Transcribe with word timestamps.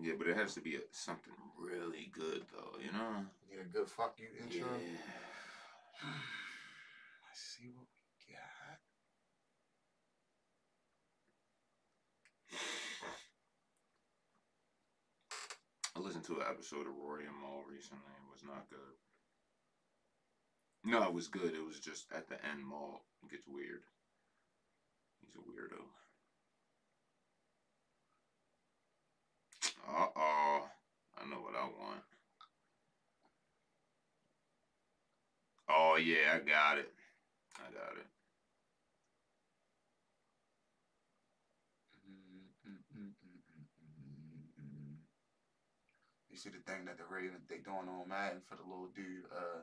Yeah, 0.00 0.12
but 0.16 0.28
it 0.28 0.36
has 0.36 0.54
to 0.54 0.60
be 0.60 0.76
a, 0.76 0.80
something 0.92 1.34
really 1.58 2.10
good 2.12 2.42
though, 2.54 2.78
you 2.78 2.92
know. 2.92 3.26
Get 3.50 3.60
a 3.60 3.64
good 3.64 3.88
fuck 3.90 4.14
you 4.18 4.28
intro. 4.38 4.68
Yeah. 4.78 6.06
Let's 7.26 7.40
see 7.40 7.66
what 7.74 7.86
we 7.90 8.34
got. 8.34 8.78
I 15.96 16.00
listened 16.00 16.24
to 16.26 16.36
an 16.36 16.46
episode 16.48 16.86
of 16.86 16.94
Rory 16.94 17.26
and 17.26 17.34
Mal 17.42 17.64
recently. 17.66 18.14
It 18.14 18.30
was 18.30 18.44
not 18.46 18.70
good. 18.70 18.94
No, 20.84 21.02
it 21.02 21.12
was 21.12 21.26
good. 21.26 21.54
It 21.54 21.66
was 21.66 21.80
just 21.80 22.06
at 22.14 22.28
the 22.28 22.36
end, 22.46 22.62
Mal 22.62 23.02
gets 23.28 23.48
weird. 23.48 23.82
He's 25.20 25.34
a 25.34 25.38
weirdo. 25.38 25.82
Uh 29.86 30.06
oh. 30.16 30.66
I 31.18 31.24
know 31.28 31.40
what 31.40 31.54
I 31.54 31.64
want. 31.64 32.02
Oh, 35.68 35.96
yeah, 35.96 36.34
I 36.34 36.38
got 36.38 36.78
it. 36.78 36.90
I 37.58 37.70
got 37.72 37.96
it. 37.96 38.06
You 46.30 46.36
see 46.36 46.50
the 46.50 46.58
thing 46.70 46.84
that 46.84 46.96
the 46.96 47.04
Ravens 47.04 47.42
they 47.48 47.58
doing 47.58 47.88
on 47.88 48.08
Madden 48.08 48.40
for 48.46 48.54
the 48.54 48.62
little 48.62 48.88
dude, 48.94 49.24
uh, 49.32 49.60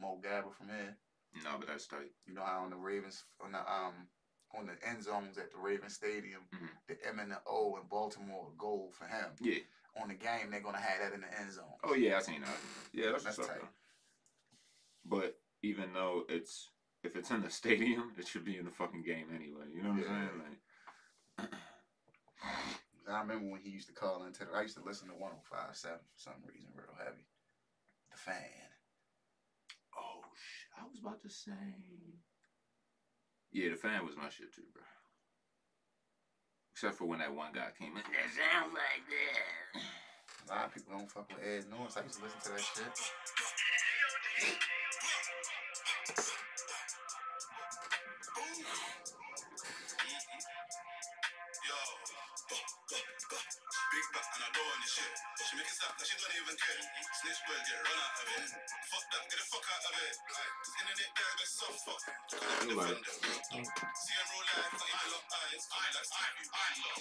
Mo 0.00 0.18
Gaba 0.22 0.48
from 0.50 0.68
here. 0.68 0.96
No, 1.44 1.50
but 1.58 1.68
that's 1.68 1.86
tight. 1.86 2.10
You 2.26 2.34
know 2.34 2.42
how 2.42 2.62
on 2.62 2.70
the 2.70 2.76
Ravens 2.76 3.24
on 3.44 3.52
the 3.52 3.58
um 3.58 4.06
on 4.54 4.66
the 4.66 4.88
end 4.88 5.02
zones 5.02 5.38
at 5.38 5.50
the 5.52 5.58
Raven 5.58 5.88
Stadium, 5.90 6.42
Mhm. 6.52 6.68
the 6.86 7.06
M 7.06 7.18
and 7.18 7.30
the 7.32 7.40
O 7.46 7.76
in 7.76 7.86
Baltimore 7.88 8.52
gold 8.56 8.94
for 8.94 9.06
him. 9.06 9.34
Yeah. 9.40 9.58
On 9.96 10.08
the 10.08 10.14
game, 10.14 10.50
they're 10.50 10.60
gonna 10.60 10.80
have 10.80 10.98
that 11.00 11.12
in 11.14 11.20
the 11.22 11.38
end 11.40 11.52
zone. 11.52 11.78
Oh, 11.82 11.94
yeah, 11.94 12.18
I 12.18 12.20
seen 12.20 12.42
that. 12.42 12.58
Yeah, 12.92 13.12
that's, 13.12 13.24
That's 13.24 13.38
up, 13.38 13.46
tight. 13.48 13.68
But 15.04 15.40
even 15.62 15.92
though 15.92 16.24
it's 16.28 16.70
if 17.02 17.16
it's 17.16 17.30
in 17.30 17.42
the 17.42 17.50
stadium, 17.62 18.14
it 18.18 18.26
should 18.26 18.44
be 18.44 18.58
in 18.58 18.64
the 18.64 18.70
fucking 18.70 19.02
game 19.02 19.30
anyway. 19.34 19.70
You 19.72 19.82
know 19.82 19.90
what 19.92 20.02
Yeah. 20.02 20.10
I'm 20.12 20.28
saying? 20.28 20.58
Like, 21.38 21.50
I 23.08 23.20
remember 23.20 23.50
when 23.52 23.60
he 23.60 23.70
used 23.70 23.86
to 23.88 23.94
call 23.94 24.24
into. 24.24 24.44
The, 24.44 24.52
I 24.52 24.62
used 24.62 24.76
to 24.76 24.82
listen 24.82 25.08
to 25.08 25.14
105.7 25.14 25.38
for 25.82 26.18
some 26.18 26.42
reason, 26.44 26.70
real 26.74 26.94
heavy. 26.98 27.24
The 28.10 28.16
fan. 28.18 28.68
oh 29.96 30.22
shit, 30.34 30.70
I 30.82 30.86
was 30.88 30.98
about 31.00 31.22
to 31.22 31.30
say. 31.30 31.52
Yeah, 33.56 33.70
the 33.70 33.76
fan 33.76 34.04
was 34.04 34.18
my 34.18 34.28
shit 34.28 34.52
too, 34.52 34.68
bro. 34.74 34.82
Except 36.74 36.92
for 36.92 37.06
when 37.06 37.20
that 37.20 37.34
one 37.34 37.52
guy 37.54 37.68
came 37.78 37.96
in. 37.96 38.04
That 38.04 38.28
sounds 38.36 38.74
like 38.74 39.00
that. 39.08 39.80
A 40.44 40.52
lot 40.52 40.66
of 40.66 40.74
people 40.74 40.92
don't 40.92 41.10
fuck 41.10 41.26
with 41.30 41.40
Ed 41.42 41.64
Norris. 41.70 41.96
I 41.96 42.02
used 42.02 42.18
to 42.18 42.24
listen 42.24 42.38
to 42.44 42.50
that 42.50 42.60
shit. 42.60 42.92
Big 53.96 54.08
back 54.12 54.28
and 54.36 54.44
I 54.44 54.48
don't 54.52 54.66
want 54.68 54.80
this 54.84 54.92
shit. 54.92 55.12
She 55.40 55.52
make 55.56 55.68
it 55.72 55.76
stop, 55.80 55.92
cause 55.96 56.04
she 56.04 56.16
don't 56.20 56.36
even 56.36 56.56
care. 56.60 56.82
Snitch 56.84 57.40
boy 57.48 57.56
get 57.64 57.80
run 57.80 57.96
out 57.96 58.16
of 58.20 58.28
it. 58.28 58.44
Fuck 58.92 59.04
that, 59.08 59.24
get 59.32 59.38
the 59.40 59.46
fuck 59.48 59.66
out 59.72 59.84
of 59.88 59.94
it. 59.96 60.14
Like, 60.36 60.52
this 60.60 60.72
internet 60.76 61.10
guy 61.16 61.32
got 61.40 61.48
so 61.48 61.66
fuck. 61.80 62.02
Couldn't 62.04 62.76
Right. 62.76 63.00
defend. 63.00 63.66
See 63.96 64.16
life, 64.52 64.68
not 64.76 64.84
even 64.84 65.08
lock 65.16 65.26
eyes. 65.32 65.64
I 65.72 65.78
like 65.96 66.08
up. 66.92 67.00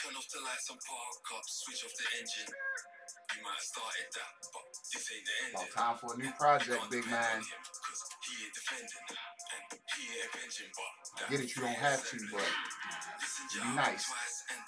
Turn 0.00 0.14
off 0.16 0.28
the 0.32 0.40
lights 0.40 0.68
and 0.72 0.80
park 0.88 1.26
up, 1.36 1.44
switch 1.44 1.82
off 1.84 1.94
the 2.00 2.06
engine. 2.16 2.48
You 2.48 3.40
might 3.44 3.60
have 3.60 3.68
started 3.68 4.08
that, 4.16 4.32
but 4.40 4.64
this 4.72 5.04
ain't 5.12 5.24
the 5.28 5.36
About 5.52 5.70
time 5.76 5.96
for 6.00 6.08
a 6.14 6.16
new 6.16 6.32
project, 6.40 6.82
big 6.88 7.04
man. 7.12 7.44
'cause 7.44 8.00
he 8.24 8.32
ain't 8.44 8.54
defending, 8.56 9.04
get 11.30 11.40
it, 11.40 11.48
you 11.56 11.62
don't 11.62 11.80
have 11.80 12.00
to, 12.04 12.16
but 12.32 12.44
be 13.56 13.60
nice. 13.72 14.04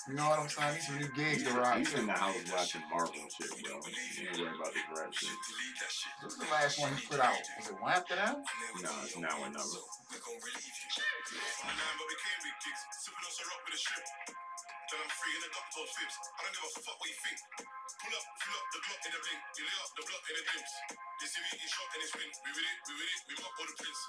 you 0.09 0.15
know 0.17 0.29
what 0.33 0.41
I'm 0.41 0.49
saying? 0.49 0.75
These 0.75 0.87
some 0.89 0.99
new 0.99 1.11
gigs 1.13 1.45
to 1.45 1.53
rock. 1.53 1.77
He's 1.77 1.93
in 1.95 2.07
the 2.09 2.17
house 2.17 2.41
watching 2.49 2.85
Marvel 2.89 3.21
and 3.21 3.29
shit, 3.29 3.53
bro. 3.61 3.77
You 3.77 4.33
ain't 4.33 4.41
worried 4.41 4.57
about 4.57 4.73
this 4.73 4.87
rap 4.97 5.13
shit. 5.13 5.29
should 5.29 5.43
delete 5.45 5.77
that 5.79 5.93
shit. 5.93 6.13
This 6.25 6.33
is 6.33 6.39
the 6.41 6.49
last 6.49 6.75
one 6.81 6.93
he 6.97 7.03
put 7.05 7.21
out. 7.21 7.37
Was 7.37 7.69
it 7.69 7.77
one 7.77 7.93
after 7.93 8.17
that? 8.17 8.35
And 8.41 8.59
then 8.65 8.71
we 8.73 8.81
No, 8.81 8.93
it's 9.05 9.13
your 9.13 9.23
now 9.29 9.37
bit, 9.37 9.53
another. 9.53 9.77
So 9.77 9.85
we 10.09 10.17
gon' 10.19 10.41
relieve 10.41 10.73
you. 10.73 10.89
On 11.37 11.69
the 11.69 11.77
nine, 11.77 11.97
but 12.01 12.07
we 12.09 12.17
came 12.17 12.39
big 12.41 12.57
gigs. 12.65 12.83
Sipping 12.97 13.25
on 13.29 13.33
some 13.37 13.49
rock 13.53 13.63
with 13.69 13.77
a 13.77 13.81
strip. 13.81 14.05
Then 14.89 14.99
I'm 15.05 15.13
free 15.13 15.35
in 15.37 15.43
the 15.45 15.51
doctor 15.53 15.85
fibs. 15.85 16.17
I 16.17 16.39
don't 16.49 16.55
give 16.57 16.65
a 16.65 16.71
fuck 16.81 16.97
what 16.97 17.09
you 17.13 17.19
think. 17.21 17.39
Pull 17.99 18.15
up, 18.17 18.25
fill 18.41 18.57
up 18.57 18.67
the 18.73 18.79
Glock 18.89 19.03
in 19.05 19.13
the 19.13 19.21
blink. 19.21 19.41
You 19.53 19.63
lay 19.69 19.79
up 19.85 19.93
the 19.93 20.05
block 20.09 20.25
in 20.25 20.35
the 20.39 20.45
glimpse. 20.49 20.75
You 20.97 21.27
see 21.29 21.41
me 21.45 21.51
in 21.61 21.69
shot 21.69 21.89
and 21.93 22.01
it's 22.01 22.13
win. 22.17 22.29
We 22.41 22.51
with 22.57 22.65
it, 22.65 22.79
we 22.89 22.93
with 22.97 23.13
it, 23.13 23.21
we 23.29 23.35
mop 23.37 23.53
all 23.59 23.69
the 23.69 23.77
prints. 23.77 24.01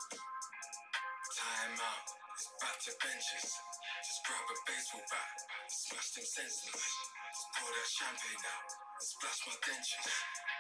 Time 1.40 1.80
out. 1.80 2.08
It's 2.36 2.52
back 2.60 2.76
to 2.84 2.92
benches. 3.00 3.48
Just 3.48 4.20
grab 4.28 4.44
a 4.44 4.56
baseball 4.68 5.08
bat. 5.08 5.38
Smash 5.72 6.10
them 6.20 6.28
senseless. 6.28 6.84
Just 6.84 7.48
pour 7.56 7.72
that 7.72 7.88
champagne 7.96 8.44
out. 8.44 8.68
Splash 9.00 9.40
my 9.48 9.56
dentures. 9.64 10.08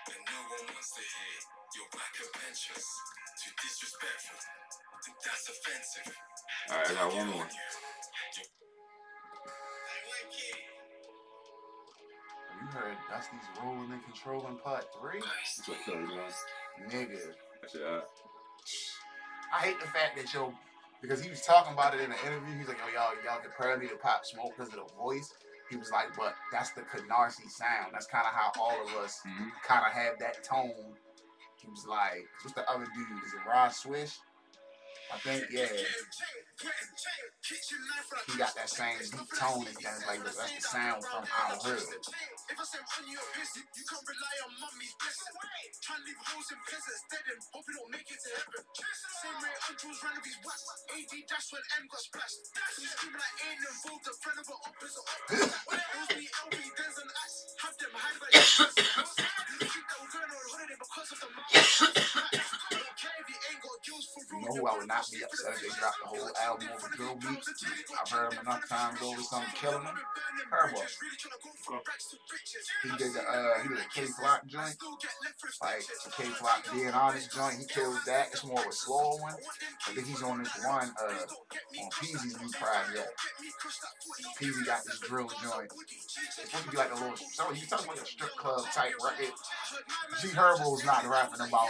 And 0.07 0.23
no 0.23 0.40
one 0.56 0.63
wants 0.72 0.91
to 0.95 1.03
hear 1.03 1.35
your 1.75 1.90
back 1.91 2.16
adventures. 2.16 2.88
Too 3.44 3.51
disrespectful. 3.59 4.40
Think 5.03 5.19
that's 5.19 5.45
offensive. 5.51 6.16
Alright, 6.72 6.88
I 6.88 6.94
got 6.96 7.11
one 7.11 7.28
more. 7.28 7.50
You 12.56 12.67
heard 12.72 12.96
Dusty's 13.11 13.47
rolling 13.59 13.91
and 13.91 14.03
controlling 14.07 14.56
part 14.63 14.88
three? 14.96 15.19
What's 15.19 15.67
up, 15.67 15.75
Philly. 15.84 16.07
Nigga. 16.88 17.35
That's 17.59 17.75
it. 17.75 17.84
Uh, 17.84 18.07
I 19.51 19.66
hate 19.66 19.79
the 19.79 19.88
fact 19.88 20.16
that 20.16 20.31
yo, 20.31 20.53
because 21.02 21.24
he 21.24 21.30
was 21.30 21.42
talking 21.42 21.74
about 21.74 21.94
it 21.94 22.02
in 22.02 22.12
an 22.12 22.18
interview. 22.26 22.58
He's 22.58 22.68
like, 22.68 22.78
yo, 22.78 22.92
y'all, 22.94 23.16
y'all 23.24 23.42
compare 23.42 23.78
me 23.78 23.88
to 23.88 23.96
Pop 23.96 24.26
Smoke 24.26 24.54
because 24.58 24.74
of 24.74 24.80
the 24.80 24.94
voice. 24.98 25.34
He 25.70 25.78
was 25.78 25.92
like, 25.92 26.16
but 26.18 26.34
that's 26.52 26.72
the 26.72 26.82
Canarsie 26.82 27.50
sound. 27.50 27.94
That's 27.94 28.08
kind 28.08 28.26
of 28.26 28.34
how 28.34 28.52
all 28.60 28.76
of 28.82 29.04
us 29.04 29.22
mhm. 29.28 29.52
kind 29.66 29.86
of 29.86 29.94
have 29.94 30.18
that 30.20 30.44
tone. 30.44 30.96
He 31.62 31.68
was 31.70 31.86
like, 31.88 32.26
what's 32.42 32.56
the 32.56 32.70
other 32.70 32.86
dude? 32.96 33.24
Is 33.26 33.34
it 33.34 33.48
Rah 33.48 33.70
Swish? 33.70 34.18
I 35.14 35.18
think, 35.18 35.46
yeah. 35.52 35.68
He 36.59 38.36
got 38.36 38.52
that 38.52 38.68
same 38.68 39.00
tone 39.40 39.64
and 39.64 39.80
that's 39.80 40.03
like 40.03 40.20
that's 40.28 40.44
the 40.44 40.59
sound 40.59 41.00
from 41.08 41.24
our 41.24 41.56
hood. 41.56 41.88
If 42.52 42.58
I 42.59 42.66
say 42.68 42.84
money 42.84 43.16
or 43.16 43.28
business, 43.31 43.64
you 43.80 43.86
can't 43.88 44.03
rely 44.03 44.36
on 44.44 44.52
mummy's 44.59 44.92
blessing. 45.00 45.34
Try 45.80 45.96
and 45.96 46.03
leave 46.03 46.20
holes 46.20 46.50
in 46.52 46.59
peasants 46.68 47.03
dead 47.08 47.25
and 47.31 47.40
hope 47.56 47.64
don't 47.64 47.92
make 47.96 48.08
it 48.12 48.20
to 48.20 48.30
heaven. 48.44 48.62
Same 48.75 49.40
way 49.40 49.53
Uncle's 49.72 50.00
ran 50.03 50.20
of 50.20 50.25
his 50.28 50.38
wax. 50.44 50.59
AD 50.92 51.14
dash 51.31 51.47
when 51.56 51.64
M 51.80 51.86
got 51.88 52.03
splashed. 52.03 52.40
You 52.76 52.88
scream 52.91 53.16
like 53.16 53.36
ain't 53.40 53.64
involved, 53.64 54.03
a 54.03 54.14
friend 54.20 54.38
of 54.44 54.47
an 54.52 54.59
opposite 54.68 55.06
opposite. 55.08 55.53
Those 55.80 56.12
be 56.12 56.26
LV, 56.28 56.59
Denz 56.59 56.97
and 57.00 57.12
Axe. 57.24 57.38
Have 57.64 57.76
them 57.80 57.94
hide 57.96 58.18
by 58.20 58.28
You 58.36 59.64
think 59.64 59.86
that 59.88 60.00
going 60.12 60.28
on 60.28 60.44
holiday 60.52 60.76
because 60.76 61.09
of 61.16 61.20
the? 61.24 62.49
Don't 63.19 63.28
care 63.28 63.35
if 63.35 63.52
you 63.52 63.52
ain't 63.52 63.63
got 63.63 63.84
gills 63.84 64.07
for 64.16 64.22
You 64.24 64.40
real. 64.40 64.47
know 64.47 64.62
who 64.62 64.68
I 64.68 64.78
would 64.80 64.88
not 64.88 65.06
be 65.12 65.24
upset 65.24 65.53
if 65.53 65.62
they 65.62 65.68
dropped 65.75 66.00
the 66.00 66.07
whole 66.07 66.31
album 66.40 66.68
over 66.72 66.88
Drill 66.96 67.16
Beat? 67.19 67.44
I've 68.00 68.09
heard 68.12 68.34
him 68.34 68.40
enough 68.41 68.69
times 68.69 69.00
over 69.03 69.22
something 69.22 69.53
killing 69.56 69.84
him. 69.84 69.96
Herbo. 70.50 70.81
He 72.84 72.90
did 72.97 73.13
the 73.13 73.22
uh 73.22 73.62
he 73.62 73.68
did 73.69 73.78
a 73.78 73.88
Kay 73.94 74.06
Flock 74.08 74.47
joint. 74.47 74.75
Like 75.62 75.84
the 76.06 76.12
Kay 76.16 76.29
Flock 76.40 76.66
being 76.74 76.90
honest 76.90 77.31
joint, 77.35 77.59
he 77.59 77.66
kills 77.68 78.03
that. 78.06 78.29
It's 78.31 78.46
more 78.46 78.59
of 78.59 78.68
a 78.68 78.72
slow 78.72 79.18
one. 79.18 79.35
I 79.88 79.91
think 79.94 80.08
he's 80.08 80.24
on 80.24 80.40
this 80.40 80.53
one 80.66 80.90
uh 81.02 81.25
on 81.84 81.90
Peasy's 82.00 82.40
new 82.40 82.50
project. 82.56 83.12
Peasy 84.40 84.66
got 84.66 84.84
this 84.85 85.00
drill 85.00 85.28
joint. 85.44 85.72
It's 85.91 86.35
supposed 86.47 86.66
to 86.66 86.72
be 86.72 86.78
like 86.78 86.91
a 86.91 86.96
little 86.96 87.18
so 87.18 87.52
you 87.52 87.66
talking 87.68 87.85
about 87.91 88.02
a 88.02 88.06
strip 88.06 88.32
club 88.35 88.66
type 88.73 88.94
record. 89.03 89.34
G 90.22 90.29
Herbo's 90.29 90.85
not 90.85 91.05
rapping 91.05 91.41
about 91.47 91.70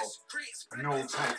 no 0.77 1.05
type 1.07 1.38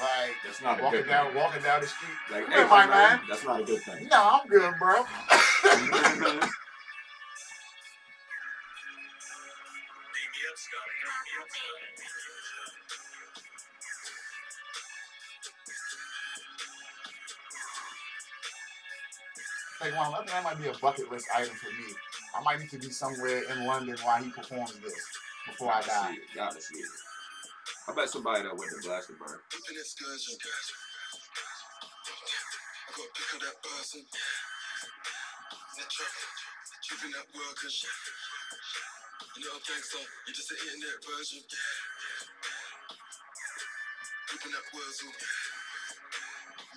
Like 0.00 0.34
that's 0.44 0.62
not 0.62 0.82
walking 0.82 1.04
down 1.04 1.26
thing. 1.28 1.36
walking 1.36 1.62
down 1.62 1.80
the 1.80 1.86
street. 1.86 2.10
Like, 2.30 2.48
hey, 2.48 2.64
my 2.68 2.86
man, 2.86 3.20
That's 3.28 3.44
not 3.44 3.60
a 3.60 3.64
good 3.64 3.82
thing. 3.82 4.08
No, 4.10 4.40
I'm 4.42 4.48
good, 4.48 4.74
bro. 4.78 4.94
like, 19.80 19.92
well, 19.92 20.24
that 20.26 20.44
might 20.44 20.60
be 20.60 20.68
a 20.68 20.74
bucket 20.80 21.10
list 21.10 21.26
item 21.34 21.54
for 21.54 21.70
me. 21.70 21.94
I 22.34 22.42
might 22.42 22.60
need 22.60 22.70
to 22.70 22.78
be 22.78 22.90
somewhere 22.90 23.42
in 23.52 23.66
London 23.66 23.96
while 24.02 24.22
he 24.22 24.30
performs 24.30 24.78
this 24.78 24.94
before 25.46 25.72
I 25.72 25.82
die. 25.82 25.86
Gotta 25.86 26.12
see 26.14 26.16
it. 26.16 26.34
Gotta 26.34 26.60
see 26.60 26.78
it. 26.78 27.11
I 27.88 27.94
bet 27.94 28.08
somebody 28.08 28.42
that 28.42 28.54
went 28.54 28.70
to. 28.70 28.76
That 35.76 35.90
truck, 35.90 36.12
tripping 36.84 37.10
that 37.12 37.26
workers. 37.34 37.86
You 39.36 39.44
just 40.32 40.50
an 40.52 40.58
internet 40.62 41.02
version. 41.02 41.42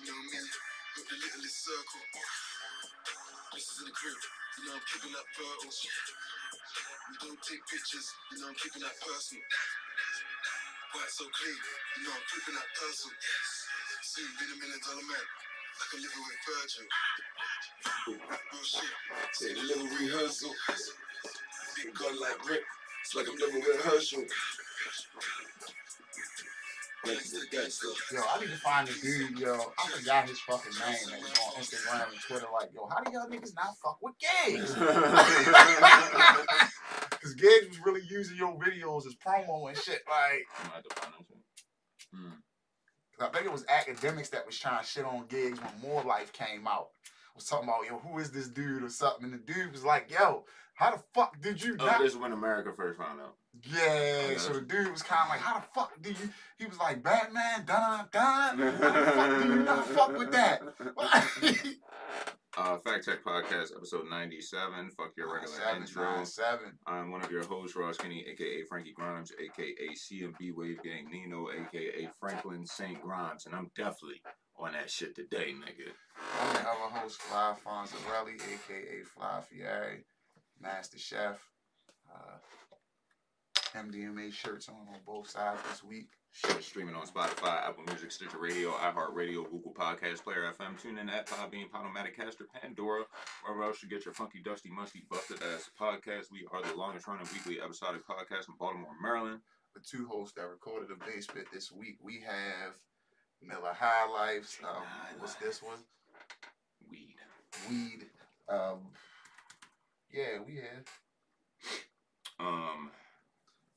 You 0.00 0.06
know 0.10 0.18
me, 0.26 0.38
got 0.96 1.06
the 1.06 1.16
littlest 1.16 1.64
circle. 1.64 2.02
This 3.54 3.68
is 3.72 3.78
in 3.80 3.86
the 3.86 3.92
crib, 3.94 4.16
you 4.58 4.66
know 4.66 4.74
I'm 4.74 4.82
keeping 4.90 5.12
that 5.12 5.28
don't 7.22 7.42
take 7.42 7.62
pictures, 7.70 8.10
you 8.32 8.38
know 8.42 8.48
I'm 8.48 8.54
keeping 8.56 8.82
that 8.82 8.98
personal. 9.00 9.44
White 10.94 11.10
so 11.10 11.24
clean, 11.32 11.56
you 11.98 12.04
know 12.04 12.14
I'm 12.14 12.22
flipping 12.30 12.54
that 12.54 12.70
person. 12.78 13.10
Soon 14.02 14.28
be 14.38 14.44
the 14.48 14.56
million 14.60 14.80
dollar 14.86 15.02
man, 15.04 15.26
like 15.76 15.90
I'm 15.92 16.00
living 16.00 16.24
with 16.24 16.40
Virgil. 16.46 16.86
Real 18.06 18.64
shit, 18.64 18.94
say 19.32 19.50
a 19.52 19.62
little 19.66 19.88
rehearsal. 19.90 20.52
Big 21.76 21.94
gun 21.94 22.14
like 22.20 22.38
Rick, 22.48 22.64
it's 23.02 23.14
like 23.14 23.26
I'm 23.28 23.36
living 23.36 23.62
with 23.66 23.80
Herschel. 23.84 24.24
Gangsta, 27.04 27.38
gangsta. 27.54 27.86
Yo, 28.12 28.20
I 28.26 28.40
need 28.40 28.50
to 28.50 28.56
find 28.56 28.88
the 28.88 28.94
dude, 29.00 29.38
yo. 29.38 29.54
I 29.78 29.88
forgot 29.90 30.28
his 30.28 30.40
fucking 30.40 30.72
name 30.72 31.06
that 31.10 31.20
was 31.20 31.38
on 31.38 31.62
Instagram 31.62 32.10
and 32.10 32.20
Twitter. 32.26 32.46
Like, 32.52 32.70
yo, 32.74 32.88
how 32.88 33.00
do 33.00 33.12
y'all 33.12 33.28
niggas 33.30 33.54
not 33.54 33.76
fuck 33.78 33.98
with 34.02 34.14
Giggs? 34.18 34.74
Giggs 37.36 37.68
was 37.68 37.80
really 37.84 38.02
using 38.08 38.36
your 38.36 38.56
videos 38.58 39.06
as 39.06 39.14
promo 39.14 39.68
and 39.68 39.76
shit. 39.76 40.02
Like, 40.08 40.46
I'm 40.58 40.70
gonna 40.70 40.82
find 40.94 41.12
that 41.12 41.26
shit. 41.28 41.38
Hmm. 42.14 42.30
I 43.20 43.28
think 43.28 43.46
it 43.46 43.52
was 43.52 43.64
Akademiks 43.64 44.30
that 44.30 44.44
was 44.46 44.58
trying 44.58 44.80
to 44.82 44.86
shit 44.86 45.04
on 45.04 45.26
Giggs 45.28 45.58
when 45.60 45.80
More 45.90 46.02
Life 46.02 46.32
came 46.32 46.66
out. 46.66 46.88
Was 47.34 47.44
talking 47.44 47.68
about, 47.68 47.84
yo, 47.86 47.98
who 47.98 48.18
is 48.18 48.30
this 48.30 48.48
dude 48.48 48.82
or 48.82 48.88
something? 48.88 49.24
And 49.24 49.34
the 49.34 49.38
dude 49.52 49.72
was 49.72 49.84
like, 49.84 50.10
yo, 50.10 50.44
how 50.74 50.90
the 50.90 51.02
fuck 51.14 51.38
did 51.40 51.62
you 51.62 51.76
Oh, 51.80 51.84
not? 51.84 51.98
this 52.00 52.12
is 52.12 52.18
when 52.18 52.32
America 52.32 52.72
first 52.74 52.98
found 52.98 53.20
out. 53.20 53.34
Yeah, 53.62 54.28
Oh, 54.32 54.36
so 54.38 54.52
the 54.54 54.60
dude 54.62 54.90
was 54.90 55.02
kind 55.02 55.22
of 55.24 55.28
like, 55.30 55.40
how 55.40 55.58
the 55.58 55.66
fuck 55.74 55.92
do 56.02 56.10
you? 56.10 56.30
He 56.58 56.64
was 56.66 56.78
like, 56.78 57.02
Batman, 57.02 57.64
dun 57.66 58.06
dun. 58.12 58.58
How 58.58 58.92
the 58.92 59.12
fuck 59.12 59.42
do 59.42 59.48
you 59.48 59.54
not 59.56 59.86
fuck 59.86 60.16
with 60.18 60.32
that? 60.32 60.62
Uh, 62.56 62.78
Fact 62.78 63.04
Check 63.04 63.22
Podcast, 63.22 63.76
episode 63.76 64.08
97. 64.08 64.90
Fuck 64.96 65.12
your 65.16 65.32
regular 65.34 65.54
Seven, 65.58 65.82
intro. 65.82 66.24
seven. 66.24 66.78
I'm 66.86 67.10
one 67.10 67.22
of 67.22 67.30
your 67.30 67.44
hosts, 67.44 67.76
Ross 67.76 67.98
Kinney, 67.98 68.24
aka 68.30 68.62
Frankie 68.64 68.94
Grimes, 68.94 69.30
aka 69.38 69.74
CMB 69.94 70.54
Wave 70.54 70.82
Gang 70.82 71.06
Nino, 71.10 71.48
aka 71.50 72.08
Franklin 72.18 72.64
St. 72.64 73.00
Grimes, 73.02 73.44
and 73.44 73.54
I'm 73.54 73.70
definitely 73.76 74.22
on 74.58 74.72
that 74.72 74.88
shit 74.90 75.14
today, 75.14 75.52
nigga. 75.52 75.90
I'm 76.40 76.54
the 76.54 76.60
other 76.60 76.98
host, 76.98 77.20
Fly 77.20 77.54
Fonzarelli, 77.62 78.36
aka 78.36 79.02
Fly 79.14 79.40
Fieri, 79.50 80.04
Master 80.58 80.98
Chef. 80.98 81.38
Uh, 82.10 82.38
MDMA 83.78 84.32
shirts 84.32 84.70
on 84.70 84.76
on 84.76 85.00
both 85.04 85.28
sides 85.28 85.60
this 85.70 85.84
week. 85.84 86.08
Streaming 86.36 86.94
on 86.94 87.06
Spotify, 87.06 87.66
Apple 87.66 87.84
Music, 87.88 88.12
Stitcher 88.12 88.38
Radio, 88.38 88.70
iHeartRadio, 88.72 89.50
Google 89.50 89.72
Podcast 89.72 90.22
Player 90.22 90.52
FM, 90.52 90.78
TuneIn 90.78 91.08
at 91.10 91.26
Podbean, 91.26 91.70
Podomatic 91.70 92.14
Caster, 92.14 92.46
Pandora, 92.60 93.04
wherever 93.42 93.64
else 93.64 93.82
you 93.82 93.88
get 93.88 94.04
your 94.04 94.12
funky, 94.12 94.40
dusty, 94.44 94.68
musty, 94.70 95.02
busted 95.10 95.38
ass 95.42 95.70
podcast. 95.80 96.30
We 96.30 96.46
are 96.52 96.62
the 96.62 96.76
longest 96.76 97.08
running 97.08 97.26
weekly 97.32 97.62
episodic 97.62 98.02
podcast 98.06 98.48
in 98.48 98.54
Baltimore, 98.58 98.90
Maryland. 99.02 99.40
The 99.74 99.80
two 99.80 100.06
hosts 100.06 100.34
that 100.36 100.46
recorded 100.46 100.90
the 100.90 101.02
basement 101.06 101.46
this 101.54 101.72
week, 101.72 101.96
we 102.02 102.20
have 102.26 102.74
Miller 103.42 103.72
High 103.72 104.10
Lifes. 104.12 104.58
Um, 104.62 104.82
what's 105.18 105.34
Life. 105.36 105.42
this 105.42 105.62
one? 105.62 105.78
Weed. 106.90 107.16
Weed. 107.70 108.06
Um, 108.48 108.80
yeah, 110.12 110.38
we 110.46 110.56
have. 110.56 110.84
Um. 112.38 112.90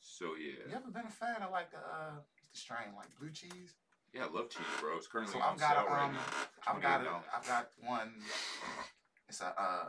So 0.01 0.35
yeah. 0.37 0.67
You 0.69 0.75
ever 0.75 0.91
been 0.91 1.05
a 1.07 1.11
fan 1.11 1.41
of 1.41 1.51
like 1.51 1.71
the 1.71 1.77
uh, 1.77 2.19
strain 2.59 2.89
like 2.95 3.07
blue 3.19 3.31
cheese? 3.31 3.73
yeah, 4.13 4.25
I 4.25 4.35
love 4.35 4.49
cheese, 4.49 4.65
bro. 4.79 4.97
It's 4.97 5.07
currently 5.07 5.33
So 5.33 5.39
on 5.41 5.53
I've 5.53 5.59
got 5.59 5.75
sale 5.75 5.85
a, 5.87 5.91
right 5.91 6.05
um, 6.05 6.13
now. 6.13 6.19
I've 6.67 6.81
got 6.81 7.01
a, 7.01 7.03
$28. 7.05 7.21
I've 7.37 7.47
got 7.47 7.69
one. 7.79 8.13
It's 9.27 9.41
a 9.41 9.47
uh, 9.59 9.85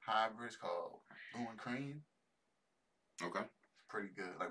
hybrid 0.00 0.58
called 0.60 1.00
Blue 1.34 1.46
and 1.50 1.58
Cream. 1.58 2.02
Okay. 3.22 3.40
It's 3.40 3.84
pretty 3.88 4.08
good. 4.16 4.30
Like 4.40 4.50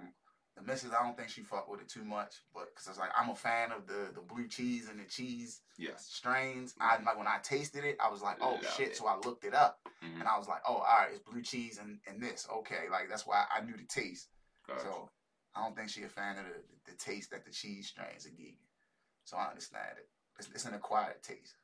the 0.55 0.61
missus, 0.63 0.91
I 0.97 1.03
don't 1.03 1.17
think 1.17 1.29
she 1.29 1.41
fuck 1.41 1.67
with 1.69 1.81
it 1.81 1.89
too 1.89 2.03
much, 2.03 2.35
but 2.53 2.69
because 2.73 2.87
it's 2.87 2.99
like 2.99 3.09
I'm 3.19 3.29
a 3.29 3.35
fan 3.35 3.71
of 3.71 3.87
the 3.87 4.11
the 4.13 4.21
blue 4.21 4.47
cheese 4.47 4.87
and 4.89 4.99
the 4.99 5.05
cheese 5.05 5.61
Yes. 5.77 6.07
strains. 6.11 6.75
I 6.79 7.01
like 7.03 7.17
when 7.17 7.27
I 7.27 7.39
tasted 7.43 7.83
it, 7.83 7.97
I 7.99 8.09
was 8.11 8.21
like, 8.21 8.37
oh 8.41 8.59
Yeah. 8.61 8.69
shit. 8.69 8.95
So 8.95 9.07
I 9.07 9.17
looked 9.17 9.43
it 9.45 9.55
up 9.55 9.79
Mhm. 10.03 10.19
and 10.19 10.27
I 10.27 10.37
was 10.37 10.47
like, 10.47 10.61
oh, 10.67 10.75
all 10.75 10.83
right, 10.83 11.09
it's 11.11 11.19
blue 11.19 11.41
cheese 11.41 11.79
and, 11.79 11.99
and 12.07 12.21
this. 12.21 12.47
Okay, 12.59 12.87
like 12.91 13.09
that's 13.09 13.25
why 13.25 13.45
I 13.51 13.61
knew 13.61 13.75
the 13.75 13.83
taste. 13.85 14.29
Gotcha. 14.67 14.81
So 14.81 15.09
I 15.55 15.63
don't 15.63 15.75
think 15.75 15.89
she 15.89 16.03
a 16.03 16.09
fan 16.09 16.37
of 16.37 16.45
the, 16.45 16.91
the 16.91 16.97
taste 16.97 17.31
that 17.31 17.45
the 17.45 17.51
cheese 17.51 17.87
strains 17.87 18.25
are 18.25 18.29
giving. 18.31 18.55
So 19.25 19.37
I 19.37 19.49
understand 19.49 19.97
it. 19.97 20.07
It's, 20.39 20.49
it's 20.53 20.65
an 20.65 20.73
acquired 20.73 21.21
taste. 21.23 21.55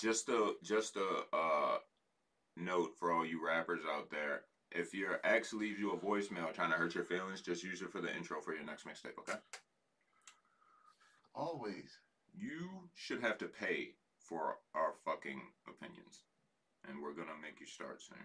just 0.00 0.28
a 0.28 0.54
just 0.62 0.96
a 0.96 1.24
uh, 1.34 1.78
note 2.56 2.92
for 2.98 3.12
all 3.12 3.24
you 3.26 3.44
rappers 3.44 3.82
out 3.90 4.10
there. 4.10 4.42
If 4.70 4.94
your 4.94 5.20
ex 5.24 5.52
leaves 5.52 5.80
you 5.80 5.92
a 5.92 5.96
voicemail 5.98 6.52
trying 6.52 6.70
to 6.70 6.76
hurt 6.76 6.94
your 6.94 7.04
feelings, 7.04 7.40
just 7.40 7.64
use 7.64 7.82
it 7.82 7.90
for 7.90 8.00
the 8.00 8.14
intro 8.14 8.40
for 8.40 8.54
your 8.54 8.64
next 8.64 8.86
mixtape, 8.86 9.18
okay? 9.18 9.38
Always. 11.34 11.98
You 12.36 12.88
should 12.94 13.20
have 13.22 13.38
to 13.38 13.46
pay 13.46 13.94
for 14.18 14.58
our 14.74 14.94
fucking 15.04 15.40
opinions. 15.68 16.22
And 16.88 17.02
we're 17.02 17.14
gonna 17.14 17.38
make 17.42 17.60
you 17.60 17.66
start 17.66 18.00
soon. 18.02 18.18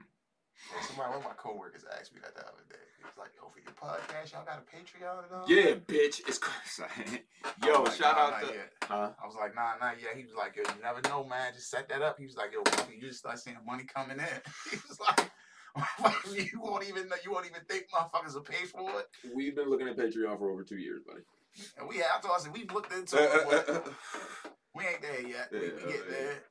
Somebody, 0.87 1.09
one 1.09 1.19
of 1.19 1.23
my 1.25 1.35
coworkers 1.37 1.83
asked 1.99 2.13
me 2.13 2.19
that 2.23 2.33
the 2.35 2.41
other 2.41 2.63
day. 2.69 2.81
He 2.97 3.03
was 3.05 3.17
like, 3.17 3.31
"Yo, 3.35 3.49
for 3.49 3.59
your 3.59 3.75
podcast, 3.75 4.33
y'all 4.33 4.45
got 4.45 4.59
a 4.59 4.65
Patreon 4.65 5.25
and 5.25 5.33
all?" 5.33 5.45
Yeah, 5.47 5.75
bitch. 5.75 6.21
It's 6.27 6.39
I 6.79 7.65
Yo, 7.65 7.83
like, 7.83 7.93
shout 7.93 8.15
nah, 8.17 8.37
out 8.37 8.41
to 8.41 8.47
yet. 8.53 8.71
Huh? 8.83 9.09
I 9.21 9.25
was 9.25 9.35
like, 9.35 9.53
"Nah, 9.55 9.77
not 9.79 10.01
yet." 10.01 10.15
He 10.15 10.23
was 10.23 10.33
like, 10.33 10.55
"Yo, 10.55 10.63
you 10.63 10.81
never 10.81 11.01
know, 11.07 11.23
man. 11.23 11.53
Just 11.53 11.69
set 11.69 11.87
that 11.89 12.01
up." 12.01 12.17
He 12.19 12.25
was 12.25 12.35
like, 12.35 12.51
"Yo, 12.51 12.63
you 12.91 13.01
just 13.01 13.19
start 13.19 13.39
seeing 13.39 13.57
money 13.65 13.83
coming 13.83 14.17
in." 14.17 14.41
He 14.71 14.77
was 14.87 14.99
like, 14.99 15.31
"You 16.51 16.61
won't 16.61 16.87
even 16.87 17.07
know. 17.09 17.15
You 17.23 17.31
won't 17.31 17.45
even 17.45 17.61
think 17.69 17.87
motherfuckers 17.93 18.33
will 18.33 18.41
pay 18.41 18.65
for 18.65 18.89
it." 18.99 19.07
We've 19.35 19.55
been 19.55 19.69
looking 19.69 19.87
at 19.87 19.97
Patreon 19.97 20.37
for 20.39 20.49
over 20.51 20.63
two 20.63 20.77
years, 20.77 21.01
buddy. 21.05 21.21
And 21.77 21.87
we, 21.87 21.97
have. 21.97 22.07
I 22.17 22.21
told 22.21 22.35
us 22.35 22.49
we've 22.49 22.71
looked 22.71 22.91
into 22.93 23.17
uh, 23.17 23.21
uh, 23.21 23.49
it, 23.55 23.69
uh, 23.69 23.79
we 24.73 24.83
ain't 24.85 25.01
there 25.01 25.21
yet. 25.21 25.49
We, 25.51 25.59
we 25.59 25.65
Yeah, 25.65 25.71
get 25.87 25.89
yeah. 26.09 26.11
there. 26.11 26.43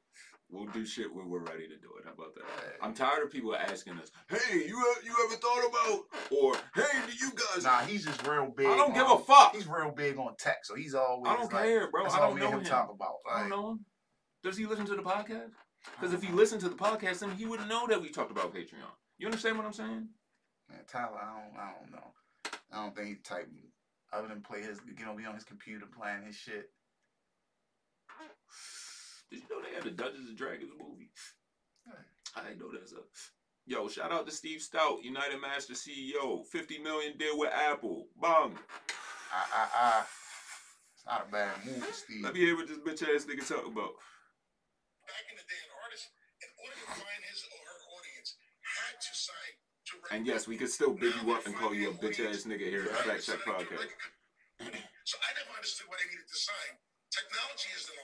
We'll 0.50 0.66
do 0.66 0.84
shit 0.84 1.12
when 1.12 1.28
we're 1.28 1.40
ready 1.40 1.66
to 1.66 1.76
do 1.76 1.90
it. 1.98 2.04
How 2.04 2.12
about 2.12 2.34
that? 2.34 2.44
I'm 2.80 2.94
tired 2.94 3.24
of 3.24 3.30
people 3.32 3.56
asking 3.56 3.98
us, 3.98 4.10
"Hey, 4.28 4.66
you 4.66 4.78
ever, 4.78 5.04
you 5.04 5.14
ever 5.26 5.36
thought 5.36 5.68
about?" 5.68 6.04
or 6.30 6.54
"Hey, 6.74 7.00
do 7.06 7.12
you 7.12 7.32
guys?" 7.32 7.64
Nah, 7.64 7.80
he's 7.80 8.04
just 8.04 8.26
real 8.26 8.52
big. 8.56 8.66
I 8.66 8.76
don't 8.76 8.94
give 8.94 9.08
a 9.08 9.18
fuck. 9.18 9.54
He's 9.54 9.66
real 9.66 9.90
big 9.90 10.16
on 10.18 10.36
tech, 10.36 10.64
so 10.64 10.74
he's 10.74 10.94
always. 10.94 11.32
I 11.32 11.36
don't 11.36 11.52
like, 11.52 11.64
care, 11.64 11.90
bro. 11.90 12.06
I 12.06 12.18
don't 12.18 12.38
know 12.38 12.50
him. 12.50 12.64
talk 12.64 12.90
about. 12.94 13.16
I 13.28 13.40
don't 13.40 13.50
know 13.50 13.70
him. 13.70 13.84
Does 14.42 14.56
he 14.56 14.66
listen 14.66 14.86
to 14.86 14.96
the 14.96 15.02
podcast? 15.02 15.50
Because 15.92 16.14
if 16.14 16.22
he 16.22 16.28
uh-huh. 16.28 16.36
listened 16.36 16.60
to 16.62 16.68
the 16.68 16.76
podcast, 16.76 17.20
then 17.20 17.30
he 17.32 17.46
would 17.46 17.66
know 17.68 17.86
that 17.88 18.00
we 18.00 18.10
talked 18.10 18.30
about 18.30 18.54
Patreon. 18.54 18.92
You 19.18 19.26
understand 19.26 19.56
what 19.56 19.66
I'm 19.66 19.72
saying? 19.72 20.08
Man, 20.68 20.80
Tyler, 20.88 21.18
I 21.20 21.40
don't, 21.40 21.58
I 21.58 21.72
don't 21.78 21.92
know. 21.92 22.12
I 22.72 22.82
don't 22.82 22.96
think 22.96 23.08
he 23.08 23.14
type 23.16 23.48
other 24.12 24.28
than 24.28 24.42
play 24.42 24.62
his, 24.62 24.80
you 24.98 25.04
know, 25.04 25.14
be 25.14 25.24
on 25.24 25.34
his 25.34 25.44
computer 25.44 25.86
playing 25.86 26.22
his 26.24 26.36
shit. 26.36 26.70
Did 29.30 29.40
you 29.40 29.48
know 29.50 29.62
they 29.62 29.74
had 29.74 29.86
a 29.86 29.90
Dungeons 29.90 30.28
and 30.28 30.38
Dragons 30.38 30.72
movie? 30.78 31.10
I 32.36 32.42
didn't 32.42 32.60
know 32.60 32.70
that's 32.72 32.92
a. 32.92 33.02
Yo, 33.66 33.88
shout 33.88 34.12
out 34.12 34.26
to 34.26 34.32
Steve 34.32 34.60
Stoute, 34.60 35.02
United 35.02 35.40
Master 35.40 35.72
CEO, 35.72 36.44
50 36.44 36.78
million 36.80 37.16
deal 37.16 37.38
with 37.38 37.48
Apple. 37.48 38.08
Bong. 38.20 38.58
I, 39.32 39.40
I, 39.48 39.64
I. 39.72 40.04
It's 40.92 41.06
not 41.06 41.26
a 41.28 41.32
bad 41.32 41.56
move, 41.64 41.80
Steve. 41.92 42.20
Let 42.22 42.34
me 42.34 42.40
hear 42.40 42.56
what 42.56 42.68
this 42.68 42.78
bitch 42.78 43.00
ass 43.08 43.24
nigga 43.24 43.40
talk 43.40 43.64
about. 43.64 43.96
Back 45.08 45.24
in 45.32 45.36
the 45.40 45.46
day, 45.48 45.60
an 45.64 45.72
artist, 45.80 46.12
in 46.44 46.50
order 46.60 46.76
to 46.76 46.92
find 46.92 47.20
his 47.24 47.40
or 47.48 47.60
her 47.64 47.80
audience, 47.96 48.36
had 48.60 48.96
to 49.00 49.12
sign 49.16 49.52
to 49.88 49.94
And 50.12 50.26
yes, 50.28 50.44
we 50.44 50.56
could 50.60 50.68
still 50.70 50.92
big 50.92 51.14
you 51.24 51.32
up 51.32 51.46
and 51.46 51.56
call 51.56 51.72
you 51.72 51.88
a 51.90 51.94
bitch 51.96 52.20
ass 52.20 52.44
nigga 52.44 52.68
here 52.68 52.84
at 52.84 52.92
the 52.92 53.04
Fact 53.08 53.24
Check 53.24 53.40
Podcast. 53.48 53.88
So 55.04 55.16
I 55.20 55.28
never 55.36 55.52
understood 55.56 55.88
why 55.88 55.96
they 56.00 56.08
needed 56.08 56.28
to 56.28 56.36
sign. 56.36 56.72
Technology 57.12 57.68
has 57.76 57.84
done 57.88 58.00
a 58.00 58.03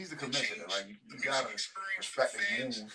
He's 0.00 0.08
the 0.08 0.16
commissioner, 0.16 0.64
change 0.64 0.72
like 0.72 0.88
you, 0.88 0.96
you 1.12 1.18
gotta 1.20 1.50
experience 1.52 2.06
for 2.08 2.22
respect 2.24 2.40
his 2.40 2.64
moves. 2.64 2.78
Now, 2.80 2.88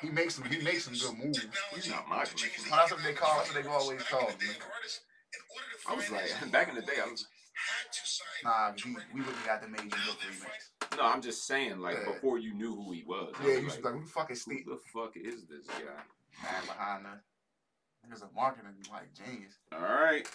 He 0.00 0.08
makes 0.08 0.34
some, 0.36 0.44
he 0.48 0.56
makes 0.64 0.84
some 0.88 0.94
good 0.96 1.18
moves. 1.22 1.44
He's 1.74 1.90
not 1.90 2.08
my 2.08 2.24
to 2.24 2.34
change 2.34 2.54
commissioner. 2.56 2.64
the 2.64 2.70
Well, 2.70 2.80
that's 2.80 2.92
what 2.92 3.02
they 3.04 3.12
call- 3.12 3.36
that's 3.36 3.48
what 3.48 3.54
they 3.54 3.60
economic 3.60 3.82
always 3.84 4.02
call 4.04 4.28
in 4.28 4.40
him. 4.40 4.56
an 4.56 4.62
artist, 4.72 5.00
in 5.36 5.40
order 5.52 5.68
to 5.76 5.90
I 5.90 5.92
was 6.00 6.08
like, 6.10 6.50
back 6.50 6.68
in 6.70 6.74
the 6.76 6.80
day, 6.80 6.96
I 6.96 7.04
was 7.04 7.28
audience, 7.28 7.28
had 7.60 7.92
to 7.92 8.00
sign 8.08 8.40
Nah, 8.44 8.72
we, 8.72 8.90
record. 8.96 9.04
we 9.12 9.20
wouldn't 9.20 9.44
got 9.44 9.60
the 9.60 9.68
major 9.68 9.84
You 9.84 10.06
Look 10.08 10.20
remix. 10.24 10.96
no, 10.96 11.02
I'm 11.04 11.20
just 11.20 11.46
saying, 11.46 11.78
like 11.78 11.98
Yeah. 11.98 12.12
before 12.14 12.38
you 12.38 12.54
knew 12.54 12.74
who 12.74 12.90
he 12.92 13.04
was. 13.04 13.34
Yeah, 13.36 13.46
was 13.46 13.60
you 13.60 13.68
should 13.68 13.82
be 13.84 13.84
like, 13.84 13.94
who 14.00 14.00
the 14.00 14.08
fuck 14.08 14.30
is 14.30 14.40
Steve? 14.40 14.64
who 14.64 14.80
the 14.80 14.80
fuck 14.96 15.12
is 15.16 15.44
this 15.44 15.66
guy? 15.68 16.00
Man 16.42 16.64
behind 16.64 17.04
the. 17.04 17.20
There's 18.08 18.22
a 18.22 18.30
marketing 18.34 18.72
like 18.90 19.12
genius. 19.12 19.58
All 19.72 19.80
right. 19.82 20.26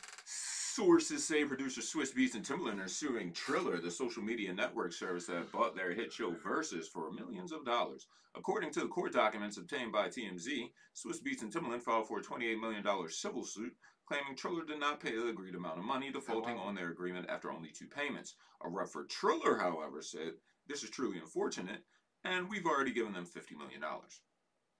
Sources 0.75 1.25
say 1.25 1.45
producer 1.45 1.79
Swizz 1.79 2.13
Beatz 2.13 2.35
and 2.35 2.43
Timbaland 2.43 2.83
are 2.83 2.89
suing 2.89 3.31
Triller, 3.31 3.79
the 3.79 3.89
social 3.89 4.21
media 4.21 4.51
network 4.51 4.91
service 4.91 5.25
that 5.27 5.49
bought 5.49 5.73
their 5.73 5.93
hit 5.93 6.11
show 6.11 6.31
Verzuz 6.31 6.87
for 6.87 7.13
millions 7.13 7.53
of 7.53 7.63
dollars. 7.63 8.07
According 8.35 8.71
to 8.71 8.81
the 8.81 8.89
court 8.89 9.13
documents 9.13 9.55
obtained 9.55 9.93
by 9.93 10.09
TMZ, 10.09 10.71
Swizz 10.93 11.23
Beatz 11.23 11.43
and 11.43 11.53
Timbaland 11.53 11.81
filed 11.81 12.09
for 12.09 12.19
a 12.19 12.21
$28 12.21 12.59
million 12.59 12.83
civil 13.07 13.45
suit, 13.45 13.71
claiming 14.05 14.35
Triller 14.35 14.65
did 14.65 14.81
not 14.81 14.99
pay 14.99 15.15
the 15.15 15.29
agreed 15.29 15.55
amount 15.55 15.79
of 15.79 15.85
money, 15.85 16.11
defaulting 16.11 16.57
oh, 16.59 16.63
on 16.63 16.75
their 16.75 16.91
agreement 16.91 17.29
after 17.29 17.53
only 17.53 17.69
two 17.69 17.87
payments. 17.87 18.35
A 18.65 18.69
rep 18.69 18.89
for 18.89 19.05
Triller, 19.05 19.57
however, 19.57 20.01
said, 20.01 20.33
This 20.67 20.83
is 20.83 20.89
truly 20.89 21.19
unfortunate, 21.19 21.85
and 22.25 22.49
we've 22.49 22.65
already 22.65 22.91
given 22.91 23.13
them 23.13 23.25
$50 23.25 23.57
million. 23.57 23.81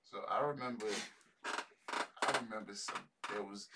So 0.03 0.17
I 0.29 0.45
remember, 0.45 0.87
I 2.27 2.39
remember 2.43 2.73
some. 2.73 2.95
There 3.31 3.43
was, 3.43 3.67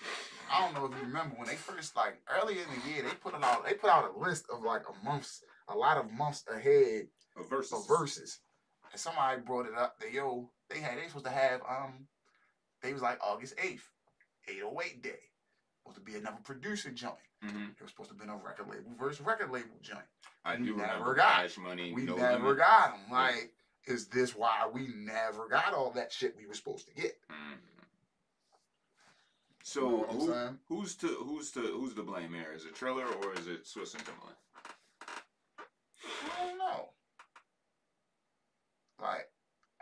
I 0.50 0.60
don't 0.60 0.74
know 0.74 0.86
if 0.86 0.92
you 1.00 1.06
remember 1.06 1.34
when 1.36 1.48
they 1.48 1.56
first 1.56 1.96
like 1.96 2.20
earlier 2.30 2.62
in 2.62 2.80
the 2.80 2.88
year 2.90 3.02
they 3.02 3.14
put 3.16 3.34
it 3.34 3.42
out. 3.42 3.64
They 3.64 3.74
put 3.74 3.90
out 3.90 4.12
a 4.14 4.18
list 4.18 4.46
of 4.52 4.62
like 4.62 4.82
a 4.88 5.04
months, 5.04 5.42
a 5.68 5.74
lot 5.76 5.96
of 5.98 6.10
months 6.12 6.44
ahead 6.52 7.06
A 7.38 7.42
versus. 7.48 7.72
of 7.72 7.88
verses, 7.88 8.38
and 8.92 9.00
somebody 9.00 9.40
brought 9.42 9.66
it 9.66 9.74
up. 9.76 9.98
That 10.00 10.12
yo, 10.12 10.50
they 10.68 10.78
had 10.78 10.98
they 10.98 11.06
supposed 11.08 11.26
to 11.26 11.30
have 11.32 11.60
um, 11.68 12.06
they 12.82 12.92
was 12.92 13.02
like 13.02 13.18
August 13.22 13.54
eighth, 13.62 13.88
eight 14.48 14.60
oh 14.64 14.80
eight 14.84 15.02
day, 15.02 15.18
supposed 15.82 15.98
to 15.98 16.12
be 16.12 16.16
another 16.18 16.38
producer 16.44 16.90
joint. 16.90 17.14
hmm 17.42 17.64
It 17.78 17.82
was 17.82 17.90
supposed 17.90 18.10
to 18.10 18.16
be 18.16 18.24
a 18.30 18.34
record 18.36 18.68
label 18.68 18.92
versus 18.98 19.20
record 19.20 19.50
label 19.50 19.76
joint. 19.82 20.04
I 20.44 20.56
We 20.56 20.66
do 20.66 20.76
never 20.76 21.14
got 21.14 21.42
Cash 21.42 21.58
Money. 21.58 21.92
We 21.92 22.04
no 22.04 22.16
never 22.16 22.44
Limit. 22.44 22.58
got 22.58 22.92
them. 22.92 23.00
Yeah. 23.10 23.14
Like, 23.16 23.52
is 23.86 24.06
this 24.06 24.34
why 24.36 24.68
we 24.72 24.88
never 24.96 25.48
got 25.48 25.74
all 25.74 25.90
that 25.92 26.12
shit 26.12 26.34
we 26.38 26.46
were 26.46 26.54
supposed 26.54 26.86
to 26.88 26.94
get? 26.94 27.18
You 29.60 29.66
So 29.66 29.80
know 29.80 30.06
who, 30.68 30.76
who's 30.76 30.96
to 30.96 31.06
who's 31.06 31.50
to 31.52 31.60
who's 31.60 31.94
to 31.94 32.02
blame 32.02 32.32
here? 32.32 32.52
Is 32.54 32.64
it 32.64 32.74
Triller 32.74 33.04
or 33.04 33.34
is 33.34 33.46
it 33.46 33.64
Swizz 33.64 33.94
and 33.94 34.04
Timbaland? 34.04 34.36
I 35.98 36.46
don't 36.46 36.58
know. 36.58 36.88
Like, 39.00 39.28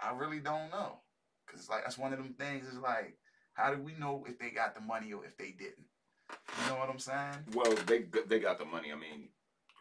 I 0.02 0.12
really 0.16 0.40
don't 0.40 0.70
know. 0.70 0.99
Cause 1.47 1.61
it's 1.61 1.70
like 1.70 1.82
that's 1.82 1.97
one 1.97 2.12
of 2.12 2.18
them 2.18 2.35
things. 2.38 2.66
Is 2.66 2.78
like, 2.78 3.16
how 3.54 3.73
do 3.73 3.80
we 3.80 3.94
know 3.94 4.25
if 4.28 4.38
they 4.38 4.50
got 4.50 4.75
the 4.75 4.80
money 4.80 5.12
or 5.12 5.25
if 5.25 5.37
they 5.38 5.52
didn't? 5.52 5.87
You 6.30 6.70
know 6.70 6.76
what 6.76 6.90
I'm 6.90 6.99
saying? 6.99 7.38
Well, 7.54 7.75
they 7.87 8.04
they 8.26 8.40
got 8.40 8.58
the 8.58 8.64
money. 8.64 8.92
I 8.92 8.97
mean, 8.97 9.28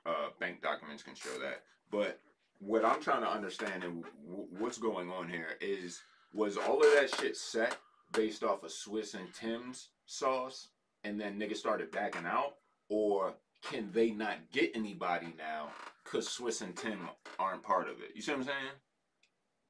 uh, 0.06 0.30
bank 0.39 0.62
documents 0.62 1.04
can 1.04 1.16
show 1.16 1.38
that. 1.39 1.63
But 1.92 2.22
what 2.60 2.86
I'm 2.86 3.01
trying 3.01 3.22
to 3.22 3.30
understand 3.30 3.84
and 3.84 4.04
w- 4.25 4.48
what's 4.58 4.77
going 4.77 5.10
on 5.12 5.27
here 5.27 5.58
is 5.60 6.01
was 6.34 6.56
all 6.58 6.77
of 6.77 6.94
that 6.94 7.13
shit 7.20 7.36
set 7.36 7.77
based 8.14 8.44
off 8.44 8.64
of 8.64 8.72
Swizz 8.72 9.14
and 9.14 9.34
Tim's 9.34 9.90
sauce, 10.06 10.70
and 11.04 11.20
then 11.20 11.40
niggas 11.40 11.58
started 11.58 11.92
backing 11.92 12.26
out, 12.26 12.56
or 12.90 13.34
can 13.62 13.92
they 13.92 14.12
not 14.12 14.38
get 14.52 14.72
anybody 14.76 15.34
now 15.38 15.70
because 16.04 16.28
Swizz 16.28 16.62
and 16.62 16.76
Tim 16.76 17.00
aren't 17.40 17.64
part 17.64 17.90
of 17.90 18.02
it? 18.02 18.12
You 18.16 18.22
see 18.22 18.32
what 18.32 18.40
I'm 18.40 18.46
saying? 18.46 18.76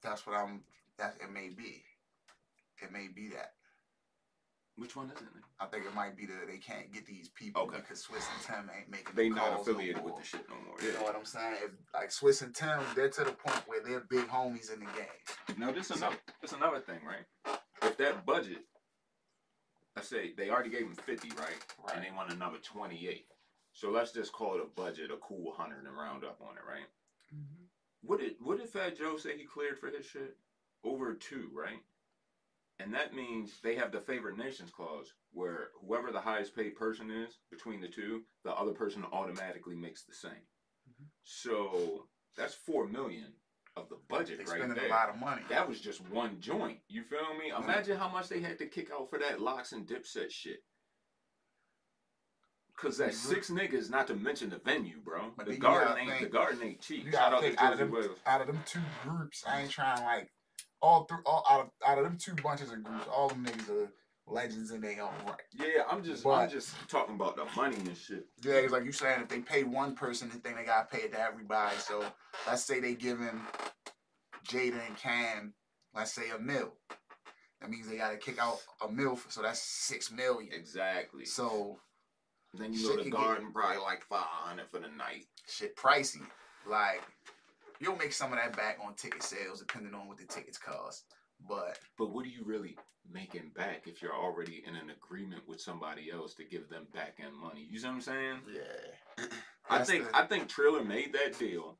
That's 0.03 0.25
what 0.27 0.35
I'm. 0.35 0.61
That 0.97 1.15
it 1.21 1.31
may 1.31 1.49
be. 1.49 1.83
It 2.81 2.91
may 2.91 3.07
be 3.07 3.29
that. 3.29 3.53
Which 4.77 4.95
one 4.95 5.07
is 5.07 5.19
it? 5.19 5.27
I 5.59 5.65
think 5.65 5.85
it 5.85 5.95
might 5.95 6.15
be 6.15 6.27
that 6.27 6.47
they 6.47 6.57
can't 6.57 6.93
get 6.93 7.07
these 7.07 7.29
people 7.29 7.63
Okay. 7.63 7.77
because 7.77 8.05
Swizz 8.05 8.27
and 8.35 8.45
Tim 8.45 8.69
ain't 8.77 8.91
making. 8.91 9.15
They 9.15 9.29
the 9.29 9.35
not 9.35 9.53
calls 9.53 9.67
no 9.67 9.73
affiliated 9.73 10.03
with 10.03 10.17
the 10.17 10.23
shit 10.23 10.45
no 10.47 10.55
more. 10.67 10.75
You 10.79 10.93
know 10.93 11.01
what 11.03 11.15
I'm 11.15 11.25
saying? 11.25 11.55
If 11.63 11.71
like 11.95 12.09
Swizz 12.11 12.43
and 12.43 12.53
Tim, 12.53 12.79
they're 12.95 13.09
to 13.09 13.23
the 13.23 13.31
point 13.31 13.63
where 13.65 13.81
they're 13.83 14.01
big 14.07 14.27
homies 14.27 14.71
in 14.71 14.79
the 14.81 14.85
game. 14.85 15.57
Now 15.57 15.71
this 15.71 15.89
another 15.89 16.17
this 16.41 16.51
another 16.53 16.79
thing, 16.79 16.99
right? 17.07 17.57
If 17.81 17.97
that 17.97 18.25
budget, 18.25 18.65
let's 19.95 20.07
say 20.09 20.33
they 20.35 20.49
already 20.49 20.69
gave 20.69 20.81
them 20.81 20.95
fifty, 20.95 21.29
right? 21.37 21.93
And 21.93 22.03
they 22.03 22.11
want 22.15 22.31
another 22.31 22.57
twenty 22.63 23.07
eight. 23.07 23.25
So 23.73 23.91
let's 23.91 24.11
just 24.11 24.31
call 24.31 24.55
it 24.55 24.61
a 24.61 24.81
budget, 24.81 25.11
a 25.11 25.17
cool 25.17 25.53
hundred, 25.53 25.85
and 25.85 25.95
round 25.97 26.23
up 26.23 26.39
on 26.41 26.55
it, 26.57 26.63
right? 26.67 26.87
What 28.01 28.19
did 28.19 28.35
what 28.39 28.57
did 28.57 28.69
Fat 28.69 28.97
Joe 28.97 29.17
say 29.17 29.37
he 29.37 29.43
cleared 29.43 29.79
for 29.79 29.87
his 29.89 30.05
shit? 30.05 30.35
Over 30.83 31.13
two, 31.13 31.49
right? 31.53 31.79
And 32.79 32.93
that 32.93 33.13
means 33.15 33.59
they 33.61 33.75
have 33.75 33.91
the 33.91 33.99
favored 33.99 34.37
nations 34.37 34.69
clause, 34.71 35.13
where 35.31 35.69
whoever 35.81 36.11
the 36.11 36.21
highest 36.21 36.55
paid 36.55 36.75
person 36.75 37.09
is 37.09 37.39
between 37.49 37.81
the 37.81 37.87
two, 37.87 38.21
the 38.43 38.53
other 38.53 38.71
person 38.71 39.03
automatically 39.11 39.75
makes 39.75 40.03
the 40.03 40.13
same. 40.13 40.45
Mhm. 40.89 41.07
So 41.23 42.07
that's 42.35 42.53
four 42.53 42.85
million 42.87 43.33
of 43.77 43.89
the 43.89 43.97
budget 44.09 44.37
They 44.39 44.43
right 44.45 44.57
spending 44.59 44.77
there. 44.77 44.87
a 44.87 44.89
lot 44.89 45.09
of 45.09 45.17
money. 45.17 45.41
That 45.49 45.67
was 45.67 45.79
just 45.79 46.01
one 46.09 46.39
joint. 46.39 46.79
You 46.87 47.03
feel 47.03 47.33
me? 47.37 47.51
Imagine 47.57 47.97
how 47.97 48.09
much 48.09 48.27
they 48.27 48.39
had 48.41 48.57
to 48.59 48.65
kick 48.65 48.89
out 48.91 49.09
for 49.09 49.19
that 49.19 49.39
Lox 49.41 49.71
and 49.71 49.87
dipset 49.87 50.31
shit. 50.31 50.63
Cause 52.75 52.97
that 52.99 53.09
Mhm. 53.09 53.13
six 53.15 53.49
niggas, 53.49 53.89
not 53.89 54.05
to 54.07 54.15
mention 54.15 54.51
the 54.51 54.59
venue, 54.59 54.99
bro. 55.01 55.31
But 55.35 55.47
the 55.47 55.57
garden 55.57 55.97
ain't 55.97 56.21
the 56.21 56.29
garden 56.29 56.61
ain't 56.61 56.79
cheap. 56.79 57.11
Shout 57.11 57.33
out 57.33 57.41
to 57.41 57.47
think 57.47 57.59
out 57.59 57.73
of 57.73 57.79
them 57.79 57.89
Wales. 57.91 58.19
out 58.27 58.41
of 58.41 58.47
them 58.47 58.61
two 58.67 58.81
groups. 59.01 59.43
I 59.47 59.61
ain't 59.61 59.71
trying 59.71 60.03
like 60.03 60.31
all 60.79 61.05
through 61.05 61.23
all 61.25 61.43
out 61.49 61.61
of 61.65 61.71
out 61.83 61.97
of 61.97 62.03
them 62.03 62.17
two 62.19 62.35
bunches 62.35 62.71
of 62.71 62.83
groups. 62.83 63.07
All 63.07 63.29
them 63.29 63.43
niggas 63.43 63.69
are 63.69 63.91
legends 64.27 64.71
in 64.71 64.81
their 64.81 65.01
own 65.01 65.11
right. 65.25 65.41
Yeah, 65.53 65.83
I'm 65.89 66.03
just 66.03 66.25
I'm 66.25 66.49
just 66.49 66.75
talking 66.89 67.15
about 67.15 67.35
the 67.37 67.45
money 67.55 67.77
and 67.77 67.95
shit. 67.97 68.25
Yeah, 68.43 68.55
it's 68.55 68.73
like 68.73 68.83
you 68.83 68.91
saying 68.91 69.21
if 69.21 69.29
they 69.29 69.39
pay 69.39 69.63
one 69.63 69.95
person, 69.95 70.29
they 70.29 70.37
think 70.37 70.57
they 70.57 70.65
gotta 70.65 70.87
pay 70.87 71.03
it 71.03 71.13
to 71.13 71.19
everybody. 71.19 71.77
So 71.77 72.03
let's 72.45 72.63
say 72.63 72.79
they 72.79 72.93
giving 72.93 73.41
Jada 74.47 74.85
and 74.87 74.97
Cam, 74.97 75.53
let's 75.95 76.13
say 76.13 76.29
a 76.35 76.39
mil. 76.39 76.73
That 77.61 77.69
means 77.69 77.87
they 77.87 77.97
gotta 77.97 78.17
kick 78.17 78.37
out 78.39 78.59
a 78.87 78.91
mil, 78.91 79.15
for, 79.15 79.31
so 79.31 79.41
that's 79.41 79.59
six 79.61 80.11
million. 80.11 80.51
Exactly. 80.53 81.25
So 81.25 81.79
then 82.53 82.73
you 82.73 82.83
know 82.83 82.95
the 82.95 83.01
can 83.03 83.11
get- 83.11 83.19
garden 83.19 83.51
probably 83.53 83.77
like 83.77 84.03
five 84.03 84.19
hundred 84.25 84.67
for 84.69 84.79
the 84.79 84.89
night. 84.89 85.25
shit 85.47 85.75
pricey. 85.75 86.21
Like 86.69 87.01
you'll 87.79 87.95
make 87.95 88.13
some 88.13 88.33
of 88.33 88.39
that 88.39 88.55
back 88.57 88.77
on 88.85 88.93
ticket 88.95 89.23
sales 89.23 89.59
depending 89.59 89.93
on 89.93 90.07
what 90.07 90.17
the 90.17 90.25
tickets 90.25 90.57
cost. 90.57 91.05
But 91.47 91.79
But 91.97 92.11
what 92.11 92.25
are 92.25 92.29
you 92.29 92.43
really 92.43 92.77
making 93.09 93.49
back 93.55 93.83
if 93.87 94.01
you're 94.01 94.15
already 94.15 94.63
in 94.65 94.75
an 94.75 94.89
agreement 94.89 95.47
with 95.47 95.61
somebody 95.61 96.11
else 96.11 96.33
to 96.35 96.43
give 96.43 96.69
them 96.69 96.87
back 96.93 97.19
end 97.23 97.35
money? 97.35 97.65
You 97.69 97.79
see 97.79 97.87
what 97.87 97.93
I'm 97.93 98.01
saying? 98.01 98.39
yeah, 98.53 99.25
I 99.69 99.83
think 99.83 100.05
the- 100.09 100.17
I 100.17 100.25
think 100.27 100.47
Triller 100.49 100.83
made 100.83 101.13
that 101.13 101.37
deal. 101.37 101.77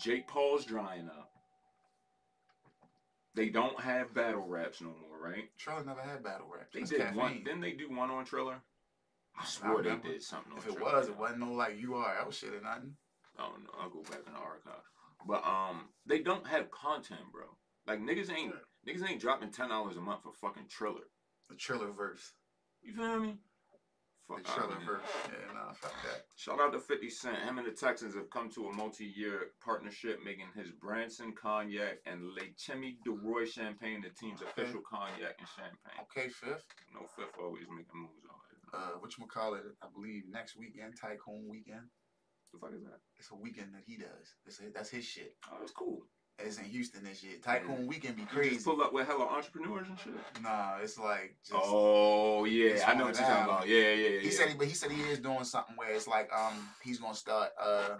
Jake 0.00 0.26
Paul's 0.28 0.64
drying 0.64 1.08
up. 1.08 1.32
They 3.34 3.48
don't 3.48 3.78
have 3.80 4.14
battle 4.14 4.46
raps 4.46 4.80
no 4.80 4.88
more, 5.00 5.18
right? 5.20 5.56
Triller 5.58 5.84
never 5.84 6.02
had 6.02 6.22
battle 6.22 6.48
raps. 6.48 6.72
They 6.72 6.80
That's 6.80 6.90
did 6.90 7.14
one. 7.14 7.28
caffeine. 7.28 7.44
Didn't 7.44 7.60
they 7.60 7.72
do 7.72 7.88
one 7.90 8.10
on 8.10 8.24
Triller? 8.24 8.60
I 9.36 9.46
I 9.62 9.82
they 9.82 9.96
did 9.96 10.22
something 10.22 10.52
on 10.52 10.58
If 10.58 10.66
it 10.66 10.76
Triller. 10.76 10.92
was, 10.96 11.08
it 11.08 11.16
wasn't 11.16 11.40
no 11.40 11.52
like 11.52 11.76
URL 11.78 12.32
shit 12.32 12.52
or 12.54 12.60
nothing. 12.60 12.96
I 13.38 13.42
don't 13.48 13.62
know. 13.64 13.70
I'll 13.78 13.90
go 13.90 14.02
back 14.02 14.20
in 14.26 14.32
the 14.32 14.38
archive. 14.38 14.82
But 15.26 15.44
um, 15.46 15.88
they 16.06 16.20
don't 16.20 16.46
have 16.48 16.70
content, 16.70 17.20
bro. 17.32 17.44
Like 17.88 18.00
niggas 18.00 18.30
ain't 18.30 18.52
niggas 18.86 19.08
ain't 19.08 19.20
dropping 19.20 19.50
ten 19.50 19.70
dollars 19.70 19.96
a 19.96 20.00
month 20.00 20.22
for 20.22 20.32
fucking 20.32 20.68
Triller. 20.68 21.08
The 21.48 21.56
Triller 21.56 21.90
verse. 21.90 22.32
You 22.82 22.92
feel 22.92 23.18
me? 23.18 23.38
The 24.28 24.34
Fuck 24.34 24.44
Triller 24.44 24.76
verse. 24.84 25.00
Yeah, 25.24 25.54
nah, 25.54 25.72
fuck 25.72 25.94
that. 26.04 26.26
Shout 26.36 26.60
out 26.60 26.72
to 26.74 26.80
50 26.80 27.08
Cent. 27.08 27.38
Him 27.38 27.56
and 27.56 27.66
the 27.66 27.72
Texans 27.72 28.14
have 28.14 28.28
come 28.28 28.50
to 28.50 28.68
a 28.68 28.72
multi-year 28.74 29.52
partnership, 29.64 30.20
making 30.22 30.48
his 30.54 30.70
Branson 30.70 31.32
Cognac 31.32 32.00
and 32.04 32.22
Le 32.36 32.42
Chemin 32.58 32.98
du 33.06 33.18
Roi 33.24 33.46
Champagne 33.46 34.02
the 34.02 34.10
team's 34.10 34.42
Okay. 34.42 34.50
official 34.50 34.82
cognac 34.84 35.36
and 35.38 35.48
champagne. 35.56 36.04
Okay, 36.12 36.28
fifth. 36.28 36.66
No 36.92 37.06
fifth 37.16 37.40
always 37.40 37.64
making 37.70 37.96
moves 37.96 38.28
on 38.28 38.36
it. 38.52 38.58
Uh, 38.74 38.98
which 39.00 39.16
call 39.32 39.54
it? 39.54 39.62
I 39.82 39.86
believe 39.94 40.24
next 40.30 40.58
weekend, 40.58 40.92
Tycoon 41.00 41.48
weekend. 41.48 41.88
The 42.52 42.58
fuck 42.58 42.74
is 42.74 42.82
that? 42.84 43.00
It's 43.18 43.30
a 43.30 43.34
weekend 43.34 43.72
that 43.72 43.84
he 43.86 43.96
does. 43.96 44.36
It's 44.44 44.60
a, 44.60 44.64
that's 44.74 44.90
his 44.90 45.06
shit. 45.06 45.36
Oh, 45.50 45.56
that's 45.60 45.72
cool. 45.72 46.02
It's 46.40 46.58
in 46.58 46.64
Houston 46.64 47.02
this 47.02 47.22
year. 47.24 47.34
Tycoon 47.42 47.86
weekend 47.88 48.14
be 48.16 48.22
You 48.22 48.28
crazy. 48.28 48.54
just 48.54 48.66
pull 48.66 48.80
up 48.80 48.92
with 48.92 49.06
hella 49.08 49.24
entrepreneurs 49.24 49.88
and 49.88 49.98
shit. 49.98 50.14
Nah, 50.42 50.76
it's 50.80 50.96
like 50.96 51.36
just. 51.44 51.58
Oh 51.60 52.44
yeah, 52.44 52.84
I 52.86 52.94
know 52.94 53.06
what 53.06 53.16
you're 53.16 53.26
talking 53.26 53.44
about. 53.44 53.66
Yeah, 53.68 53.92
yeah, 53.92 54.08
yeah. 54.10 54.20
He 54.20 54.30
said, 54.30 54.48
he, 54.48 54.54
but 54.54 54.68
he 54.68 54.74
said 54.74 54.92
he 54.92 55.02
is 55.02 55.18
doing 55.18 55.42
something 55.44 55.74
where 55.76 55.92
it's 55.92 56.06
like 56.06 56.30
um 56.32 56.54
he's 56.82 57.00
gonna 57.00 57.14
start 57.14 57.50
uh 57.60 57.96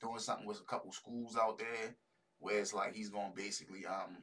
doing 0.00 0.18
something 0.20 0.46
with 0.46 0.60
a 0.60 0.64
couple 0.64 0.92
schools 0.92 1.36
out 1.36 1.58
there 1.58 1.96
where 2.38 2.58
it's 2.60 2.72
like 2.72 2.94
he's 2.94 3.10
gonna 3.10 3.32
basically 3.34 3.84
um 3.86 4.18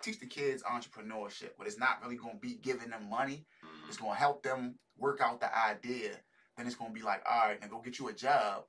teach 0.00 0.20
the 0.20 0.26
kids 0.26 0.62
entrepreneurship, 0.62 1.50
but 1.58 1.66
it's 1.66 1.78
not 1.78 2.00
really 2.02 2.16
gonna 2.16 2.38
be 2.40 2.54
giving 2.62 2.90
them 2.90 3.10
money. 3.10 3.44
It's 3.88 3.96
gonna 3.96 4.14
help 4.14 4.44
them 4.44 4.76
work 4.96 5.20
out 5.20 5.40
the 5.40 5.50
idea. 5.58 6.12
Then 6.56 6.66
it's 6.66 6.76
gonna 6.76 6.92
be 6.92 7.02
like, 7.02 7.22
all 7.28 7.48
right, 7.48 7.60
now 7.60 7.66
go 7.66 7.80
get 7.80 7.98
you 7.98 8.08
a 8.08 8.12
job. 8.12 8.64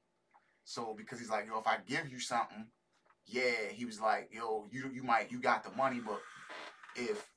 So 0.64 0.96
because 0.98 1.20
he's 1.20 1.30
like, 1.30 1.46
yo, 1.46 1.60
if 1.60 1.68
I 1.68 1.78
give 1.88 2.10
you 2.10 2.20
something, 2.20 2.66
yeah, 3.28 3.70
he 3.72 3.86
was 3.86 4.00
like, 4.00 4.30
yo, 4.32 4.68
you 4.72 4.90
you 4.94 5.04
might 5.04 5.32
you 5.32 5.40
got 5.40 5.64
the 5.64 5.72
money, 5.72 6.02
but 6.06 6.20
if 6.96 7.30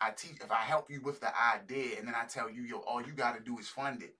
I 0.00 0.10
teach 0.10 0.40
if 0.40 0.50
I 0.50 0.56
help 0.56 0.90
you 0.90 1.00
with 1.00 1.20
the 1.20 1.30
idea 1.54 1.98
and 1.98 2.06
then 2.06 2.14
I 2.14 2.24
tell 2.26 2.50
you, 2.50 2.62
yo, 2.62 2.78
all 2.78 3.02
you 3.02 3.12
gotta 3.12 3.40
do 3.40 3.58
is 3.58 3.68
fund 3.68 4.02
it. 4.02 4.14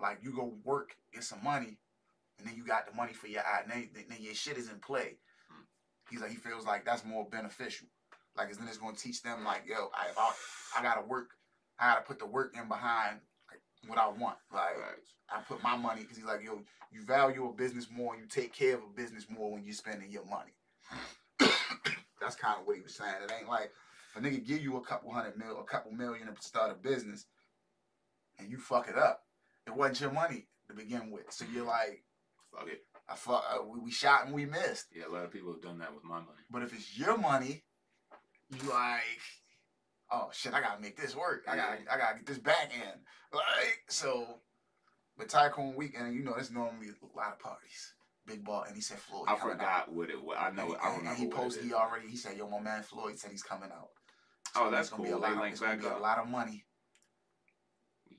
Like 0.00 0.18
you 0.22 0.34
go 0.34 0.54
work, 0.64 0.96
get 1.12 1.24
some 1.24 1.42
money, 1.42 1.78
and 2.38 2.48
then 2.48 2.56
you 2.56 2.64
got 2.64 2.88
the 2.88 2.94
money 2.94 3.12
for 3.12 3.26
your 3.26 3.42
idea. 3.46 3.88
then, 3.94 4.04
then 4.08 4.18
your 4.20 4.34
shit 4.34 4.58
is 4.58 4.70
in 4.70 4.78
play. 4.78 5.18
He's 6.10 6.20
like, 6.20 6.30
he 6.30 6.36
feels 6.36 6.66
like 6.66 6.84
that's 6.84 7.04
more 7.04 7.26
beneficial. 7.28 7.88
Like, 8.36 8.52
then 8.52 8.66
it's 8.68 8.78
gonna 8.78 8.96
teach 8.96 9.22
them, 9.22 9.44
like, 9.44 9.62
yo, 9.66 9.90
I, 9.94 10.08
I, 10.18 10.32
I 10.78 10.82
gotta 10.82 11.02
work, 11.02 11.30
I 11.78 11.92
gotta 11.92 12.02
put 12.02 12.18
the 12.18 12.26
work 12.26 12.54
in 12.60 12.68
behind 12.68 13.20
what 13.86 13.98
I 13.98 14.08
want. 14.08 14.36
Like, 14.52 14.76
Facts. 14.76 15.14
I 15.30 15.40
put 15.40 15.62
my 15.62 15.76
money 15.76 16.02
because 16.02 16.16
he's 16.16 16.26
like, 16.26 16.42
yo, 16.42 16.60
you 16.92 17.02
value 17.02 17.48
a 17.48 17.52
business 17.52 17.88
more, 17.90 18.16
you 18.16 18.26
take 18.28 18.52
care 18.52 18.74
of 18.74 18.82
a 18.82 18.96
business 18.96 19.26
more 19.28 19.52
when 19.52 19.64
you're 19.64 19.74
spending 19.74 20.10
your 20.10 20.24
money. 20.26 20.52
That's 22.20 22.36
kind 22.36 22.60
of 22.60 22.66
what 22.66 22.76
he 22.76 22.82
was 22.82 22.94
saying. 22.94 23.14
It 23.24 23.32
ain't 23.38 23.48
like 23.48 23.70
a 24.16 24.20
nigga 24.20 24.46
give 24.46 24.62
you 24.62 24.76
a 24.76 24.80
couple 24.80 25.12
hundred 25.12 25.36
mil, 25.36 25.60
a 25.60 25.64
couple 25.64 25.92
million 25.92 26.26
to 26.26 26.42
start 26.42 26.70
a 26.70 26.74
business, 26.74 27.26
and 28.38 28.50
you 28.50 28.58
fuck 28.58 28.88
it 28.88 28.96
up. 28.96 29.22
It 29.66 29.74
wasn't 29.74 30.00
your 30.00 30.12
money 30.12 30.46
to 30.68 30.74
begin 30.74 31.10
with, 31.10 31.24
so 31.30 31.44
you're 31.52 31.66
like, 31.66 32.02
Fuck 32.54 32.68
it. 32.68 32.84
I 33.08 33.16
fuck, 33.16 33.44
uh, 33.50 33.62
we, 33.64 33.80
we 33.80 33.90
shot 33.90 34.26
and 34.26 34.34
we 34.34 34.46
missed. 34.46 34.86
Yeah, 34.94 35.08
a 35.08 35.12
lot 35.12 35.24
of 35.24 35.30
people 35.32 35.52
have 35.52 35.62
done 35.62 35.78
that 35.78 35.94
with 35.94 36.04
my 36.04 36.16
money. 36.16 36.44
But 36.50 36.62
if 36.62 36.72
it's 36.72 36.96
your 36.98 37.18
money, 37.18 37.64
you 38.50 38.70
like, 38.70 39.02
oh 40.14 40.30
shit, 40.32 40.54
I 40.54 40.60
gotta 40.60 40.80
make 40.80 40.96
this 40.96 41.16
work. 41.16 41.44
I 41.48 41.56
gotta, 41.56 41.78
I 41.90 41.98
gotta 41.98 42.16
get 42.16 42.26
this 42.26 42.38
back 42.38 42.70
in. 42.74 43.00
Like 43.32 43.82
so, 43.88 44.38
but 45.18 45.28
Tycoon 45.28 45.74
Weekend, 45.74 46.14
you 46.14 46.22
know, 46.22 46.34
it's 46.34 46.50
normally 46.50 46.88
a 46.88 47.16
lot 47.16 47.32
of 47.32 47.38
parties. 47.40 47.94
Big 48.26 48.44
ball, 48.44 48.62
and 48.66 48.74
he 48.74 48.80
said 48.80 48.98
Floyd. 48.98 49.26
I 49.28 49.34
coming 49.36 49.54
out. 49.56 49.58
forgot 49.86 49.92
what 49.92 50.08
it 50.10 50.22
was. 50.22 50.36
I 50.40 50.50
know. 50.50 50.62
And, 50.62 50.72
it. 50.72 50.78
I 50.82 50.88
and- 50.88 50.98
remember. 50.98 51.10
and 51.10 51.18
he 51.18 51.26
posted. 51.28 51.64
He 51.64 51.74
already. 51.74 52.08
He 52.08 52.16
said, 52.16 52.36
"Yo, 52.38 52.48
my 52.48 52.60
man 52.60 52.82
Floyd 52.82 53.18
said 53.18 53.30
he's 53.32 53.42
coming 53.42 53.70
out." 53.72 53.88
Oh, 54.56 54.70
that's 54.70 54.88
gonna 54.88 55.02
cool. 55.02 55.18
Be 55.20 55.26
a 55.26 55.34
lot, 55.34 55.46
it's 55.48 55.60
gonna 55.60 55.76
be 55.76 55.86
a 55.86 55.96
lot 55.98 56.18
of 56.18 56.28
money. 56.28 56.64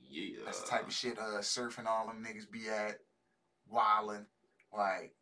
Yeah. 0.08 0.38
That's 0.44 0.60
the 0.62 0.68
type 0.68 0.86
of 0.86 0.92
shit 0.92 1.18
uh, 1.18 1.38
surfing 1.40 1.86
all 1.86 2.06
them 2.06 2.24
niggas 2.24 2.50
be 2.50 2.68
at, 2.68 2.98
wilding. 3.68 4.26
Like 4.76 5.14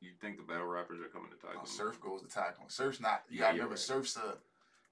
You 0.00 0.10
think 0.20 0.36
the 0.36 0.42
battle 0.44 0.66
rappers 0.66 1.00
are 1.00 1.08
coming 1.08 1.30
to 1.30 1.46
uh, 1.46 1.52
Tycoon? 1.52 1.66
Surf 1.66 2.00
goes 2.00 2.22
to 2.22 2.28
Tycoon. 2.28 2.68
Surf's 2.68 3.00
not. 3.00 3.22
You 3.28 3.36
Yeah, 3.38 3.40
gotta 3.46 3.52
remember, 3.54 3.70
right. 3.74 3.78
Surf's 3.78 4.16
a. 4.16 4.36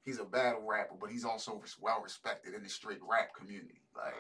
He's 0.09 0.21
a 0.21 0.25
battle 0.25 0.65
rapper, 0.65 0.97
but 0.99 1.11
he's 1.11 1.27
also 1.29 1.61
well 1.85 2.01
respected 2.01 2.55
in 2.55 2.63
the 2.63 2.69
straight 2.71 3.05
rap 3.05 3.37
community. 3.37 3.85
Like. 3.95 4.17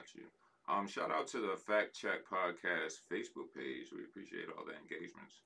Um, 0.68 0.87
shout 0.87 1.11
out 1.11 1.26
to 1.28 1.40
the 1.40 1.57
Fact 1.57 1.97
Check 1.97 2.28
Podcast 2.28 3.00
Facebook 3.09 3.49
page. 3.57 3.88
We 3.88 4.04
appreciate 4.04 4.52
all 4.52 4.68
the 4.68 4.76
engagements. 4.76 5.40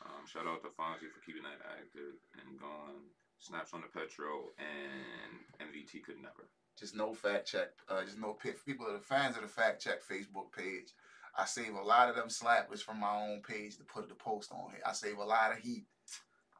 Um, 0.00 0.24
shout 0.24 0.48
out 0.48 0.62
to 0.64 0.72
Fonzie 0.72 1.12
for 1.12 1.20
keeping 1.26 1.44
that 1.44 1.60
active 1.76 2.16
and 2.40 2.56
going. 2.58 3.04
Snaps 3.38 3.74
on 3.74 3.82
the 3.82 3.92
Petro 3.92 4.56
and 4.56 5.68
MVT 5.68 6.02
could 6.04 6.16
never. 6.22 6.48
just 6.78 6.96
no 6.96 7.12
fact 7.12 7.52
check. 7.52 7.68
Uh, 7.86 8.02
just 8.02 8.18
no 8.18 8.32
pit. 8.32 8.56
People 8.64 8.86
that 8.86 8.94
are 8.94 8.98
the 8.98 9.04
fans 9.04 9.36
of 9.36 9.42
the 9.42 9.48
fact 9.48 9.82
check 9.84 10.00
Facebook 10.00 10.56
page. 10.56 10.94
I 11.36 11.44
save 11.44 11.74
a 11.74 11.82
lot 11.82 12.08
of 12.08 12.16
them 12.16 12.28
slappers 12.28 12.80
from 12.80 13.00
my 13.00 13.12
own 13.14 13.42
page 13.42 13.76
to 13.76 13.84
put 13.84 14.08
the 14.08 14.14
post 14.14 14.52
on 14.52 14.70
here. 14.70 14.80
I 14.86 14.92
save 14.92 15.18
a 15.18 15.24
lot 15.24 15.52
of 15.52 15.58
heat. 15.58 15.84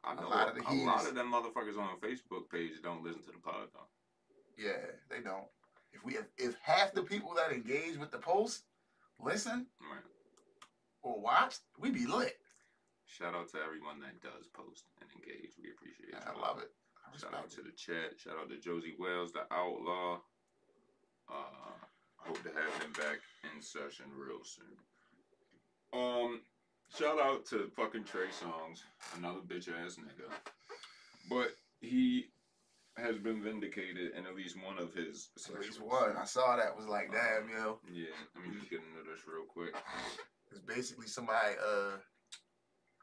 I 0.03 0.13
A 0.13 0.15
know 0.15 0.29
lot 0.29 0.49
of 0.49 0.55
the 0.55 0.61
a 0.69 0.73
lot 0.85 1.07
of 1.07 1.15
them 1.15 1.31
motherfuckers 1.31 1.77
on 1.79 1.89
the 1.99 2.07
Facebook 2.07 2.49
page 2.51 2.81
don't 2.83 3.03
listen 3.03 3.23
to 3.23 3.31
the 3.31 3.37
pod 3.39 3.69
though. 3.73 3.87
Yeah, 4.57 4.77
they 5.09 5.21
don't. 5.21 5.47
If 5.93 6.03
we 6.03 6.15
if, 6.17 6.25
if 6.37 6.55
half 6.61 6.93
the 6.93 7.03
people 7.03 7.33
that 7.35 7.51
engage 7.51 7.97
with 7.97 8.11
the 8.11 8.17
post 8.17 8.63
listen 9.19 9.67
Right. 9.79 10.03
or 11.01 11.19
watch, 11.21 11.55
we 11.79 11.89
be 11.91 12.05
lit. 12.05 12.37
Shout 13.05 13.35
out 13.35 13.49
to 13.51 13.57
everyone 13.63 13.99
that 14.01 14.19
does 14.21 14.47
post 14.53 14.85
and 15.01 15.09
engage. 15.15 15.51
We 15.61 15.69
appreciate 15.71 16.09
it. 16.19 16.23
I 16.27 16.39
love 16.39 16.59
it. 16.59 16.71
I 17.05 17.17
Shout 17.17 17.33
out 17.33 17.49
to 17.51 17.61
the 17.61 17.71
chat. 17.71 18.17
Shout 18.17 18.37
out 18.41 18.49
to 18.49 18.57
Josie 18.57 18.95
Wells, 18.99 19.31
the 19.31 19.45
outlaw. 19.53 20.19
Uh, 21.29 21.77
hope 22.17 22.41
to 22.43 22.49
have 22.49 22.81
him 22.83 22.91
back 22.93 23.19
in 23.53 23.61
session 23.61 24.05
real 24.17 24.43
soon. 24.43 24.75
Um, 25.93 26.41
shout 26.97 27.19
out 27.19 27.45
to 27.47 27.69
fucking 27.75 28.03
Trey 28.03 28.27
Songz, 28.27 28.81
another 29.17 29.39
bitch 29.39 29.69
ass 29.69 29.97
nigga. 29.97 30.29
But 31.29 31.49
he 31.81 32.25
has 32.97 33.17
been 33.17 33.41
vindicated 33.41 34.11
in 34.15 34.25
at 34.25 34.35
least 34.35 34.55
one 34.63 34.77
of 34.77 34.93
his. 34.93 35.29
At 35.49 35.59
least 35.61 35.81
one. 35.81 36.15
I 36.17 36.25
saw 36.25 36.55
that 36.57 36.75
was 36.75 36.85
like, 36.85 37.11
damn, 37.11 37.49
yo. 37.49 37.79
Yeah, 37.91 38.05
let 38.35 38.45
me 38.47 38.55
just 38.57 38.69
get 38.69 38.79
into 38.79 39.09
this 39.09 39.21
real 39.27 39.45
quick. 39.47 39.75
It's 40.51 40.59
basically 40.61 41.07
somebody. 41.07 41.55
Uh, 41.59 41.97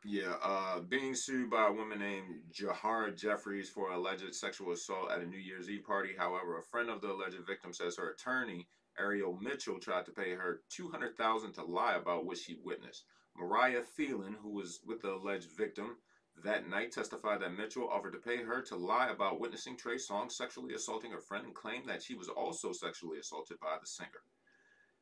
Yeah, 0.04 0.34
uh, 0.42 0.80
being 0.80 1.14
sued 1.14 1.50
by 1.50 1.66
a 1.68 1.72
woman 1.72 1.98
named 1.98 2.40
Jahara 2.52 3.14
Jeffries 3.14 3.68
for 3.68 3.90
alleged 3.90 4.34
sexual 4.34 4.72
assault 4.72 5.10
at 5.10 5.20
a 5.20 5.26
New 5.26 5.38
Year's 5.38 5.68
Eve 5.68 5.84
party. 5.84 6.10
However, 6.16 6.58
a 6.58 6.62
friend 6.62 6.88
of 6.88 7.02
the 7.02 7.12
alleged 7.12 7.44
victim 7.46 7.72
says 7.74 7.96
her 7.96 8.10
attorney, 8.10 8.66
Ariel 8.98 9.38
Mitchell, 9.42 9.78
tried 9.78 10.06
to 10.06 10.12
pay 10.12 10.30
her 10.30 10.62
two 10.70 10.88
hundred 10.88 11.16
thousand 11.18 11.52
to 11.54 11.64
lie 11.64 11.96
about 11.96 12.24
what 12.24 12.38
she 12.38 12.56
witnessed. 12.64 13.04
Mariah 13.36 13.82
Thielen, 13.82 14.36
who 14.42 14.50
was 14.50 14.80
with 14.86 15.02
the 15.02 15.14
alleged 15.14 15.50
victim 15.56 15.96
that 16.44 16.68
night, 16.68 16.92
testified 16.92 17.40
that 17.40 17.56
Mitchell 17.56 17.88
offered 17.88 18.12
to 18.12 18.18
pay 18.18 18.42
her 18.42 18.62
to 18.62 18.76
lie 18.76 19.08
about 19.08 19.40
witnessing 19.40 19.76
Trey 19.76 19.96
Songz 19.96 20.32
sexually 20.32 20.74
assaulting 20.74 21.10
her 21.10 21.20
friend 21.20 21.46
and 21.46 21.54
claimed 21.54 21.88
that 21.88 22.02
she 22.02 22.14
was 22.14 22.28
also 22.28 22.72
sexually 22.72 23.18
assaulted 23.18 23.58
by 23.60 23.76
the 23.80 23.86
singer. 23.86 24.22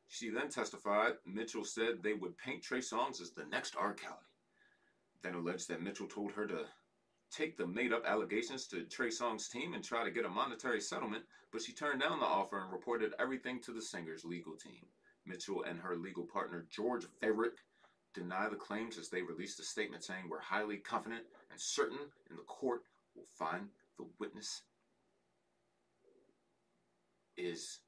She 0.07 0.29
then 0.29 0.49
testified 0.49 1.13
Mitchell 1.25 1.63
said 1.63 2.01
they 2.01 2.13
would 2.13 2.37
paint 2.37 2.63
Trey 2.63 2.79
Songz 2.79 3.21
as 3.21 3.31
the 3.31 3.45
next 3.45 3.75
R. 3.77 3.93
Kelly 3.93 4.15
then 5.21 5.35
alleged 5.35 5.67
that 5.67 5.81
Mitchell 5.81 6.07
told 6.07 6.31
her 6.31 6.47
to 6.47 6.65
take 7.31 7.57
the 7.57 7.67
made 7.67 7.93
up 7.93 8.05
allegations 8.05 8.67
to 8.67 8.83
Trey 8.83 9.09
Songz's 9.09 9.49
team 9.49 9.73
and 9.73 9.83
try 9.83 10.03
to 10.03 10.11
get 10.11 10.25
a 10.25 10.29
monetary 10.29 10.81
settlement, 10.81 11.23
but 11.51 11.61
she 11.61 11.73
turned 11.73 12.01
down 12.01 12.19
the 12.19 12.25
offer 12.25 12.59
and 12.59 12.71
reported 12.71 13.13
everything 13.19 13.59
to 13.61 13.71
the 13.71 13.81
singer's 13.81 14.25
legal 14.25 14.55
team. 14.55 14.85
Mitchell 15.25 15.63
and 15.63 15.79
her 15.79 15.95
legal 15.95 16.23
partner, 16.23 16.65
George 16.71 17.05
Varick, 17.21 17.57
deny 18.13 18.47
the 18.49 18.55
claims 18.55 18.97
as 18.97 19.09
they 19.09 19.21
released 19.21 19.59
a 19.59 19.63
statement 19.63 20.03
saying, 20.03 20.23
We're 20.29 20.39
highly 20.41 20.77
confident 20.77 21.23
and 21.51 21.59
certain 21.59 21.99
in 22.29 22.35
the 22.35 22.43
court 22.43 22.81
will 23.15 23.25
find 23.37 23.67
the 23.97 24.05
witness 24.19 24.61
is, 27.37 27.79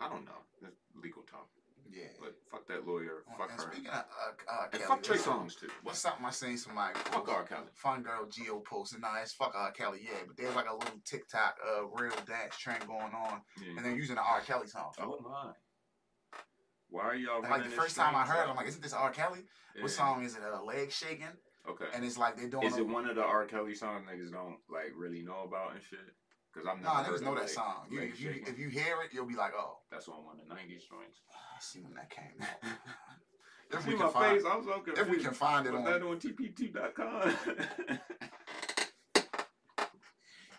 I 0.00 0.08
don't 0.08 0.24
know, 0.24 0.42
that's 0.62 0.76
legal 1.02 1.22
talk. 1.22 1.48
yeah. 1.92 2.04
But 2.20 2.34
fuck 2.50 2.66
that 2.68 2.86
lawyer, 2.86 3.24
fuck 3.38 3.50
and 3.50 3.60
her. 3.60 3.70
speaking 3.72 3.88
of 3.90 3.94
uh, 3.94 4.52
uh, 4.52 4.62
And 4.64 4.72
Kelly, 4.72 4.84
fuck 4.86 5.02
Trey 5.02 5.16
Songz 5.16 5.58
too. 5.58 5.68
What's 5.82 5.98
something 5.98 6.24
I 6.24 6.30
seen 6.30 6.56
somebody 6.56 6.94
Fuck 6.98 7.26
post? 7.26 7.30
R. 7.36 7.44
Kelly. 7.44 7.66
Fun 7.74 8.02
girl 8.02 8.26
Geo 8.30 8.60
posted. 8.60 9.00
Nah, 9.00 9.16
it's 9.22 9.32
fuck 9.34 9.52
R. 9.54 9.70
Kelly, 9.72 10.00
yeah. 10.02 10.18
But 10.26 10.36
there's 10.36 10.54
like 10.54 10.68
a 10.70 10.74
little 10.74 10.98
TikTok 11.04 11.56
uh 11.66 11.86
real 11.88 12.12
dance 12.26 12.56
trend 12.58 12.86
going 12.86 13.12
on, 13.14 13.42
Yeah. 13.62 13.76
and 13.76 13.84
they're 13.84 13.94
using 13.96 14.16
the 14.16 14.22
R. 14.22 14.40
Kelly 14.40 14.66
song. 14.66 14.92
Oh 15.00 15.18
my. 15.22 15.52
Why 16.98 17.04
are 17.04 17.14
y'all 17.14 17.40
And 17.42 17.48
like 17.50 17.62
the 17.62 17.70
first 17.70 17.94
time 17.94 18.16
I 18.16 18.24
heard, 18.24 18.38
out? 18.42 18.48
I'm 18.48 18.56
like, 18.56 18.66
isn't 18.66 18.82
this 18.82 18.92
R. 18.92 19.10
Kelly? 19.10 19.44
Yeah. 19.76 19.82
What 19.82 19.92
song 19.92 20.24
is 20.24 20.34
it? 20.34 20.42
Uh, 20.42 20.60
Leg 20.64 20.90
shaking, 20.90 21.26
Okay. 21.68 21.84
and 21.94 22.04
it's 22.04 22.18
like 22.18 22.36
they're 22.36 22.48
doing. 22.48 22.66
Is 22.66 22.76
it 22.76 22.86
one 22.86 23.08
of 23.08 23.14
the 23.14 23.22
R. 23.22 23.44
Kelly 23.46 23.76
songs 23.76 24.04
niggas 24.10 24.32
don't 24.32 24.56
like 24.68 24.92
really 24.96 25.22
know 25.22 25.44
about 25.46 25.74
and 25.74 25.80
shit? 25.88 26.00
Because 26.52 26.66
I'm 26.68 26.82
Nah, 26.82 27.02
never 27.02 27.16
niggas 27.16 27.22
know 27.22 27.34
that 27.36 27.42
like, 27.42 27.50
song. 27.50 27.86
You, 27.88 28.00
if 28.00 28.20
you 28.20 28.30
if 28.46 28.58
you 28.58 28.68
hear 28.68 28.96
it, 29.04 29.12
you'll 29.12 29.26
be 29.26 29.36
like, 29.36 29.52
oh, 29.56 29.78
That's 29.92 30.08
on 30.08 30.24
one 30.24 30.40
of 30.40 30.48
the 30.48 30.52
'90s 30.54 30.88
joints. 30.90 31.20
I 31.32 31.60
see 31.60 31.80
when 31.82 31.94
that 31.94 32.10
came 32.10 32.34
if 33.70 33.86
we 33.86 33.94
can 33.94 34.10
find, 34.10 34.36
face? 34.40 34.50
I'm 34.50 34.64
so 34.64 34.72
confused. 34.80 34.98
if 35.00 35.08
we 35.08 35.22
can 35.22 35.34
find 35.34 35.66
it 35.68 35.74
on, 35.76 35.84
that 35.84 36.02
on 36.02 36.18
TP2.com? 36.18 37.36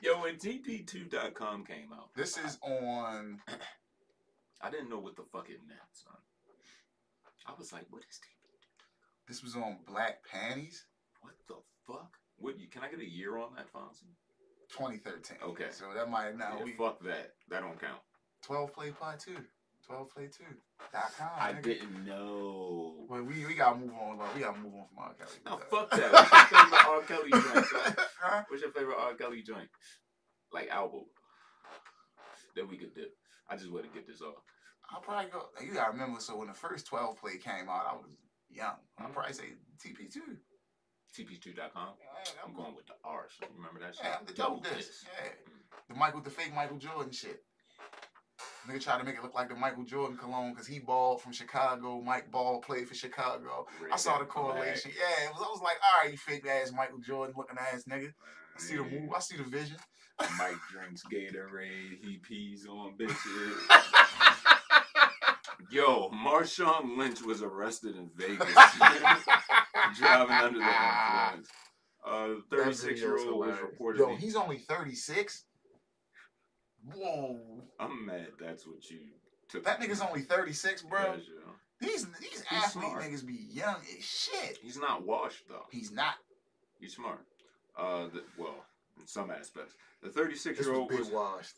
Yo, 0.01 0.21
when 0.21 0.35
TP2.com 0.37 1.65
came 1.65 1.91
out, 1.93 2.13
this 2.15 2.37
is 2.37 2.57
on. 2.61 3.41
I 4.61 4.69
didn't 4.71 4.89
know 4.89 4.99
what 4.99 5.17
the 5.17 5.23
fuck 5.33 5.49
it 5.49 5.59
meant, 5.67 5.79
son. 5.91 6.13
I 7.49 7.57
was 7.57 7.73
like, 7.73 7.85
what 7.89 8.03
is 8.09 8.17
TP? 8.19 8.29
This 9.27 9.43
was 9.43 9.55
on 9.55 9.77
Black 9.87 10.19
Panties, 10.29 10.85
What 11.21 11.33
the 11.47 11.55
fuck? 11.87 12.11
What? 12.37 12.59
You, 12.59 12.67
can 12.67 12.83
I 12.83 12.89
get 12.89 12.99
a 12.99 13.09
year 13.09 13.37
on 13.37 13.49
that, 13.55 13.71
Fonzie? 13.73 14.13
2013. 14.71 15.37
Okay. 15.43 15.65
So 15.71 15.85
that 15.95 16.09
might 16.09 16.37
not. 16.37 16.59
Yeah, 16.59 16.63
we 16.63 16.71
fuck 16.73 16.99
that. 17.03 17.33
That 17.49 17.61
don't 17.61 17.79
count. 17.79 18.01
12 18.45 18.73
play 18.73 18.91
part 18.91 19.19
two. 19.19 19.35
12 19.87 20.09
play 20.11 20.27
two. 20.27 20.43
Dot 20.93 21.11
com. 21.17 21.29
I 21.37 21.53
nigga. 21.53 21.63
didn't 21.63 22.05
know. 22.05 22.93
Well, 23.09 23.23
we, 23.23 23.45
we 23.45 23.55
gotta 23.55 23.79
move 23.79 23.91
on. 23.99 24.17
Bro. 24.17 24.27
We 24.35 24.41
gotta 24.41 24.59
move 24.59 24.73
on 24.75 24.85
from 24.87 24.99
R. 24.99 25.13
Kelly. 25.17 25.39
Oh, 25.47 25.57
no, 25.57 25.57
fuck 25.57 25.89
that. 25.91 26.11
What's 26.11 26.51
your 26.51 26.61
favorite 26.61 26.87
R. 26.87 27.01
Kelly 27.01 27.29
joint? 27.31 27.65
son? 27.65 27.95
Huh? 28.21 28.43
What's 28.47 28.61
your 28.61 28.71
favorite 28.71 28.97
R. 28.99 29.13
Kelly 29.15 29.41
joint? 29.41 29.69
Like 30.53 30.69
album 30.69 31.05
that 32.55 32.69
we 32.69 32.77
could 32.77 32.93
do. 32.95 33.05
I 33.49 33.55
just 33.55 33.71
want 33.71 33.85
to 33.85 33.91
get 33.91 34.07
this 34.07 34.21
off. 34.21 34.35
I'll 34.93 35.01
probably 35.01 35.29
go. 35.31 35.45
You 35.63 35.73
gotta 35.73 35.91
remember. 35.91 36.19
So 36.19 36.35
when 36.37 36.47
the 36.47 36.53
first 36.53 36.87
12 36.87 37.17
play 37.19 37.37
came 37.37 37.69
out, 37.69 37.85
I 37.87 37.93
was 37.95 38.09
young. 38.49 38.75
I'll 38.97 39.07
Mhm. 39.09 39.13
probably 39.13 39.33
say 39.33 39.53
TP2. 39.77 40.37
TP2.com. 41.15 41.93
I'm 42.45 42.53
going 42.53 42.75
with 42.75 42.85
the 42.87 42.93
R. 43.03 43.27
So 43.29 43.47
remember 43.55 43.79
that 43.79 43.95
shit? 43.95 44.05
Yeah, 44.05 44.19
the 44.25 44.33
Double 44.33 44.59
dope 44.59 44.75
disc. 44.75 44.89
disc. 44.89 45.07
Yeah. 45.23 45.29
The 45.89 45.95
Michael, 45.95 46.21
the 46.21 46.29
fake 46.29 46.53
Michael 46.53 46.77
Jordan 46.77 47.11
shit. 47.11 47.43
Nigga 48.67 48.81
tried 48.81 48.99
to 48.99 49.03
make 49.03 49.15
it 49.15 49.23
look 49.23 49.33
like 49.33 49.49
the 49.49 49.55
Michael 49.55 49.83
Jordan 49.83 50.17
cologne 50.17 50.51
because 50.53 50.67
he 50.67 50.79
balled 50.79 51.21
from 51.21 51.31
Chicago. 51.33 51.99
Mike 52.01 52.29
Ball 52.29 52.61
played 52.61 52.87
for 52.87 52.93
Chicago. 52.93 53.65
I 53.91 53.95
saw 53.95 54.19
the 54.19 54.25
correlation. 54.25 54.91
Yeah, 54.95 55.25
it 55.29 55.33
was, 55.33 55.41
I 55.41 55.49
was 55.49 55.61
like, 55.61 55.77
all 55.83 56.01
right, 56.03 56.11
you 56.11 56.17
fake 56.17 56.45
ass 56.45 56.71
Michael 56.71 56.99
Jordan 56.99 57.33
looking 57.37 57.57
ass 57.57 57.85
nigga. 57.85 58.13
I 58.55 58.59
see 58.59 58.75
the 58.77 58.83
move. 58.83 59.11
I 59.15 59.19
see 59.19 59.37
the 59.37 59.43
vision. 59.43 59.77
Mike 60.37 60.57
drinks 60.71 61.01
Gatorade. 61.11 62.03
He 62.03 62.17
pees 62.21 62.67
on 62.67 62.97
bitches. 62.99 64.55
Yo, 65.71 66.09
Marshawn 66.09 66.97
Lynch 66.97 67.21
was 67.21 67.41
arrested 67.41 67.95
in 67.95 68.09
Vegas. 68.15 68.39
driving 69.97 70.35
under 70.35 70.59
the 70.59 70.65
influence. 70.65 71.49
Uh, 72.05 72.41
36 72.49 72.99
year 73.01 73.17
old 73.17 73.47
was 73.47 73.57
reportedly. 73.57 73.97
Yo, 73.99 74.15
he's 74.15 74.35
only 74.35 74.57
36. 74.57 75.45
Whoa. 76.93 77.39
I'm 77.79 78.05
mad. 78.05 78.27
That's 78.39 78.65
what 78.65 78.89
you 78.89 78.99
took. 79.49 79.63
That 79.65 79.79
nigga's 79.79 80.01
only 80.01 80.21
36, 80.21 80.83
bro. 80.83 81.01
Yo. 81.01 81.19
These 81.81 82.07
these 82.19 82.29
He's 82.31 82.43
athlete 82.51 82.89
smart. 82.89 83.03
niggas 83.03 83.25
be 83.25 83.39
young 83.51 83.77
as 83.97 84.03
shit. 84.03 84.57
He's 84.61 84.77
not 84.77 85.05
washed 85.05 85.47
though. 85.47 85.65
He's 85.71 85.91
not. 85.91 86.15
He's 86.79 86.95
smart. 86.95 87.25
Uh, 87.77 88.07
the, 88.13 88.23
well, 88.37 88.65
in 88.99 89.07
some 89.07 89.31
aspects, 89.31 89.75
the 90.03 90.09
36 90.09 90.57
This 90.57 90.67
year 90.67 90.73
was 90.73 90.79
old 90.79 90.99
was, 90.99 91.09
washed. 91.09 91.55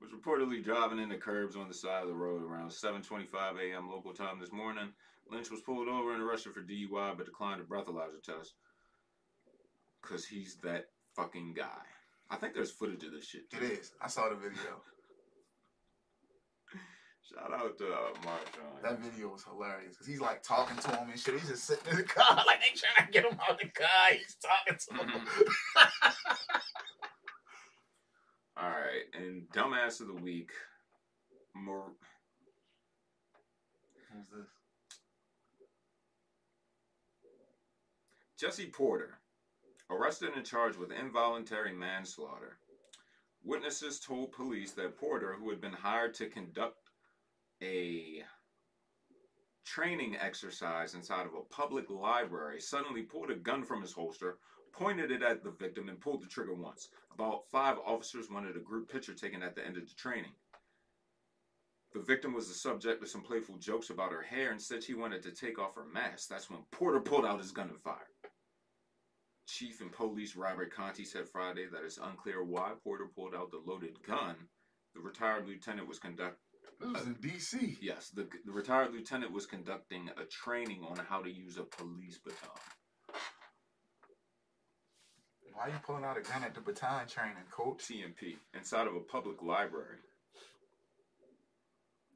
Was 0.00 0.10
reportedly 0.10 0.64
driving 0.64 0.98
into 0.98 1.16
curbs 1.16 1.56
on 1.56 1.68
the 1.68 1.74
side 1.74 2.02
of 2.02 2.08
the 2.08 2.14
road 2.14 2.42
around 2.42 2.70
7:25 2.70 3.58
a.m. 3.60 3.90
local 3.90 4.12
time 4.12 4.40
this 4.40 4.52
morning. 4.52 4.92
Lynch 5.30 5.50
was 5.50 5.60
pulled 5.60 5.88
over 5.88 6.14
and 6.14 6.22
arrested 6.22 6.54
for 6.54 6.62
DUI, 6.62 7.16
but 7.16 7.26
declined 7.26 7.60
a 7.60 7.64
breathalyzer 7.64 8.22
test 8.22 8.54
because 10.02 10.24
he's 10.24 10.56
that 10.62 10.86
fucking 11.14 11.54
guy. 11.54 11.82
I 12.30 12.36
think 12.36 12.54
there's 12.54 12.70
footage 12.70 13.04
of 13.04 13.12
this 13.12 13.26
shit. 13.26 13.42
It 13.52 13.58
Too. 13.58 13.64
is. 13.64 13.92
I 14.00 14.08
saw 14.08 14.28
the 14.28 14.36
video. 14.36 14.56
Shout 17.22 17.52
out 17.52 17.78
to 17.78 17.86
uh, 17.86 18.12
Marshawn. 18.24 18.82
That 18.82 19.00
video 19.00 19.28
was 19.28 19.44
hilarious 19.44 19.94
because 19.94 20.06
he's 20.06 20.20
like 20.20 20.42
talking 20.42 20.76
to 20.78 20.96
him 20.96 21.10
and 21.10 21.18
shit. 21.18 21.38
He's 21.38 21.48
just 21.48 21.64
sitting 21.64 21.90
in 21.92 21.96
the 21.98 22.02
car 22.02 22.36
like 22.46 22.60
they 22.60 22.74
trying 22.74 23.06
to 23.06 23.12
get 23.12 23.24
him 23.24 23.38
out 23.40 23.50
of 23.52 23.58
the 23.58 23.68
car. 23.68 23.88
He's 24.12 24.36
talking 24.42 24.78
to 24.78 24.94
him. 25.04 25.26
All 28.62 28.68
right, 28.68 29.06
and 29.14 29.48
dumbass 29.54 30.02
of 30.02 30.08
the 30.08 30.22
week, 30.22 30.50
Mor- 31.54 31.92
Who's 34.12 34.26
this? 34.28 34.48
Jesse 38.38 38.66
Porter, 38.66 39.18
arrested 39.88 40.30
and 40.36 40.44
charged 40.44 40.76
with 40.76 40.92
involuntary 40.92 41.72
manslaughter. 41.72 42.58
Witnesses 43.42 43.98
told 43.98 44.32
police 44.32 44.72
that 44.72 44.98
Porter, 44.98 45.36
who 45.38 45.48
had 45.48 45.62
been 45.62 45.72
hired 45.72 46.12
to 46.14 46.26
conduct 46.26 46.90
a 47.62 48.22
training 49.64 50.16
exercise 50.20 50.94
inside 50.94 51.24
of 51.24 51.32
a 51.32 51.54
public 51.54 51.88
library, 51.88 52.60
suddenly 52.60 53.02
pulled 53.02 53.30
a 53.30 53.36
gun 53.36 53.62
from 53.62 53.80
his 53.80 53.92
holster, 53.92 54.36
pointed 54.72 55.10
it 55.10 55.22
at 55.22 55.42
the 55.42 55.50
victim, 55.50 55.88
and 55.88 56.00
pulled 56.00 56.22
the 56.22 56.26
trigger 56.26 56.54
once. 56.54 56.88
About 57.12 57.48
five 57.50 57.78
officers 57.84 58.30
wanted 58.30 58.56
a 58.56 58.60
group 58.60 58.90
picture 58.90 59.14
taken 59.14 59.42
at 59.42 59.54
the 59.54 59.66
end 59.66 59.76
of 59.76 59.88
the 59.88 59.94
training. 59.94 60.32
The 61.92 62.00
victim 62.00 62.32
was 62.32 62.48
the 62.48 62.54
subject 62.54 63.02
of 63.02 63.08
some 63.08 63.22
playful 63.22 63.56
jokes 63.56 63.90
about 63.90 64.12
her 64.12 64.22
hair 64.22 64.52
and 64.52 64.62
said 64.62 64.84
she 64.84 64.94
wanted 64.94 65.22
to 65.24 65.32
take 65.32 65.58
off 65.58 65.74
her 65.74 65.84
mask. 65.84 66.28
That's 66.28 66.48
when 66.48 66.60
Porter 66.70 67.00
pulled 67.00 67.26
out 67.26 67.40
his 67.40 67.50
gun 67.50 67.68
and 67.68 67.80
fired. 67.80 67.96
Chief 69.46 69.80
and 69.80 69.90
Police 69.90 70.36
Robert 70.36 70.72
Contee 70.72 71.04
said 71.04 71.28
Friday 71.28 71.66
that 71.72 71.82
it's 71.84 71.98
unclear 71.98 72.44
why 72.44 72.72
Porter 72.84 73.06
pulled 73.12 73.34
out 73.34 73.50
the 73.50 73.60
loaded 73.66 74.00
gun. 74.06 74.36
The 74.94 75.00
retired 75.00 75.48
lieutenant 75.48 75.88
was 75.88 75.98
conduct 75.98 76.38
This 76.78 76.92
was 76.92 77.06
in 77.06 77.14
D.C. 77.14 77.78
yes, 77.82 78.10
the, 78.10 78.28
the 78.44 78.52
retired 78.52 78.92
lieutenant 78.92 79.32
was 79.32 79.46
conducting 79.46 80.08
a 80.16 80.24
training 80.26 80.84
on 80.88 80.96
how 80.96 81.20
to 81.20 81.30
use 81.30 81.56
a 81.58 81.64
police 81.64 82.18
baton. 82.18 82.50
Why 85.54 85.66
are 85.66 85.68
you 85.68 85.80
pulling 85.84 86.04
out 86.04 86.16
a 86.16 86.22
gun 86.22 86.44
at 86.44 86.54
the 86.54 86.60
baton 86.60 87.06
training, 87.06 87.36
coach? 87.50 87.78
TMP 87.78 88.36
inside 88.54 88.86
of 88.86 88.94
a 88.94 89.00
public 89.00 89.42
library. 89.42 89.98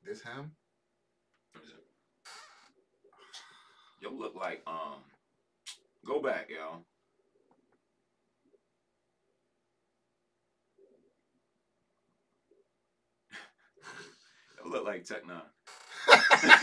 This 0.06 0.22
him? 0.22 0.52
What 1.52 1.64
is 1.64 1.70
it? 1.70 1.84
Yo 4.00 4.10
look 4.10 4.34
like 4.34 4.62
um 4.66 5.00
go 6.06 6.20
back. 6.20 6.48
Yo 6.50 6.84
look 14.70 14.84
like 14.84 15.04
Tech 15.04 15.24
N9ne. 15.24 15.42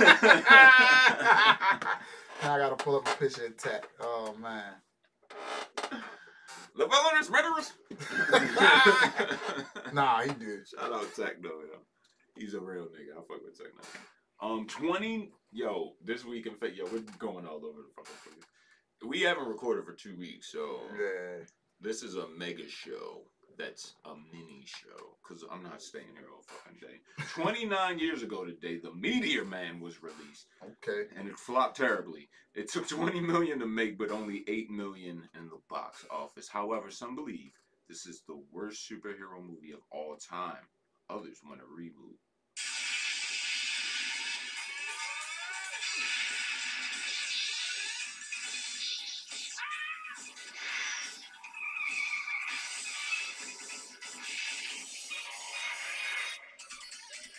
now 2.43 2.53
I 2.53 2.57
gotta 2.57 2.75
pull 2.75 2.95
up 2.97 3.07
a 3.07 3.15
picture 3.17 3.45
of 3.47 3.57
Tech. 3.57 3.87
Oh 3.99 4.35
man. 4.39 4.73
The 6.75 6.87
villainous 6.87 7.29
murderers. 7.29 7.73
Nah, 9.93 10.21
he 10.21 10.29
did. 10.33 10.65
Shout 10.67 10.93
out 10.93 11.13
Tech 11.15 11.41
though, 11.43 11.49
yo. 11.69 11.79
He's 12.37 12.53
a 12.53 12.61
real 12.61 12.85
nigga. 12.85 13.11
I 13.17 13.21
fuck 13.27 13.43
with 13.43 13.57
Tech 13.57 13.67
N9ne. 13.75 14.45
Um, 14.45 14.65
twenty. 14.67 15.31
Yo, 15.51 15.93
this 16.03 16.23
week 16.23 16.45
in 16.45 16.55
fact, 16.55 16.75
yo, 16.75 16.85
we're 16.85 17.03
going 17.19 17.45
all 17.45 17.57
over 17.57 17.79
the 17.81 17.91
fucking 17.95 18.15
place. 18.23 18.45
We 19.05 19.19
haven't 19.21 19.49
recorded 19.49 19.83
for 19.85 19.93
two 19.93 20.15
weeks, 20.17 20.49
so 20.51 20.79
Yeah. 20.97 21.43
this 21.81 22.03
is 22.03 22.15
a 22.15 22.27
mega 22.37 22.67
show. 22.69 23.23
That's 23.57 23.93
a 24.05 24.13
mini 24.31 24.63
show 24.65 25.17
because 25.21 25.43
I'm 25.51 25.63
not 25.63 25.81
staying 25.81 26.05
here 26.17 26.27
all 26.33 26.43
fucking 26.47 26.79
day. 26.79 27.01
29 27.35 27.99
years 27.99 28.23
ago 28.23 28.45
today, 28.45 28.79
The 28.81 28.93
Meteor 28.93 29.45
Man 29.45 29.79
was 29.79 30.01
released 30.01 30.47
Okay. 30.63 31.07
and 31.17 31.27
it 31.27 31.37
flopped 31.37 31.77
terribly. 31.77 32.29
It 32.55 32.71
took 32.71 32.87
20 32.87 33.19
million 33.21 33.59
to 33.59 33.65
make, 33.67 33.97
but 33.97 34.11
only 34.11 34.43
8 34.47 34.69
million 34.71 35.29
in 35.35 35.45
the 35.47 35.59
box 35.69 36.05
office. 36.11 36.47
However, 36.49 36.89
some 36.91 37.15
believe 37.15 37.51
this 37.87 38.05
is 38.05 38.23
the 38.27 38.41
worst 38.51 38.89
superhero 38.89 39.39
movie 39.41 39.71
of 39.73 39.79
all 39.91 40.15
time. 40.17 40.67
Others 41.09 41.39
want 41.47 41.61
a 41.61 41.63
reboot. 41.65 42.17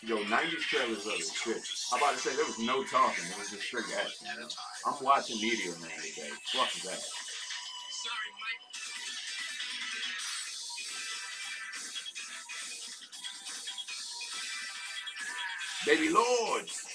Yo, 0.04 0.16
90s 0.16 0.58
trailers 0.62 1.06
are 1.06 1.16
the 1.16 1.22
shit. 1.22 1.62
I'm 1.92 1.98
about 2.02 2.14
to 2.14 2.18
say 2.18 2.34
there 2.34 2.44
was 2.44 2.58
no 2.58 2.82
talking. 2.82 3.24
It 3.24 3.38
was 3.38 3.50
just 3.50 3.62
straight 3.62 3.84
action. 3.96 4.26
You 4.34 4.40
know? 4.40 4.48
I'm 4.84 4.94
watching 5.00 5.40
Meteor 5.40 5.78
Man 5.78 5.90
today. 6.02 6.28
Fuck 6.52 6.72
that. 6.82 6.98
Sorry, 6.98 8.30
Mike. 8.34 8.62
Baby 15.86 16.08
Lords. 16.12 16.91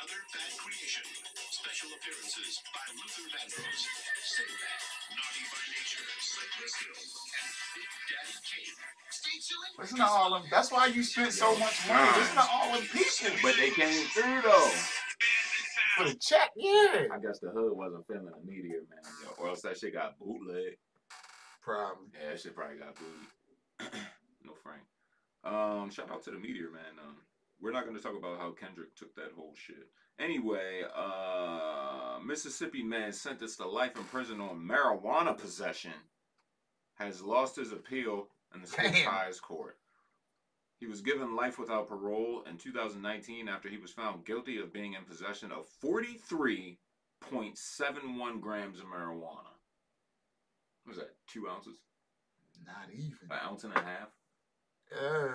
Another 0.00 0.24
bad 0.32 0.52
creation. 0.56 1.04
Special 1.52 1.92
appearances 1.92 2.56
by 2.72 2.84
Luther 2.96 3.28
Vandross, 3.36 3.84
Sinbad, 4.24 4.80
Naughty 5.12 5.44
by 5.52 5.64
Nature, 5.76 6.08
Cypress 6.24 6.74
Hill, 6.80 6.96
and 6.96 7.50
Big 7.76 7.90
Daddy 8.08 8.36
Kane. 8.48 8.76
Stay 9.12 9.36
tuned. 9.44 9.76
Listen 9.76 9.98
to 10.00 10.08
all 10.08 10.30
them. 10.32 10.44
That's 10.48 10.72
why 10.72 10.86
you 10.88 11.02
spent 11.04 11.32
so 11.36 11.52
much 11.58 11.76
money. 11.84 12.08
Listen 12.16 12.36
to 12.40 12.48
all 12.48 12.72
them 12.72 12.84
people. 12.88 13.36
But 13.44 13.54
they 13.60 13.70
came 13.76 14.08
through 14.16 14.40
though. 14.40 14.72
For 16.00 16.04
the 16.08 16.16
check, 16.16 16.48
yeah. 16.56 17.12
I 17.12 17.20
guess 17.20 17.40
the 17.44 17.52
hood 17.52 17.76
wasn't 17.76 18.06
feeling 18.08 18.32
the 18.32 18.40
Meteor 18.40 18.88
Man, 18.88 19.04
or 19.36 19.48
else 19.52 19.60
that 19.62 19.76
shit 19.76 19.92
got 19.92 20.16
bootleg. 20.16 20.80
Probably. 21.60 22.08
Yeah, 22.16 22.30
that 22.30 22.40
shit 22.40 22.56
probably 22.56 22.80
got 22.80 22.96
booted. 22.96 24.00
no 24.48 24.54
Frank. 24.64 24.80
Um, 25.44 25.90
shout 25.90 26.10
out 26.10 26.24
to 26.24 26.30
the 26.30 26.38
Meteor 26.38 26.70
Man. 26.72 26.96
Um, 27.04 27.16
we're 27.60 27.72
not 27.72 27.84
gonna 27.86 27.98
talk 27.98 28.16
about 28.16 28.38
how 28.38 28.52
Kendrick 28.52 28.94
took 28.96 29.14
that 29.16 29.32
whole 29.36 29.54
shit. 29.54 29.88
Anyway, 30.18 30.82
uh, 30.94 32.18
Mississippi 32.24 32.82
man 32.82 33.12
sentenced 33.12 33.58
to 33.58 33.66
life 33.66 33.96
in 33.96 34.04
prison 34.04 34.40
on 34.40 34.58
marijuana 34.58 35.36
possession 35.36 35.92
has 36.98 37.20
lost 37.22 37.56
his 37.56 37.72
appeal 37.72 38.28
in 38.54 38.60
the 38.60 38.66
state's 38.66 39.02
highest 39.02 39.42
court. 39.42 39.78
He 40.78 40.86
was 40.86 41.02
given 41.02 41.36
life 41.36 41.58
without 41.58 41.88
parole 41.88 42.42
in 42.48 42.56
2019 42.56 43.48
after 43.48 43.68
he 43.68 43.76
was 43.76 43.92
found 43.92 44.24
guilty 44.24 44.58
of 44.58 44.72
being 44.72 44.94
in 44.94 45.04
possession 45.04 45.52
of 45.52 45.66
43.71 45.84 48.40
grams 48.40 48.78
of 48.78 48.86
marijuana. 48.86 49.52
What 50.84 50.88
was 50.88 50.96
that? 50.96 51.14
Two 51.26 51.48
ounces? 51.48 51.76
Not 52.66 52.88
even. 52.92 53.12
An 53.30 53.38
ounce 53.44 53.64
and 53.64 53.74
a 53.74 53.80
half? 53.80 54.08
Yeah. 54.92 55.28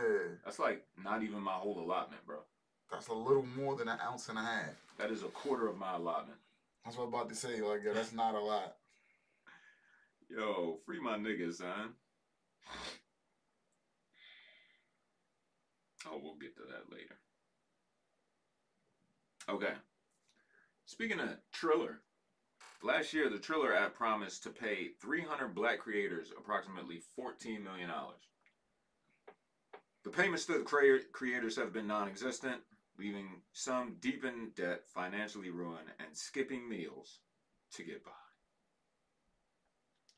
That's 0.43 0.59
like 0.59 0.85
not 1.03 1.23
even 1.23 1.41
my 1.41 1.53
whole 1.53 1.79
allotment, 1.79 2.25
bro. 2.25 2.37
That's 2.91 3.07
a 3.07 3.13
little 3.13 3.45
more 3.57 3.75
than 3.75 3.87
an 3.87 3.99
ounce 4.01 4.29
and 4.29 4.37
a 4.37 4.41
half. 4.41 4.75
That 4.97 5.11
is 5.11 5.23
a 5.23 5.27
quarter 5.27 5.67
of 5.67 5.77
my 5.77 5.95
allotment. 5.95 6.37
That's 6.83 6.97
what 6.97 7.05
I'm 7.05 7.13
about 7.13 7.29
to 7.29 7.35
say. 7.35 7.61
Like, 7.61 7.81
yeah, 7.83 7.93
that's 7.93 8.13
not 8.13 8.35
a 8.35 8.39
lot. 8.39 8.75
Yo, 10.29 10.79
free 10.85 10.99
my 10.99 11.17
niggas, 11.17 11.55
son. 11.55 11.93
Oh, 16.07 16.19
we'll 16.21 16.35
get 16.35 16.55
to 16.57 16.63
that 16.63 16.91
later. 16.91 17.15
Okay. 19.49 19.73
Speaking 20.85 21.19
of 21.19 21.29
Triller, 21.51 22.01
last 22.83 23.13
year 23.13 23.29
the 23.29 23.39
Triller 23.39 23.73
app 23.75 23.95
promised 23.95 24.43
to 24.43 24.49
pay 24.49 24.89
300 25.01 25.55
black 25.55 25.79
creators 25.79 26.31
approximately 26.37 27.01
$14 27.19 27.63
million. 27.63 27.89
The 30.05 30.11
payments 30.11 30.45
to 30.45 30.53
the 30.53 30.63
crea- 30.63 31.03
creators 31.11 31.55
have 31.57 31.73
been 31.73 31.87
non-existent, 31.87 32.61
leaving 32.97 33.41
some 33.53 33.95
deep 33.99 34.23
in 34.23 34.51
debt, 34.55 34.81
financially 34.93 35.49
ruined, 35.49 35.89
and 35.99 36.15
skipping 36.15 36.69
meals 36.69 37.21
to 37.73 37.83
get 37.83 38.05
by. 38.05 38.11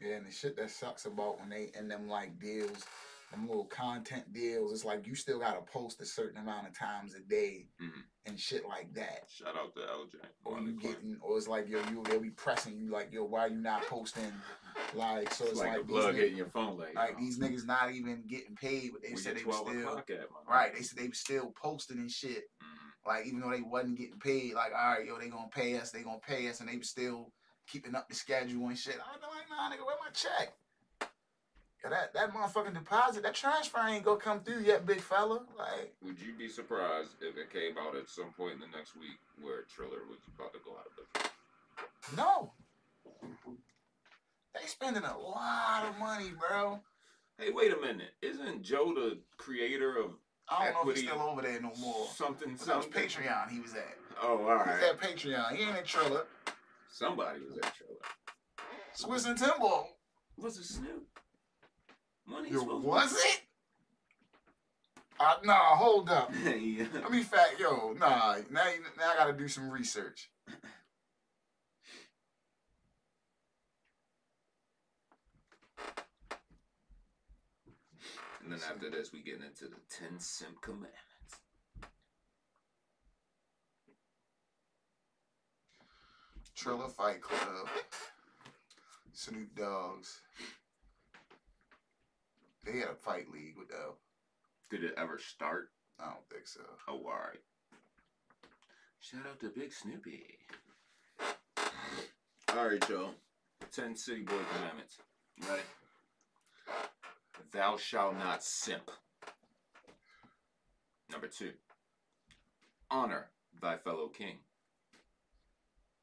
Yeah, 0.02 0.15
and 0.17 0.28
the 0.28 0.32
shit 0.32 0.58
that 0.58 0.69
sucks 0.69 1.06
about 1.06 1.39
when 1.39 1.50
they 1.50 1.71
in 1.73 1.88
them 1.88 2.08
like 2.10 2.38
deals, 2.38 2.84
them 3.32 3.47
little 3.47 3.65
content 3.65 4.32
deals, 4.34 4.71
it's 4.73 4.86
like 4.86 5.08
you 5.08 5.15
still 5.15 5.39
gotta 5.39 5.62
post 5.62 6.02
a 6.02 6.06
certain 6.06 6.38
amount 6.38 6.67
of 6.67 6.78
times 6.78 7.15
a 7.15 7.19
day 7.21 7.69
Mhm. 7.82 8.04
and 8.26 8.39
shit 8.39 8.65
like 8.67 8.93
that. 8.93 9.30
Shout 9.32 9.56
out 9.58 9.73
to 9.73 9.80
LJ. 9.82 10.17
Or 10.43 10.60
you 10.60 10.73
getting, 10.73 11.17
or 11.21 11.38
it's 11.38 11.47
like 11.47 11.67
yo, 11.67 11.80
you 11.89 12.04
they'll 12.04 12.19
be 12.19 12.30
pressing 12.30 12.78
you 12.78 12.91
like 12.91 13.12
yo, 13.12 13.23
why 13.23 13.39
are 13.45 13.50
you 13.50 13.58
not 13.58 13.84
posting? 13.84 14.32
Like 14.96 15.34
so, 15.34 15.44
It's 15.46 15.52
it's 15.54 15.60
like, 15.60 15.78
like, 15.78 15.88
plug 15.88 16.16
niggas, 16.16 16.18
hitting 16.18 16.38
your 16.38 16.48
phone 16.48 16.78
like, 16.78 16.96
like 16.96 17.12
yo, 17.12 17.20
these 17.20 17.40
niggas 17.40 17.66
not 17.66 17.92
even 17.94 18.24
getting 18.28 18.56
paid, 18.56 18.92
but 18.94 19.02
they 19.02 19.10
where 19.10 19.18
said 19.18 19.36
they 19.36 19.44
were 19.44 19.54
still 19.54 19.98
at, 19.98 20.10
right. 20.48 20.74
They 20.74 20.82
said 20.82 20.98
they 20.98 21.08
were 21.08 21.13
still 21.13 21.54
posting 21.62 21.98
and 21.98 22.12
shit. 22.12 22.46
Mhm. 22.63 22.92
Like 23.06 23.26
even 23.26 23.40
though 23.40 23.52
they 23.52 23.62
wasn't 23.62 23.98
getting 23.98 24.20
paid, 24.20 24.54
like 24.54 24.72
all 24.72 24.94
right, 24.94 25.06
yo, 25.06 25.18
they 25.20 25.30
gonna 25.30 25.50
pay 25.50 25.78
us, 25.78 25.92
they 25.92 26.04
gonna 26.04 26.20
pay 26.20 26.50
us, 26.50 26.60
and 26.60 26.70
they 26.70 26.78
was 26.78 26.90
still 26.90 27.32
keeping 27.68 27.96
up 27.96 28.08
the 28.08 28.16
schedule 28.16 28.68
and 28.68 28.78
shit. 28.78 28.96
I 28.96 29.13
was 29.13 29.22
like, 29.22 29.50
nah, 29.50 29.70
nigga, 29.70 29.86
where 29.86 29.98
my 30.04 30.10
check? 30.13 30.54
Yeah, 31.84 31.90
that 31.92 32.13
that 32.13 32.34
motherfucking 32.34 32.74
deposit, 32.74 33.24
that 33.24 33.36
transfer 33.36 33.80
ain't 33.86 34.04
gonna 34.04 34.20
come 34.20 34.42
through 34.42 34.62
yet, 34.62 34.86
big 34.86 35.02
fella. 35.02 35.46
Like, 35.58 35.94
Would 36.02 36.20
you 36.20 36.34
be 36.34 36.50
surprised 36.50 37.12
if 37.22 37.38
it 37.38 37.52
came 37.52 37.78
out 37.78 37.96
at 37.96 38.10
some 38.10 38.32
point 38.36 38.54
in 38.54 38.60
the 38.60 38.78
next 38.78 38.96
week 38.96 39.20
where 39.42 39.63
Triller 39.63 40.06
was 40.10 40.20
about 40.36 40.54
to 40.54 40.60
go 40.66 40.72
out 40.72 40.88
of 40.88 41.13
business? 41.13 41.32
no. 42.16 42.54
They 44.60 44.67
spending 44.67 45.04
a 45.04 45.17
lot 45.17 45.86
of 45.89 45.98
money, 46.00 46.32
bro. 46.38 46.80
Hey, 47.38 47.52
wait 47.52 47.72
a 47.74 47.80
minute. 47.80 48.12
Isn't 48.22 48.63
Joe 48.63 48.93
the 48.93 49.20
creator 49.38 49.98
of 49.98 50.12
I 50.50 50.65
don't 50.65 50.74
know 50.74 50.80
if 50.80 50.98
Equity. 50.98 51.02
he's 51.02 51.10
still 51.10 51.22
over 51.22 51.41
there 51.41 51.62
no 51.62 51.72
more. 51.80 52.08
something? 52.15 52.56
But 52.58 52.65
that 52.67 52.78
was 52.78 52.86
Something. 52.86 53.04
Patreon 53.04 53.50
he 53.50 53.60
was 53.60 53.74
at. 53.74 53.98
Oh, 54.22 54.30
all 54.30 54.38
He 54.39 54.43
was 54.46 54.65
right. 54.67 54.84
at 54.84 55.00
Patreon. 55.02 55.56
He 55.56 55.63
ain't 55.63 55.78
in 55.78 55.84
Triller. 55.84 56.24
Somebody 56.91 57.39
was 57.41 57.58
at 57.58 57.74
Triller. 57.76 58.00
Swizz 58.96 59.28
and 59.30 59.38
Timbo. 59.38 59.88
Was 60.38 60.58
it 60.58 60.63
Snoop? 60.63 61.06
Money 62.26 62.50
supposed 62.52 62.70
to- 62.70 62.76
was 62.78 63.13
it? 63.13 63.41
Uh, 65.20 65.36
nah, 65.43 65.76
hold 65.76 66.10
up. 66.10 66.32
yeah. 66.46 66.86
Let 66.93 67.12
me 67.12 67.24
fact, 67.24 67.60
yo, 67.60 67.93
nah. 68.00 68.36
Now, 68.52 68.63
now 68.98 69.12
I 69.12 69.15
gotta 69.17 69.34
do 69.34 69.48
some 69.48 69.70
research. 69.70 70.30
And 78.48 78.54
then 78.54 78.70
after 78.72 78.90
this, 78.90 79.12
we 79.12 79.20
get 79.20 79.42
into 79.46 79.66
the 79.66 79.76
ten 79.90 80.20
sim 80.20 80.56
commandments. 80.62 80.94
Triller 86.56 86.88
Fight 86.88 87.22
Club. 87.22 87.68
Snoop 89.12 89.54
Dogg's. 89.54 90.22
They 92.64 92.80
had 92.80 92.88
a 92.88 92.96
fight 92.96 93.30
league 93.34 93.58
with 93.58 93.68
the. 93.68 93.96
Did 94.70 94.86
it 94.86 94.94
ever 94.98 95.20
start? 95.20 95.72
I 96.00 96.06
don't 96.06 96.30
think 96.32 96.48
so. 96.48 96.62
Oh, 96.88 96.94
all 96.94 97.02
right. 97.04 97.42
Shout 99.02 99.26
out 99.30 99.42
to 99.42 99.50
Big 99.50 99.74
Snoopy. 99.74 100.24
All 102.56 102.68
right, 102.70 102.88
Joe. 102.88 103.10
Ten 103.74 103.94
City 103.98 104.22
Boy 104.22 104.40
commandments. 104.56 105.00
Ready? 105.50 105.64
Thou 107.52 107.78
shalt 107.78 108.17
not 108.17 108.43
simp. 108.43 108.91
Number 111.12 111.28
two. 111.28 111.52
Honor 112.89 113.28
thy 113.62 113.78
fellow 113.78 114.08
king. 114.08 114.38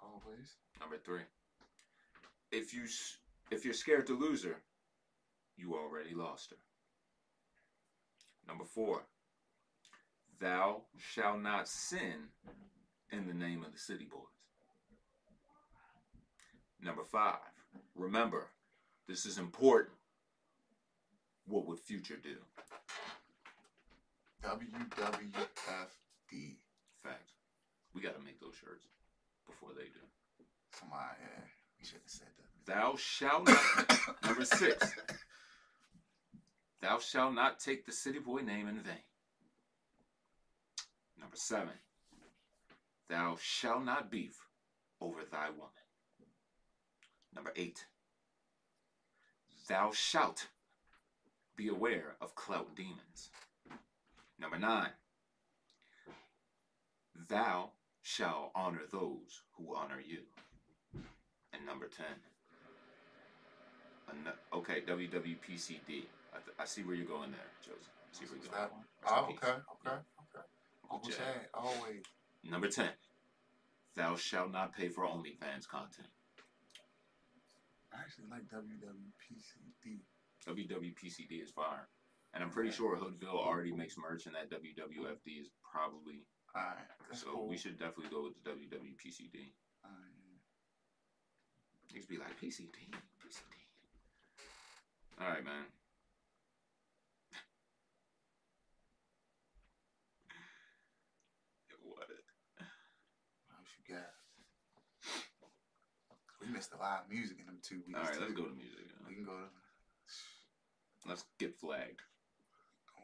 Always. 0.00 0.56
Number 0.80 0.96
three. 0.96 1.22
If 2.50 2.72
you 2.72 2.82
if 3.50 3.64
you're 3.64 3.74
scared 3.74 4.06
to 4.06 4.18
lose 4.18 4.44
her, 4.44 4.56
you 5.56 5.74
already 5.74 6.14
lost 6.14 6.50
her. 6.50 6.56
Number 8.46 8.64
four. 8.64 9.02
Thou 10.40 10.82
shalt 10.98 11.40
not 11.40 11.68
sin 11.68 12.28
in 13.10 13.26
the 13.26 13.34
name 13.34 13.64
of 13.64 13.72
the 13.72 13.78
city 13.78 14.06
boys. 14.10 14.20
Number 16.82 17.04
five. 17.04 17.38
Remember, 17.94 18.48
this 19.08 19.24
is 19.24 19.38
important. 19.38 19.93
What 21.46 21.66
would 21.66 21.78
Future 21.80 22.16
do? 22.16 22.36
WWFD. 24.42 25.36
Fact. 27.02 27.30
We 27.94 28.00
got 28.00 28.16
to 28.16 28.24
make 28.24 28.40
those 28.40 28.54
shirts 28.54 28.86
before 29.46 29.70
they 29.76 29.84
do. 29.84 30.00
Somebody, 30.78 31.02
yeah. 31.20 31.44
We 31.78 31.86
should 31.86 32.00
have 32.02 32.10
said 32.10 32.28
that. 32.38 32.74
Thou 32.74 32.96
shalt 32.96 33.46
not. 33.46 34.22
Number 34.24 34.44
six. 34.44 34.94
Thou 36.80 36.98
shalt 36.98 37.34
not 37.34 37.60
take 37.60 37.86
the 37.86 37.92
city 37.92 38.18
boy 38.18 38.40
name 38.40 38.68
in 38.68 38.80
vain. 38.80 39.04
Number 41.18 41.36
seven. 41.36 41.74
Thou 43.08 43.36
shalt 43.40 43.84
not 43.84 44.10
beef 44.10 44.38
over 45.00 45.20
thy 45.30 45.50
woman. 45.50 45.70
Number 47.34 47.52
eight. 47.56 47.86
Thou 49.68 49.92
shalt 49.92 50.48
be 51.56 51.68
aware 51.68 52.16
of 52.20 52.34
clout 52.34 52.74
demons. 52.76 53.30
Number 54.38 54.58
nine. 54.58 54.90
Thou 57.28 57.70
shall 58.02 58.50
honor 58.54 58.82
those 58.90 59.42
who 59.56 59.74
honor 59.74 60.00
you. 60.04 60.18
And 61.52 61.64
number 61.64 61.86
10. 61.86 62.04
Okay, 64.52 64.82
WWPCD. 64.86 66.04
I, 66.32 66.62
I 66.62 66.64
see 66.64 66.82
where 66.82 66.94
you're 66.94 67.06
going 67.06 67.30
there, 67.30 67.40
Joseph. 67.62 67.90
I 68.12 68.18
see 68.18 68.24
where 68.26 68.38
you're 68.42 68.52
going. 68.52 68.62
that 68.62 68.72
one? 68.72 68.84
Rest 69.02 69.14
Oh, 69.16 69.24
okay, 69.24 69.58
okay, 69.74 69.96
okay. 70.34 71.08
Jack. 71.08 71.16
Chad, 71.16 71.48
always. 71.54 72.02
Number 72.44 72.68
10. 72.68 72.88
Thou 73.96 74.16
shalt 74.16 74.52
not 74.52 74.74
pay 74.74 74.88
for 74.88 75.04
OnlyFans 75.04 75.66
content. 75.68 76.08
I 77.92 78.00
actually 78.00 78.26
like 78.30 78.42
WWPCD. 78.50 80.00
WWPCD 80.44 81.42
is 81.42 81.50
fire. 81.50 81.88
And 82.34 82.42
I'm 82.42 82.50
pretty 82.50 82.70
sure 82.72 82.96
Hoodville 82.96 83.38
already 83.38 83.72
makes 83.72 83.96
merch, 83.96 84.26
and 84.26 84.34
that 84.34 84.50
WWFD 84.50 85.40
is 85.40 85.50
probably. 85.62 86.26
Alright, 86.56 86.86
so 87.12 87.26
cool. 87.32 87.48
we 87.48 87.56
should 87.56 87.78
definitely 87.78 88.10
go 88.10 88.22
with 88.24 88.34
the 88.42 88.50
WWPCD. 88.50 89.50
Alright. 89.84 90.14
It 91.94 92.08
be 92.08 92.16
like 92.18 92.38
PCD, 92.40 92.90
PCD. 93.22 93.54
All 95.20 95.28
right, 95.28 95.44
man. 95.44 95.64
what? 101.82 102.08
What 102.08 103.66
you 103.78 103.94
got? 103.94 104.10
We 106.40 106.52
missed 106.52 106.72
a 106.74 106.78
lot 106.78 107.04
of 107.06 107.10
music 107.10 107.38
in 107.40 107.46
them 107.46 107.58
two 107.62 107.80
weeks. 107.86 107.98
All 107.98 108.04
right, 108.04 108.20
let's 108.20 108.32
go 108.34 108.44
to 108.44 108.54
music. 108.54 108.84
uh, 108.90 109.04
We 109.08 109.14
can 109.14 109.24
go 109.24 109.32
to. 109.32 109.48
Let's 111.06 111.24
get 111.38 111.54
flagged. 111.58 112.00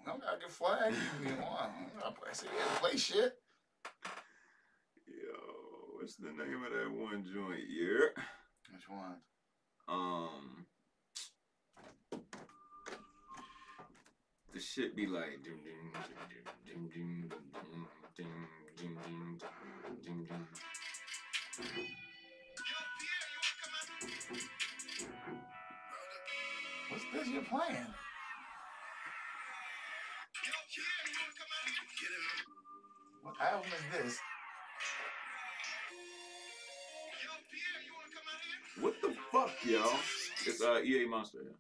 I 0.07 0.11
gotta 0.11 0.41
get 0.41 0.51
flagged. 0.51 0.97
You 1.23 1.35
want. 1.43 1.73
I 2.03 2.33
said, 2.33 2.49
yeah, 2.57 2.79
play 2.79 2.97
shit. 2.97 3.39
Yo, 5.07 5.37
what's 5.97 6.17
the 6.17 6.31
name 6.31 6.65
of 6.65 6.73
that 6.73 6.91
one 6.91 7.25
joint? 7.25 7.61
Yeah. 7.69 8.23
Which 8.73 8.89
one? 8.89 9.21
Um. 9.89 10.67
The 14.55 14.61
shit 14.61 14.97
be 14.97 15.07
like. 15.07 15.43
dum, 15.45 15.61
dum, 15.65 15.91
dum, 16.67 17.31
dum. 18.17 18.71
This 27.13 27.29
you're 27.29 27.43
playing? 27.43 27.87
What 33.23 33.35
album 33.41 33.67
is 33.67 34.05
this? 34.05 34.19
What 38.81 38.95
the 39.03 39.15
fuck, 39.33 39.51
yo? 39.65 39.85
It's 40.47 40.63
uh 40.63 40.81
EA 40.85 41.07
Monster. 41.07 41.39
Yeah. 41.45 41.51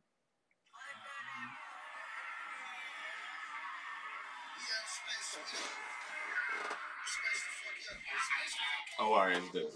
Oh, 9.01 9.15
alright, 9.15 9.37
it's 9.37 9.51
this. 9.51 9.75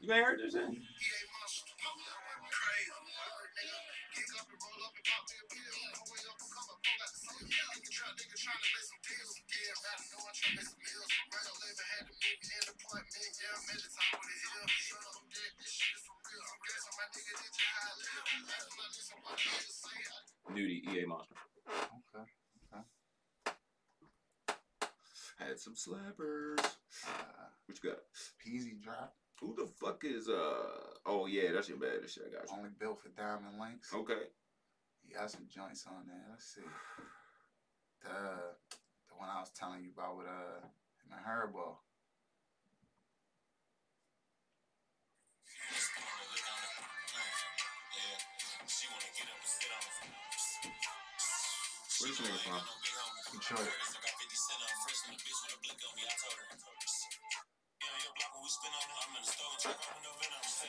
You 0.00 0.12
ain't 0.12 0.24
heard 0.24 0.40
this 0.40 0.54
trying 8.48 8.64
to 8.64 8.72
make 8.72 8.88
some 8.88 9.02
deals. 9.04 9.34
Yeah, 9.48 9.76
about 9.76 9.98
to 9.98 10.06
know 10.08 10.20
I'm 10.24 10.32
trying 10.32 10.48
to 10.48 10.56
make 10.58 10.68
some 10.68 10.80
meals. 10.80 11.10
Right, 11.28 11.46
living 11.58 11.88
had 11.92 12.04
to 12.08 12.14
move 12.16 12.38
in 12.38 12.48
the 12.48 12.72
apartment. 12.72 13.32
Yeah, 13.38 13.52
I'm 13.52 13.68
at 13.68 13.80
the 13.84 13.90
top 13.92 14.12
of 14.16 14.24
the 14.24 14.36
hill. 14.38 14.66
Son, 14.88 15.04
I'm 15.04 15.26
dead. 15.28 15.52
This 15.58 15.72
shit 15.74 15.92
is 15.98 16.02
for 16.08 16.16
real. 16.18 16.44
I'm 16.48 16.60
guessing 16.64 16.94
my 16.98 17.06
nigga 17.12 17.32
did 17.38 17.54
you 17.58 17.68
how 17.68 17.84
I 17.84 17.94
live. 17.98 18.24
Last 18.48 18.68
night, 18.72 18.92
listen 18.96 19.16
what 19.20 19.36
I 19.36 19.48
niggas 19.48 19.78
say. 19.78 19.96
I 20.00 20.48
Nudy, 20.54 20.78
EA 20.88 21.04
Monster. 21.04 21.36
Okay. 21.68 22.24
Had 25.38 25.58
some 25.60 25.76
slappers. 25.78 26.58
Uh, 27.06 27.46
What 27.66 27.78
you 27.78 27.90
got? 27.90 28.00
Peasy 28.42 28.80
drop. 28.80 29.14
Who 29.40 29.54
the 29.54 29.68
fuck 29.78 30.02
is 30.02 30.28
uh? 30.28 30.98
Oh 31.06 31.26
yeah, 31.26 31.52
that's 31.52 31.68
your 31.68 31.78
bad. 31.78 32.02
This 32.02 32.14
shit, 32.14 32.24
I 32.26 32.34
got 32.34 32.50
you. 32.50 32.56
Only 32.56 32.70
built 32.78 33.00
for 33.00 33.08
diamond 33.10 33.58
links. 33.60 33.92
Okay. 33.94 34.26
He 35.06 35.14
got 35.14 35.30
some 35.30 35.46
joints 35.48 35.86
on 35.86 36.06
there. 36.06 36.26
Let's 36.30 36.44
see. 36.54 36.62
The 38.02 38.10
the 39.08 39.14
one 39.16 39.28
I 39.28 39.40
was 39.40 39.50
telling 39.58 39.82
you 39.82 39.90
about 39.96 40.16
with 40.18 40.26
uh 40.26 40.60
him 41.02 41.12
and 41.12 41.24
Herbo. 41.24 41.76
Where's 52.00 52.18
this 52.18 52.28
nigga 52.28 52.38
from? 52.38 52.60
Detroit. 53.32 53.68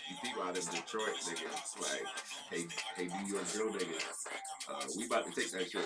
You 0.10 0.16
people 0.24 0.44
out 0.44 0.58
of 0.58 0.70
Detroit, 0.70 1.16
niggas. 1.24 1.80
Like, 1.80 2.06
hey, 2.50 2.68
hey, 2.96 3.10
New 3.24 3.34
York 3.34 3.52
drill 3.54 3.72
niggas. 3.74 4.26
Uh, 4.68 4.86
we 4.98 5.06
about 5.06 5.26
to 5.26 5.32
take 5.32 5.52
that 5.52 5.70
shit. 5.70 5.86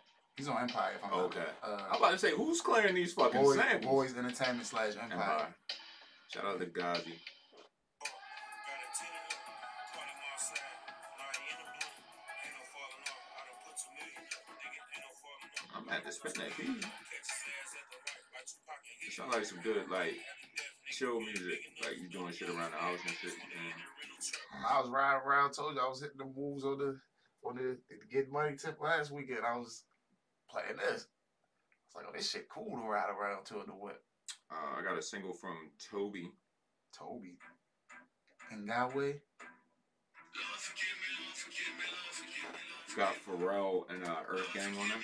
He's 0.37 0.47
on 0.47 0.61
Empire. 0.61 0.93
If 0.95 1.03
I'm 1.03 1.11
not- 1.11 1.19
Okay. 1.25 1.45
I'm 1.63 1.71
Uh, 1.93 1.97
about 1.97 2.11
to 2.11 2.17
say, 2.19 2.31
who's 2.31 2.61
clearing 2.61 2.95
these 2.95 3.13
fucking 3.13 3.41
Boys, 3.41 3.57
samples? 3.57 3.85
Boys 4.11 4.17
Entertainment 4.17 4.65
slash 4.65 4.93
Empire. 4.95 5.11
Empire. 5.13 5.55
Shout 6.29 6.45
out 6.45 6.59
to 6.59 6.65
Gazi. 6.67 7.19
I'm 15.75 15.87
at 15.89 16.03
to 16.05 16.11
spin 16.11 16.33
that 16.37 16.57
beat. 16.57 16.85
It 19.07 19.13
sounds 19.13 19.33
like 19.33 19.45
some 19.45 19.59
good, 19.63 19.89
like, 19.89 20.15
chill 20.89 21.19
music. 21.19 21.59
Like, 21.83 21.97
you 22.01 22.09
doing 22.09 22.33
shit 22.33 22.49
around 22.49 22.71
the 22.71 22.77
house 22.77 22.99
and 23.05 23.15
shit. 23.21 23.31
And 23.33 24.65
I 24.67 24.79
was 24.79 24.89
riding 24.89 25.21
around, 25.25 25.53
told 25.53 25.75
you 25.75 25.81
I 25.81 25.87
was 25.89 26.01
hitting 26.01 26.17
the 26.17 26.25
moves 26.25 26.63
on 26.63 26.77
the 26.77 26.99
on 27.43 27.55
the, 27.55 27.75
the 27.89 27.95
get 28.11 28.31
money 28.31 28.55
tip 28.55 28.79
last 28.79 29.09
weekend. 29.11 29.39
I 29.45 29.57
was 29.57 29.83
playing 30.51 30.77
this. 30.77 31.07
It's 31.87 31.95
like, 31.95 32.05
oh, 32.07 32.11
this 32.15 32.29
shit 32.29 32.49
cool 32.49 32.77
to 32.77 32.87
ride 32.87 33.09
around 33.09 33.45
to 33.45 33.61
in 33.61 33.67
the 33.67 33.73
whip. 33.73 34.03
uh, 34.51 34.79
I 34.79 34.83
got 34.83 34.97
a 34.97 35.01
single 35.01 35.33
from 35.33 35.71
Tobe. 35.79 36.31
Tobe. 36.91 37.39
Nwigwe. 38.53 39.19
It's 42.85 42.95
got 42.95 43.15
Pharrell 43.25 43.89
and 43.89 44.03
uh, 44.03 44.15
Earth 44.29 44.47
Gang 44.53 44.77
on 44.77 44.87
it. 44.87 45.03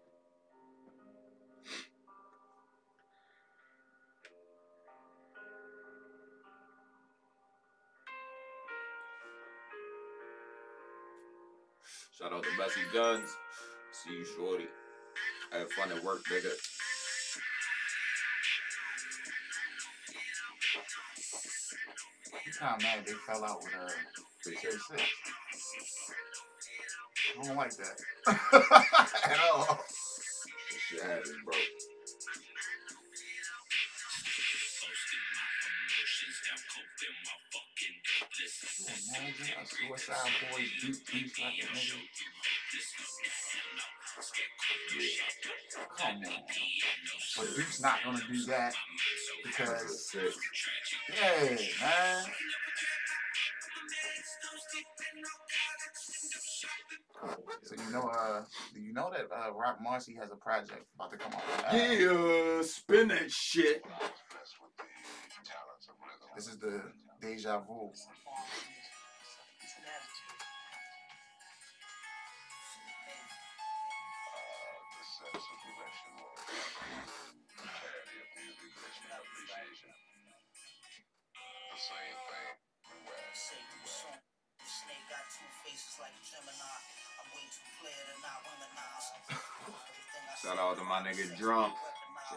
Shout 12.17 12.33
out 12.33 12.43
to 12.43 12.49
Bessie 12.57 12.81
Guns. 12.93 13.35
See 13.93 14.11
you, 14.11 14.25
shorty. 14.25 14.65
Have 15.51 15.71
fun 15.71 15.91
at 15.91 16.03
work, 16.03 16.21
nigga. 16.25 16.51
You 22.45 22.51
kind 22.59 22.75
of 22.75 22.81
mad 22.81 23.05
they 23.05 23.13
fell 23.13 23.43
out 23.45 23.59
with 23.63 23.73
uh, 23.73 23.89
K 24.45 24.55
Six. 24.71 24.89
I 27.39 27.43
don't 27.43 27.55
like 27.55 27.71
that 27.77 28.01
at 29.31 29.39
all. 29.53 29.79
This 30.69 30.79
shit 30.79 31.01
happens, 31.01 31.35
bro. 31.45 31.55
Imagine 38.91 39.55
a 39.61 39.65
Suicide 39.65 40.31
Boys 40.51 40.69
beat 40.81 40.99
beef 41.11 41.39
like 41.39 41.53
nigga? 41.53 41.95
Come 45.97 46.15
on. 46.15 46.23
But 47.37 47.55
Duke's 47.55 47.81
not 47.81 48.03
gonna 48.03 48.21
do 48.29 48.45
that 48.47 48.73
because, 49.43 50.15
yeah, 51.09 51.57
man. 51.81 52.25
So 57.63 57.75
you 57.75 57.91
know, 57.91 58.01
uh, 58.01 58.41
do 58.73 58.81
you 58.81 58.93
know 58.93 59.11
that 59.11 59.27
uh, 59.31 59.53
Rock 59.53 59.77
Marcy 59.81 60.15
has 60.19 60.31
a 60.31 60.35
project 60.35 60.85
about 60.95 61.11
to 61.11 61.17
come 61.17 61.31
out? 61.33 61.71
that? 61.71 61.73
Yeah, 61.73 62.61
spin 62.63 63.07
that 63.09 63.31
shit. 63.31 63.83
This 66.35 66.47
is 66.47 66.57
the 66.57 66.81
Deja 67.21 67.59
Vu. 67.59 67.91
Two 85.91 86.01
like 86.01 86.15
a 86.15 86.23
Gemini. 86.23 86.77
I'm 87.19 87.27
way 87.35 87.45
too 87.51 87.67
player 87.83 88.03
to 88.07 88.15
not 88.23 88.39
womanize. 88.47 89.07
Shout 90.41 90.57
out 90.57 90.77
to 90.77 90.83
my 90.83 91.01
nigga 91.03 91.37
Drunk. 91.37 91.73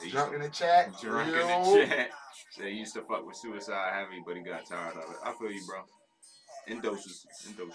He 0.03 0.11
Drunk 0.11 0.31
to- 0.31 0.37
in 0.37 0.43
the 0.43 0.49
chat. 0.49 0.93
Drunk 1.01 1.29
in 1.29 1.35
the 1.35 1.87
chat. 1.87 2.11
They 2.59 2.71
used 2.71 2.95
to 2.95 3.03
fuck 3.03 3.27
with 3.27 3.37
Suicide 3.37 3.95
Heavy, 3.95 4.23
but 4.25 4.37
he 4.37 4.43
got 4.43 4.65
tired 4.67 4.93
of 4.97 5.11
it. 5.11 5.17
I 5.25 5.33
feel 5.33 5.51
you, 5.51 5.61
bro. 5.67 5.81
In 6.69 6.81
doses. 6.81 7.27
In 7.49 7.55
doses. 7.57 7.75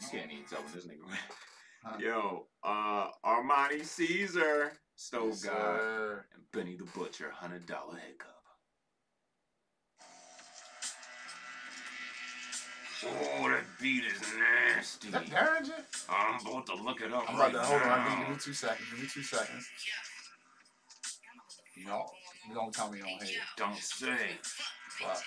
You 0.00 0.08
can't 0.18 0.30
even 0.32 0.44
tell 0.46 0.62
when 0.62 0.72
this 0.74 0.86
nigga 0.86 1.06
man. 1.08 1.18
Huh. 1.84 1.96
Yo, 2.00 2.46
uh, 2.64 3.08
Armani 3.24 3.84
Caesar, 3.84 4.72
Stove 4.96 5.28
Yes, 5.30 5.44
God, 5.44 5.80
sir. 5.80 6.24
and 6.34 6.42
Benny 6.52 6.76
the 6.76 6.84
Butcher, 6.98 7.30
hundred 7.30 7.66
dollar 7.66 7.96
hiccup. 7.96 8.41
Oh, 13.04 13.48
that 13.48 13.64
beat 13.80 14.04
is 14.04 14.20
nasty. 14.38 15.08
Is 15.08 15.12
that 15.12 15.26
Daringer? 15.26 15.82
Oh, 16.08 16.14
I'm 16.14 16.46
about 16.46 16.66
to 16.66 16.74
look 16.76 17.00
it 17.00 17.12
up. 17.12 17.24
I'm 17.28 17.34
about 17.34 17.52
right 17.52 17.52
to 17.52 17.60
hold 17.60 17.82
on. 17.82 18.18
Give 18.20 18.28
me 18.28 18.36
two 18.40 18.52
seconds. 18.52 18.88
Give 18.90 19.00
me 19.00 19.08
two 19.12 19.22
seconds. 19.22 19.68
Know, 21.84 22.06
you 22.48 22.54
don't 22.54 22.72
tell 22.72 22.90
me 22.92 22.98
you 22.98 23.04
don't 23.04 23.22
hate. 23.22 23.38
Don't 23.56 23.76
say. 23.76 24.06
Fuck. 24.88 25.22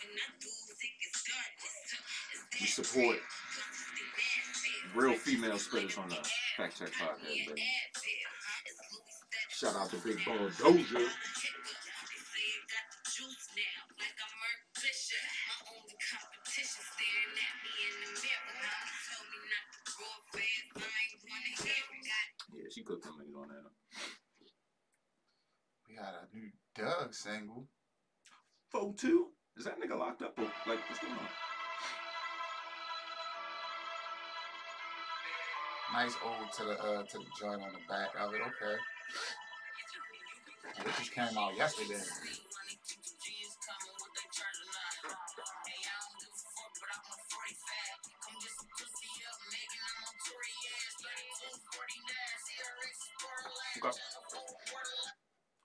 When 0.00 0.10
I 0.10 0.26
do, 0.38 0.48
it 0.48 0.92
gets 1.00 1.22
done. 1.24 1.50
It's, 1.56 1.94
it's 2.52 2.60
We 2.60 2.66
support 2.66 3.18
real 4.94 5.14
female 5.14 5.56
spitters 5.56 5.98
on 5.98 6.08
the 6.10 6.16
Fact 6.60 6.78
Check 6.78 6.88
podcast, 6.88 7.46
baby. 7.48 7.62
Shout 9.48 9.76
out 9.76 9.88
to 9.88 9.96
Big 9.96 10.22
Ball 10.26 10.36
Doja. 10.36 11.08
Nice 36.00 36.16
ode 36.24 36.50
to 36.56 36.64
the 36.64 36.82
uh 36.82 37.02
to 37.02 37.18
the 37.18 37.24
joint 37.38 37.60
on 37.60 37.72
the 37.74 37.80
back 37.86 38.08
of 38.18 38.32
it. 38.32 38.40
Okay. 38.40 38.76
This 40.82 40.96
just 40.96 41.12
came 41.12 41.36
out 41.36 41.54
yesterday. 41.58 42.00
Okay. 53.76 53.98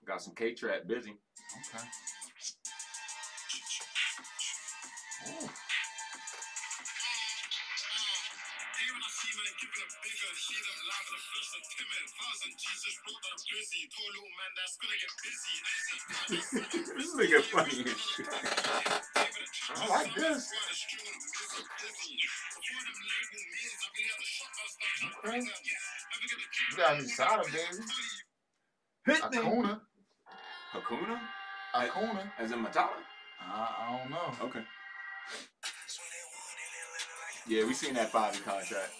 Got 0.04 0.20
some 0.20 0.34
K 0.34 0.52
Trap 0.52 0.86
busy. 0.86 1.16
Okay. 1.74 1.84
This 16.28 17.14
nigga 17.16 17.40
funny 17.42 17.84
as 17.84 18.00
shit. 18.00 18.28
I 19.74 19.88
like 19.88 20.14
this. 20.14 20.52
Okay. 25.24 25.40
You 26.70 26.76
got 26.76 26.98
me 26.98 27.06
solid, 27.06 27.46
baby. 27.46 27.82
Hit 29.06 29.22
nigga. 29.22 29.42
Akuna. 29.42 29.80
Hakuna? 30.72 31.20
Akuna. 31.74 32.32
As 32.38 32.52
in 32.52 32.58
Matala? 32.64 32.88
I, 33.40 33.44
I 33.78 33.98
don't 33.98 34.10
know. 34.10 34.46
Okay. 34.46 34.64
Yeah, 37.48 37.64
we 37.64 37.74
seen 37.74 37.94
that 37.94 38.10
five 38.10 38.34
year 38.34 38.42
contract. 38.42 38.92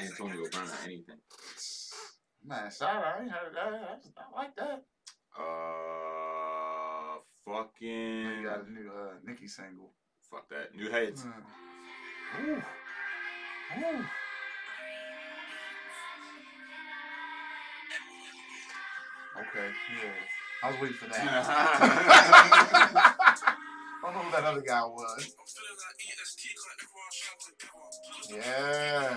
Antonio 0.00 0.48
Brown 0.50 0.68
or 0.68 0.78
anything. 0.84 1.18
Man, 2.44 2.70
sorry, 2.70 3.04
I 3.04 3.22
ain't 3.22 3.30
heard 3.30 3.54
that. 3.54 3.70
That's- 3.72 4.08
I 4.16 4.36
like 4.36 4.54
that. 4.56 4.84
Uh, 5.38 7.18
fucking. 7.44 8.24
Then 8.24 8.38
you 8.38 8.44
got 8.48 8.66
a 8.66 8.70
new 8.70 8.90
uh, 8.90 9.14
Nicki 9.24 9.46
single. 9.48 9.92
Fuck 10.30 10.48
that. 10.48 10.74
New 10.74 10.90
heads. 10.90 11.24
Mm. 11.24 12.48
Ooh. 12.48 12.56
Ooh. 12.56 14.04
Okay, 19.40 19.68
yeah. 20.02 20.10
I 20.62 20.70
was 20.70 20.80
waiting 20.80 20.96
for 20.96 21.06
that. 21.06 21.16
I 24.02 24.12
don't 24.12 24.14
know 24.14 24.20
who 24.20 24.30
that 24.32 24.44
other 24.44 24.60
guy 24.60 24.82
was. 24.82 25.34
Yeah. 28.30 29.16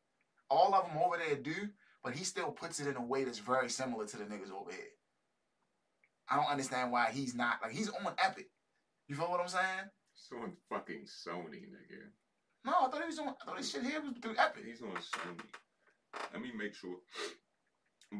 All 0.51 0.75
of 0.75 0.85
them 0.85 0.97
over 1.01 1.15
there 1.17 1.35
do, 1.37 1.69
but 2.03 2.13
he 2.13 2.25
still 2.25 2.51
puts 2.51 2.81
it 2.81 2.87
in 2.87 2.97
a 2.97 3.01
way 3.01 3.23
that's 3.23 3.39
very 3.39 3.69
similar 3.69 4.05
to 4.05 4.17
the 4.17 4.25
niggas 4.25 4.51
over 4.51 4.69
here. 4.69 4.91
I 6.29 6.35
don't 6.35 6.49
understand 6.51 6.91
why 6.91 7.09
he's 7.11 7.33
not 7.33 7.59
like 7.63 7.71
he's 7.71 7.87
on 7.89 8.13
Epic. 8.21 8.49
You 9.07 9.15
feel 9.15 9.29
what 9.29 9.39
I'm 9.39 9.47
saying? 9.47 9.87
So 10.13 10.35
on 10.37 10.51
fucking 10.69 11.05
Sony, 11.05 11.63
nigga. 11.71 12.03
No, 12.65 12.73
I 12.81 12.89
thought 12.89 13.01
he 13.01 13.07
was 13.07 13.19
on. 13.19 13.29
I 13.29 13.45
thought 13.45 13.57
this 13.57 13.71
shit 13.71 13.83
here 13.83 14.01
was 14.01 14.13
through 14.21 14.35
Epic. 14.37 14.63
He's 14.67 14.81
on 14.81 14.89
Sony. 14.89 15.39
Let 16.33 16.41
me 16.41 16.51
make 16.57 16.75
sure. 16.75 16.97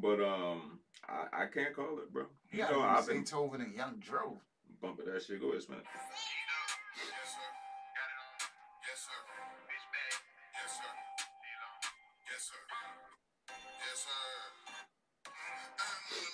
But 0.01 0.21
um, 0.21 0.79
I, 1.07 1.43
I 1.43 1.45
can't 1.53 1.75
call 1.75 1.99
it, 1.99 2.11
bro. 2.13 2.23
You 2.51 2.59
Yeah, 2.59 2.69
know, 2.69 2.81
I've 2.81 3.05
been 3.07 3.19
Beethoven 3.19 3.59
and 3.61 3.75
Young 3.75 3.95
Dro. 3.99 4.39
bumping 4.81 5.05
that 5.05 5.21
shit. 5.21 5.41
Go 5.41 5.49
ahead, 5.51 5.67
man. 5.69 5.79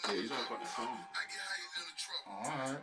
Yeah, 0.07 0.21
he's 0.21 0.31
on 0.31 0.37
fucking 0.47 0.67
Sony. 0.67 1.03
All 2.27 2.43
right. 2.43 2.77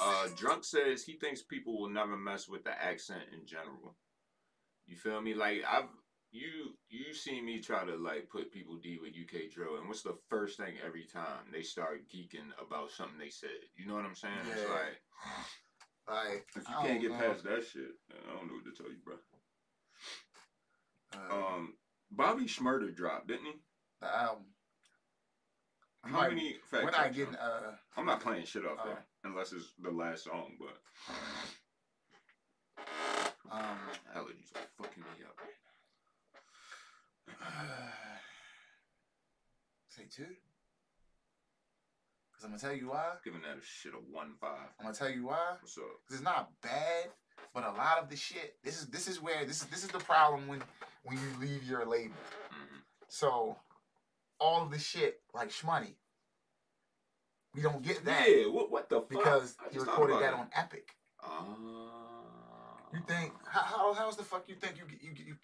Uh, 0.00 0.28
Drunk 0.36 0.64
says 0.64 1.02
he 1.04 1.14
thinks 1.14 1.42
people 1.42 1.78
will 1.80 1.88
never 1.90 2.16
mess 2.16 2.48
with 2.48 2.64
the 2.64 2.70
accent 2.82 3.22
in 3.32 3.46
general. 3.46 3.94
You 4.86 4.96
feel 4.96 5.20
me? 5.20 5.34
Like 5.34 5.62
I've 5.68 5.88
you 6.32 6.74
you 6.88 7.12
see 7.14 7.40
me 7.40 7.60
try 7.60 7.84
to 7.84 7.94
like 7.96 8.28
put 8.30 8.50
people 8.52 8.76
D 8.76 8.98
with 9.00 9.12
UK 9.12 9.50
drill, 9.52 9.76
and 9.76 9.86
what's 9.86 10.02
the 10.02 10.16
first 10.28 10.56
thing 10.56 10.74
every 10.84 11.04
time 11.04 11.44
they 11.52 11.62
start 11.62 12.08
geeking 12.08 12.50
about 12.60 12.90
something 12.90 13.18
they 13.18 13.28
said? 13.30 13.50
You 13.76 13.86
know 13.86 13.94
what 13.94 14.04
I'm 14.06 14.14
saying? 14.14 14.34
It's 14.50 14.62
Yeah. 14.62 14.68
like 14.68 15.02
Like 16.08 16.46
if 16.56 16.68
you 16.68 16.74
can't 16.82 17.00
get 17.00 17.10
know. 17.12 17.18
past 17.18 17.44
that 17.44 17.64
shit, 17.64 17.90
I 18.10 18.34
don't 18.36 18.48
know 18.48 18.54
what 18.54 18.64
to 18.64 18.72
tell 18.82 18.90
you, 18.90 18.98
bro. 19.04 19.14
uh, 21.14 21.54
Um, 21.54 21.74
Bobby 22.10 22.44
Shmurda 22.46 22.94
dropped, 22.94 23.28
didn't 23.28 23.46
he? 23.46 23.52
the 24.00 24.08
album. 24.08 24.44
How 26.04 26.10
might- 26.10 26.30
many? 26.30 26.54
Fact 26.68 26.84
We're 26.84 26.90
not 26.90 27.14
getting. 27.14 27.36
Uh, 27.36 27.76
I'm 27.96 28.04
not 28.06 28.20
playing 28.20 28.44
shit 28.46 28.66
off 28.66 28.78
uh, 28.80 28.84
there 28.86 29.04
unless 29.24 29.52
it's 29.52 29.72
the 29.80 29.90
last 29.90 30.24
song, 30.24 30.56
but 30.58 30.76
um. 33.50 33.78
allergies 34.16 34.50
are 34.56 34.66
fucking 34.82 35.02
me 35.04 35.24
up. 35.24 35.38
Say 39.88 40.06
two. 40.10 40.26
Cause 42.42 42.48
I'm 42.50 42.58
gonna 42.58 42.74
tell 42.74 42.76
you 42.76 42.88
why. 42.90 43.12
Giving 43.24 43.42
that 43.42 43.56
a 43.56 43.64
shit 43.64 43.92
a 43.92 43.98
one 44.12 44.32
five. 44.40 44.66
I'm 44.80 44.86
gonna 44.86 44.96
tell 44.96 45.08
you 45.08 45.26
why. 45.26 45.54
What's 45.60 45.78
up? 45.78 45.84
Cause 46.08 46.16
it's 46.16 46.24
not 46.24 46.50
bad, 46.60 47.10
but 47.54 47.62
a 47.62 47.70
lot 47.70 47.98
of 48.02 48.10
the 48.10 48.16
shit. 48.16 48.56
This 48.64 48.80
is 48.80 48.88
this 48.88 49.06
is 49.06 49.22
where 49.22 49.44
this 49.44 49.62
is 49.62 49.68
this 49.68 49.84
is 49.84 49.90
the 49.90 50.00
problem 50.00 50.48
when 50.48 50.60
when 51.04 51.18
you 51.18 51.22
leave 51.40 51.62
your 51.62 51.86
label. 51.86 52.16
hmm 52.50 52.78
So 53.06 53.54
all 54.40 54.60
of 54.64 54.72
the 54.72 54.78
shit 54.80 55.20
like 55.32 55.50
Shmoney, 55.50 55.94
we 57.54 57.62
don't 57.62 57.80
get 57.80 58.04
that 58.06 58.28
Yeah, 58.28 58.48
what, 58.48 58.72
what 58.72 58.88
the 58.88 58.96
fuck? 58.96 59.08
because 59.08 59.54
you 59.70 59.80
recorded 59.80 60.20
that 60.20 60.34
on 60.34 60.48
Epic. 60.52 60.96
Ah. 61.22 61.46
You 62.92 63.02
think 63.06 63.34
how 63.46 63.60
how 63.60 63.94
how's 63.94 64.16
the 64.16 64.24
fuck 64.24 64.48
you 64.48 64.56
think 64.56 64.78
you 64.78 64.84
you 65.00 65.14
you 65.14 65.36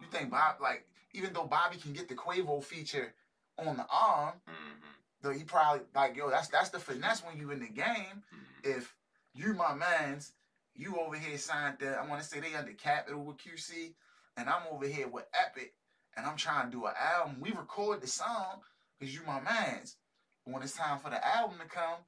you 0.00 0.06
think 0.10 0.32
Bob 0.32 0.56
like 0.60 0.84
even 1.12 1.32
though 1.32 1.44
Bobby 1.44 1.76
can 1.76 1.92
get 1.92 2.08
the 2.08 2.16
Quavo 2.16 2.60
feature 2.60 3.14
on 3.56 3.76
the 3.76 3.86
arm, 3.88 4.34
hmm 4.48 4.90
though 5.22 5.30
he 5.32 5.44
probably 5.44 5.82
like 5.94 6.16
yo. 6.16 6.30
That's 6.30 6.48
that's 6.48 6.70
the 6.70 6.78
finesse 6.78 7.24
when 7.24 7.36
you 7.36 7.50
in 7.50 7.60
the 7.60 7.68
game. 7.68 8.22
Mhm. 8.34 8.76
If 8.76 8.94
you 9.34 9.54
my 9.54 9.74
man's, 9.74 10.32
you 10.74 10.96
over 10.98 11.16
here 11.16 11.38
signed 11.38 11.78
the 11.78 11.96
I 11.96 12.06
want 12.06 12.22
to 12.22 12.28
say 12.28 12.40
they 12.40 12.54
under 12.54 12.72
Capitol 12.72 13.24
with 13.24 13.38
QC, 13.38 13.94
and 14.36 14.48
I'm 14.48 14.62
over 14.70 14.86
here 14.86 15.08
with 15.08 15.26
Epic, 15.34 15.74
and 16.16 16.26
I'm 16.26 16.36
trying 16.36 16.70
to 16.70 16.76
do 16.76 16.86
an 16.86 16.94
album. 16.98 17.40
We 17.40 17.50
record 17.52 18.00
the 18.00 18.06
song 18.06 18.60
because 18.98 19.14
you 19.14 19.20
my 19.26 19.40
man's. 19.40 19.96
But 20.44 20.54
when 20.54 20.62
it's 20.62 20.76
time 20.76 20.98
for 20.98 21.10
the 21.10 21.26
album 21.26 21.58
to 21.58 21.66
come, 21.66 21.98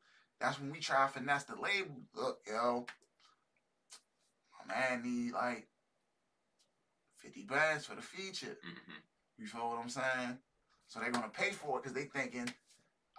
that's 0.40 0.58
when 0.58 0.70
we 0.72 0.78
try 0.80 1.06
to 1.06 1.12
finesse 1.12 1.44
the 1.44 1.56
label. 1.56 2.02
Look, 2.14 2.40
yo, 2.46 2.86
my 4.66 4.74
man 4.74 5.02
need 5.02 5.32
like 5.32 5.68
fifty 7.16 7.44
bands 7.44 7.86
for 7.86 7.94
the 7.94 8.02
feature. 8.02 8.56
Mhm. 8.64 9.02
You 9.38 9.46
feel 9.46 9.68
what 9.68 9.78
I'm 9.78 9.88
saying? 9.88 10.38
So 10.88 11.00
they're 11.00 11.10
gonna 11.10 11.28
pay 11.28 11.52
for 11.52 11.78
it 11.78 11.82
because 11.82 11.94
they 11.94 12.04
thinking, 12.04 12.52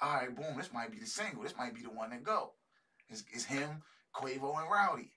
all 0.03 0.15
right, 0.15 0.35
boom, 0.35 0.57
this 0.57 0.73
might 0.73 0.91
be 0.91 0.99
the 0.99 1.05
single. 1.05 1.43
This 1.43 1.55
might 1.57 1.73
be 1.73 1.81
the 1.81 1.89
one 1.89 2.09
that 2.09 2.23
go. 2.23 2.51
It's, 3.09 3.23
it's 3.31 3.45
him, 3.45 3.81
Quavo, 4.13 4.59
and 4.61 4.69
Rowdy. 4.71 5.11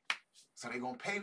So 0.54 0.68
they 0.68 0.78
gonna 0.78 0.96
pay. 0.96 1.20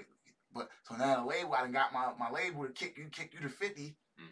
But 0.53 0.69
so 0.83 0.95
now 0.95 1.21
the 1.21 1.27
label, 1.27 1.53
I 1.53 1.61
done 1.61 1.71
got 1.71 1.93
my, 1.93 2.11
my 2.19 2.29
label 2.29 2.65
to 2.65 2.71
kick 2.73 2.97
you, 2.97 3.05
kick 3.11 3.33
you 3.33 3.39
to 3.39 3.49
50. 3.49 3.95
Mm. 4.21 4.25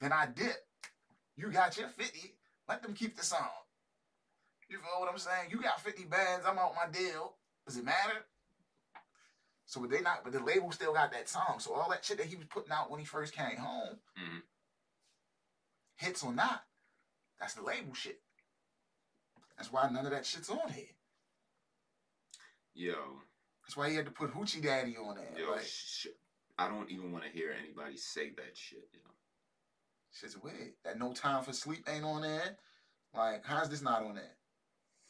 Then 0.00 0.12
I 0.12 0.26
dip. 0.26 0.56
You 1.36 1.50
got 1.50 1.78
your 1.78 1.88
50. 1.88 2.34
Let 2.68 2.82
them 2.82 2.94
keep 2.94 3.16
the 3.16 3.24
song. 3.24 3.48
You 4.68 4.78
feel 4.78 5.00
what 5.00 5.10
I'm 5.10 5.18
saying? 5.18 5.48
You 5.50 5.62
got 5.62 5.80
50 5.80 6.04
bands. 6.04 6.44
I'm 6.46 6.58
out 6.58 6.74
my 6.74 6.90
deal. 6.90 7.34
Does 7.66 7.76
it 7.78 7.84
matter? 7.84 8.26
So 9.64 9.86
they 9.86 10.00
not, 10.00 10.24
but 10.24 10.32
the 10.32 10.42
label 10.42 10.72
still 10.72 10.92
got 10.92 11.12
that 11.12 11.28
song. 11.28 11.56
So 11.58 11.74
all 11.74 11.88
that 11.90 12.04
shit 12.04 12.18
that 12.18 12.26
he 12.26 12.36
was 12.36 12.46
putting 12.46 12.72
out 12.72 12.90
when 12.90 13.00
he 13.00 13.06
first 13.06 13.34
came 13.34 13.56
home, 13.56 13.98
Mhm. 14.18 14.42
hits 15.96 16.22
or 16.22 16.32
not, 16.32 16.64
that's 17.38 17.54
the 17.54 17.62
label 17.62 17.94
shit. 17.94 18.20
That's 19.58 19.72
why 19.72 19.90
none 19.90 20.06
of 20.06 20.12
that 20.14 20.24
shit's 20.24 20.48
on 20.50 20.70
here. 20.70 20.94
Yo, 22.74 22.94
That's 23.66 23.76
why 23.76 23.90
he 23.90 23.96
had 23.98 24.06
to 24.06 24.14
put 24.14 24.30
Hoochie 24.32 24.62
Daddy 24.62 24.94
on 24.96 25.16
there. 25.18 25.34
yo, 25.34 25.50
like, 25.50 25.66
sh- 25.66 26.14
I 26.56 26.70
don't 26.70 26.86
even 26.90 27.10
want 27.10 27.24
to 27.26 27.30
hear 27.30 27.50
anybody 27.58 27.98
say 27.98 28.30
that 28.38 28.54
shit. 28.54 28.86
You 28.94 29.02
know. 29.02 29.18
shit's 30.14 30.38
weird. 30.38 30.78
That 30.86 30.98
No 30.98 31.12
Time 31.12 31.42
for 31.42 31.52
Sleep 31.52 31.82
ain't 31.90 32.06
on 32.06 32.22
there. 32.22 32.56
Like, 33.12 33.42
how's 33.44 33.68
this 33.68 33.82
not 33.82 34.06
on 34.06 34.14
there? 34.14 34.38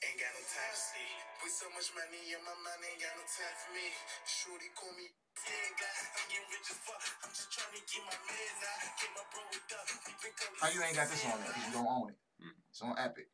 Ain't 0.01 0.16
got 0.16 0.32
no 0.32 0.40
time 0.49 0.72
to 0.72 0.80
sleep. 0.80 1.18
Put 1.44 1.53
so 1.53 1.66
much 1.76 1.90
money 1.92 2.22
in 2.32 2.40
my 2.40 2.55
mind, 2.64 2.80
ain't 2.88 3.03
got 3.05 3.12
no 3.20 3.26
time 3.26 3.57
for 3.59 3.70
me. 3.76 3.84
Shorty 4.24 4.70
call 4.72 4.94
me. 4.96 5.11
Ain't 5.12 5.76
I'm 5.76 6.26
getting 6.30 6.49
rich 6.51 6.70
as 6.72 6.78
fuck. 6.88 7.03
I'm 7.26 7.30
just 7.34 7.51
trying 7.53 7.74
to 7.76 7.82
get 7.84 8.03
my 8.07 8.16
man 8.16 8.53
now. 8.64 8.96
Get 8.96 9.11
my 9.12 9.24
bro 9.28 9.42
with 9.51 9.74
up. 9.76 9.86
We 10.09 10.12
been 10.18 10.34
going 10.38 10.57
How 10.62 10.68
you 10.72 10.80
ain't 10.82 10.96
got 10.96 11.07
this 11.11 11.22
on 11.26 11.36
there? 11.42 11.51
Because 11.53 11.66
you 11.68 11.74
don't 11.78 11.90
own 11.90 12.07
it. 12.14 12.18
Mhm. 12.42 12.57
It's 12.70 12.80
on 12.82 12.94
Epic. 12.96 13.28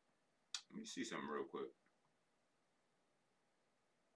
Let 0.74 0.82
me 0.82 0.90
see 0.90 1.06
something 1.06 1.30
real 1.30 1.46
quick. 1.46 1.70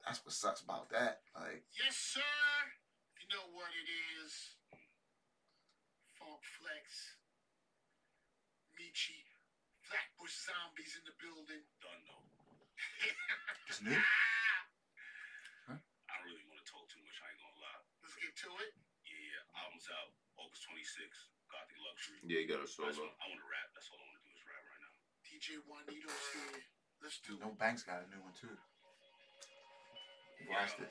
That's 0.03 0.19
what 0.27 0.35
sucks 0.35 0.59
about 0.59 0.91
that. 0.91 1.23
Like, 1.39 1.63
Yes, 1.71 1.95
sir. 1.95 2.35
You 3.23 3.31
know 3.31 3.47
what 3.55 3.71
it 3.71 3.87
is. 3.87 4.59
Funk 6.19 6.43
Flex. 6.59 7.15
Meechy. 8.75 9.23
Flatbush 9.87 10.35
Zombies 10.51 10.99
in 10.99 11.07
the 11.07 11.15
building. 11.23 11.63
Don't 11.79 12.03
know. 12.11 12.27
it's 13.71 13.79
new. 13.79 13.95
Ah! 15.71 15.79
I 15.79 16.19
don't 16.19 16.27
really 16.27 16.43
want 16.51 16.59
to 16.59 16.67
talk 16.67 16.89
too 16.91 16.99
much, 17.07 17.15
I 17.23 17.31
ain't 17.31 17.39
gonna 17.39 17.61
lie. 17.63 17.83
Let's 18.03 18.19
get 18.19 18.35
to 18.35 18.51
it. 18.67 18.75
Yeah, 19.07 19.15
yeah. 19.31 19.63
Album's 19.63 19.87
out 19.95 20.11
August 20.41 20.67
26th. 20.67 21.31
Gothic 21.53 21.79
Luxury. 21.87 22.19
Yeah, 22.27 22.43
you 22.43 22.49
got 22.51 22.65
a 22.65 22.67
just 22.67 22.75
solo. 22.81 22.91
wanna, 22.91 23.15
I 23.23 23.25
want 23.31 23.39
to 23.45 23.47
rap. 23.47 23.69
That's 23.77 23.87
all 23.95 24.01
I 24.03 24.09
want 24.11 24.19
to 24.19 24.25
do 24.27 24.33
is 24.35 24.43
rap 24.43 24.65
right 24.67 24.83
now. 24.83 24.95
DJ 25.39 25.55
Juanito's 25.71 26.27
here. 26.35 26.67
Let's 26.99 27.23
do 27.23 27.39
it. 27.39 27.47
Banks 27.63 27.87
got 27.87 28.03
a 28.03 28.11
new 28.11 28.19
one 28.27 28.35
too. 28.35 28.51
Watched 30.51 30.83
it. 30.83 30.91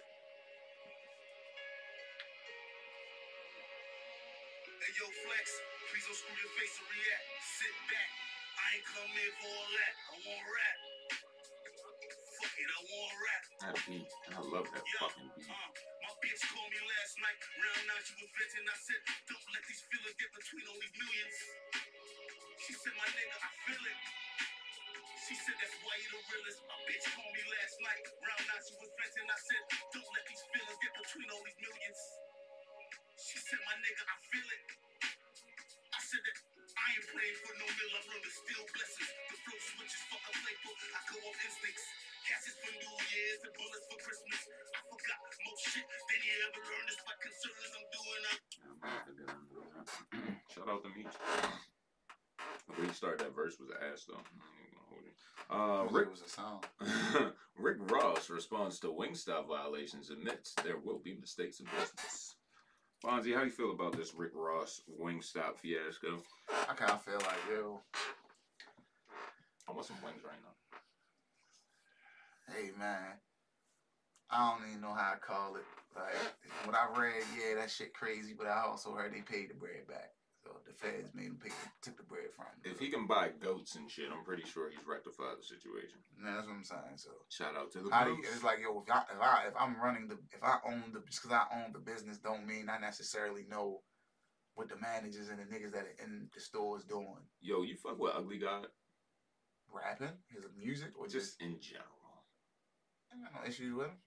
Hey, 4.72 4.92
yo, 4.96 5.04
Flex, 5.04 5.46
please 5.92 6.06
don't 6.08 6.16
screw 6.16 6.32
your 6.32 6.54
face 6.56 6.80
and 6.80 6.88
react. 6.96 7.28
Sit 7.44 7.76
back. 7.92 8.10
I 8.56 8.66
ain't 8.72 8.88
come 8.88 9.12
in 9.20 9.32
for 9.36 9.52
all 9.52 9.68
that. 9.68 9.94
I 10.00 10.16
want 10.16 10.44
rap. 10.48 10.78
Fuck 12.40 12.56
it, 12.56 12.72
I 12.72 12.80
want 12.88 13.16
rap. 13.20 13.44
That 13.68 13.76
beat. 13.84 14.08
I 14.32 14.40
love 14.48 14.68
that 14.72 14.86
fucking 14.96 15.28
beat. 15.36 15.52
Uh, 15.52 15.70
my 15.76 16.12
bitch 16.24 16.40
called 16.56 16.72
me 16.72 16.80
last 16.88 17.14
night. 17.20 17.36
Round 17.52 17.84
nine, 17.84 18.00
she 18.00 18.16
was 18.16 18.32
venting. 18.32 18.64
I 18.64 18.80
said, 18.80 19.02
don't 19.28 19.44
let 19.52 19.64
these 19.68 19.84
feelings 19.92 20.16
get 20.16 20.32
between 20.32 20.64
all 20.72 20.80
these 20.80 20.96
millions. 20.96 21.36
She 22.64 22.72
said, 22.80 22.96
my 22.96 23.12
nigga, 23.12 23.36
I 23.44 23.52
feel 23.68 23.84
it. 23.84 24.27
She 25.28 25.36
said, 25.36 25.60
that's 25.60 25.76
why 25.84 25.92
you 26.00 26.08
the 26.16 26.24
realest. 26.24 26.64
My 26.72 26.80
bitch 26.88 27.04
called 27.04 27.36
me 27.36 27.44
last 27.52 27.76
night. 27.84 28.00
Round 28.24 28.44
nine, 28.48 28.64
she 28.64 28.80
was 28.80 28.92
venting. 28.96 29.28
I 29.28 29.36
said, 29.36 29.60
don't 29.92 30.08
let 30.16 30.24
these 30.24 30.44
feelings 30.56 30.80
get 30.80 30.94
between 30.96 31.28
all 31.36 31.44
these 31.44 31.60
millions. 31.60 32.00
She 33.20 33.36
said, 33.36 33.60
my 33.68 33.76
nigga, 33.84 34.08
I 34.08 34.16
feel 34.24 34.48
it. 34.48 34.64
I 35.92 36.00
said 36.00 36.24
that 36.24 36.38
I 36.80 36.86
ain't 36.96 37.08
praying 37.12 37.38
for 37.44 37.54
no 37.60 37.68
meal. 37.68 37.92
I 37.92 38.02
learned 38.08 38.24
to 38.24 38.32
steal 38.40 38.64
blessings. 38.72 39.12
The 39.12 39.36
flow 39.36 39.60
switches, 39.68 40.00
fuck 40.08 40.24
a 40.24 40.32
playbook. 40.32 40.80
I 40.96 41.00
go 41.12 41.16
off 41.28 41.40
instincts. 41.44 41.86
Casses 42.24 42.56
for 42.64 42.72
New 42.72 42.96
Year's 43.12 43.42
and 43.44 43.52
bullets 43.52 43.84
for 43.84 44.00
Christmas. 44.00 44.42
I 44.48 44.80
forgot 44.88 45.20
most 45.44 45.64
shit 45.76 45.88
than 45.92 46.20
you 46.24 46.36
ever 46.40 46.62
learned. 46.72 46.88
It's 46.88 47.04
my 47.04 47.16
concerns 47.20 47.72
I'm 47.76 47.88
doing. 47.92 48.24
I'm 48.32 48.40
Shout 50.56 50.72
out 50.72 50.88
to 50.88 50.90
Meech. 50.96 51.16
The 51.20 52.72
way 52.80 52.88
he 52.88 52.96
started 52.96 53.28
that 53.28 53.36
verse 53.36 53.60
was 53.60 53.76
ass 53.76 54.08
though. 54.08 54.24
Uh, 55.50 55.86
It 55.86 55.92
Rick 55.94 56.12
was 56.12 56.22
a 56.22 56.30
song. 56.30 56.64
Rick 57.58 57.78
Ross 57.92 58.30
responds 58.30 58.80
to 58.82 58.88
Wingstop 58.88 59.48
violations, 59.48 60.10
admits 60.10 60.54
there 60.64 60.78
will 60.84 61.00
be 61.00 61.16
mistakes 61.16 61.60
in 61.60 61.66
business. 61.80 62.36
Fonzie, 63.04 63.34
how 63.34 63.42
do 63.42 63.46
you 63.46 63.52
feel 63.52 63.72
about 63.72 63.96
this 63.96 64.14
Rick 64.16 64.32
Ross 64.34 64.82
Wingstop 65.00 65.58
fiasco? 65.58 66.18
I 66.70 66.74
kind 66.74 66.92
of 66.92 67.02
feel 67.04 67.16
like, 67.20 67.38
yo, 67.50 67.80
I 69.68 69.72
want 69.72 69.86
some 69.86 69.98
wings 70.04 70.22
right 70.26 70.40
now. 70.44 70.54
hey 72.54 72.72
man, 72.78 73.14
I 74.30 74.52
don't 74.52 74.68
even 74.70 74.82
know 74.82 74.94
how 74.94 75.14
to 75.14 75.20
call 75.20 75.56
it. 75.56 75.64
Like 75.96 76.14
what 76.66 76.76
I 76.76 77.00
read, 77.00 77.24
yeah, 77.38 77.56
that 77.60 77.72
shit 77.72 77.94
crazy, 77.94 78.34
but 78.38 78.48
I 78.48 78.62
also 78.68 78.92
heard 78.92 79.14
they 79.14 79.22
paid 79.22 79.50
the 79.50 79.56
bread 79.56 79.88
back. 79.88 80.12
The 80.66 80.74
feds 80.74 81.14
made 81.14 81.28
him 81.28 81.40
pick, 81.42 81.54
took 81.82 81.98
the 81.98 82.04
bread 82.04 82.32
from 82.36 82.46
him. 82.46 82.72
If 82.72 82.80
he 82.80 82.90
can 82.90 83.08
buy 83.08 83.30
goats 83.40 83.76
and 83.76 83.90
shit, 83.90 84.10
I'm 84.12 84.24
pretty 84.24 84.44
sure 84.44 84.70
he's 84.70 84.86
rectified 84.86 85.40
the 85.40 85.46
situation. 85.46 86.00
That's 86.24 86.48
what 86.48 86.56
I'm 86.56 86.64
saying. 86.64 86.98
So 86.98 87.10
Shout 87.30 87.56
out 87.56 87.72
to 87.74 87.80
the 87.80 87.90
how 87.92 88.06
do 88.06 88.12
you, 88.12 88.24
it's 88.24 88.44
like 88.44 88.60
yo, 88.62 88.84
if 88.86 88.92
I, 88.92 89.02
if 89.14 89.22
I 89.22 89.48
if 89.48 89.54
I'm 89.60 89.80
running 89.82 90.08
the 90.08 90.18
if 90.32 90.44
I 90.44 90.58
own 90.66 90.94
the 90.94 91.02
just 91.08 91.24
because 91.24 91.36
I 91.36 91.46
own 91.56 91.74
the 91.74 91.80
business 91.80 92.18
don't 92.18 92.46
mean 92.46 92.70
I 92.70 92.78
necessarily 92.78 93.46
know 93.50 93.82
what 94.56 94.70
the 94.70 94.78
managers 94.78 95.30
and 95.30 95.40
the 95.40 95.44
niggas 95.44 95.72
that 95.72 95.86
are 95.86 96.04
in 96.04 96.30
the 96.34 96.40
stores 96.40 96.84
doing. 96.84 97.24
Yo, 97.42 97.62
you 97.62 97.76
fuck 97.76 98.00
with 98.00 98.14
Ugly 98.16 98.40
God? 98.40 98.68
Rapping, 99.72 100.16
his 100.34 100.46
music, 100.58 100.92
or 100.98 101.06
just 101.06 101.38
just 101.38 101.42
in 101.42 101.60
general? 101.60 102.24
I 103.12 103.22
got 103.22 103.44
no 103.44 103.50
issues 103.50 103.74
with 103.74 103.88
him. 103.88 103.98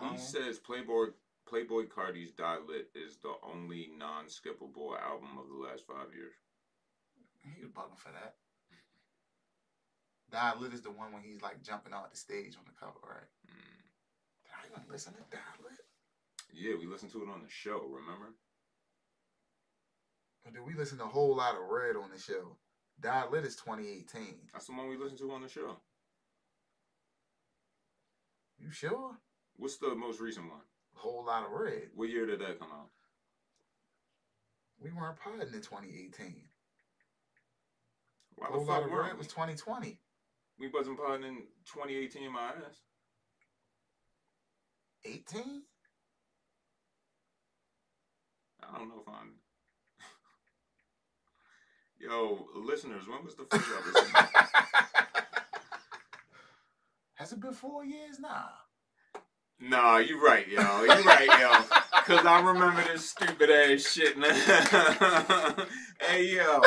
I'm 0.00 0.12
He 0.12 0.18
says 0.18 0.58
Playboi 0.58 1.12
Playboi 1.50 1.88
Carti's 1.88 2.30
Die 2.30 2.58
Lit 2.68 2.90
is 2.94 3.16
the 3.16 3.34
only 3.42 3.90
non-skippable 3.98 4.94
album 5.02 5.34
of 5.38 5.48
the 5.48 5.58
last 5.66 5.84
five 5.86 6.14
years. 6.14 6.34
He 7.42 7.62
was 7.62 7.70
bugging 7.70 7.98
for 7.98 8.12
that. 8.12 8.34
Die 10.30 10.52
Lit 10.60 10.72
is 10.72 10.82
the 10.82 10.92
one 10.92 11.12
when 11.12 11.22
he's 11.22 11.42
like 11.42 11.62
jumping 11.62 11.92
off 11.92 12.10
the 12.10 12.16
stage 12.16 12.54
on 12.54 12.62
the 12.66 12.78
cover, 12.78 13.02
right? 13.02 13.30
Mm. 13.50 13.82
Did 14.44 14.52
I 14.54 14.66
even 14.70 14.92
listen 14.92 15.14
to 15.14 15.20
Die 15.30 15.58
Lit? 15.64 15.80
Yeah, 16.54 16.74
we 16.78 16.86
listened 16.86 17.10
to 17.12 17.22
it 17.22 17.28
on 17.28 17.42
the 17.42 17.50
show. 17.50 17.82
Remember? 17.82 18.34
Or 20.44 20.52
did 20.52 20.64
we 20.64 20.74
listen 20.74 20.98
to 20.98 21.04
a 21.04 21.08
Whole 21.08 21.36
Lotta 21.36 21.58
Red 21.60 21.96
on 21.96 22.10
the 22.14 22.20
show? 22.20 22.56
Die 23.00 23.24
Lit 23.32 23.44
is 23.44 23.56
2018. 23.56 24.36
That's 24.52 24.66
the 24.66 24.72
one 24.72 24.88
we 24.88 24.96
listened 24.96 25.18
to 25.18 25.32
on 25.32 25.42
the 25.42 25.48
show. 25.48 25.80
You 28.58 28.70
sure? 28.70 29.16
What's 29.56 29.78
the 29.78 29.94
most 29.96 30.20
recent 30.20 30.48
one? 30.48 30.60
Whole 30.94 31.24
Lotta 31.26 31.46
Red. 31.50 31.88
What 31.94 32.08
year 32.08 32.26
did 32.26 32.40
that 32.40 32.58
come 32.58 32.68
out? 32.72 32.88
We 34.80 34.90
weren't 34.92 35.18
podding 35.18 35.40
in 35.40 35.60
2018. 35.60 36.42
Why 38.36 38.46
Whole 38.48 38.64
Lotta 38.64 38.86
Red 38.86 39.12
we? 39.12 39.18
was 39.18 39.26
2020. 39.28 39.98
We 40.58 40.68
wasn't 40.68 40.98
podding 40.98 41.26
in 41.26 41.36
2018, 41.72 42.32
my 42.32 42.48
ass. 42.48 42.82
18? 45.04 45.62
I 48.62 48.78
don't 48.78 48.88
know 48.88 49.00
if 49.00 49.08
I'm. 49.08 49.32
Yo, 51.98 52.46
listeners, 52.54 53.08
when 53.08 53.24
was 53.24 53.34
the 53.36 53.44
first 53.44 53.66
episode? 53.78 54.28
Has 57.14 57.32
it 57.32 57.40
been 57.40 57.52
four 57.52 57.84
years? 57.84 58.18
Nah. 58.18 58.48
Nah, 59.60 59.98
you 59.98 60.24
right, 60.24 60.46
yo. 60.48 60.60
You 60.60 60.88
right, 60.88 61.28
yo. 61.40 61.62
Cause 62.04 62.24
I 62.24 62.40
remember 62.40 62.82
this 62.92 63.10
stupid 63.10 63.50
ass 63.50 63.92
shit, 63.92 64.18
man. 64.18 64.34
hey, 66.00 66.34
yo. 66.34 66.60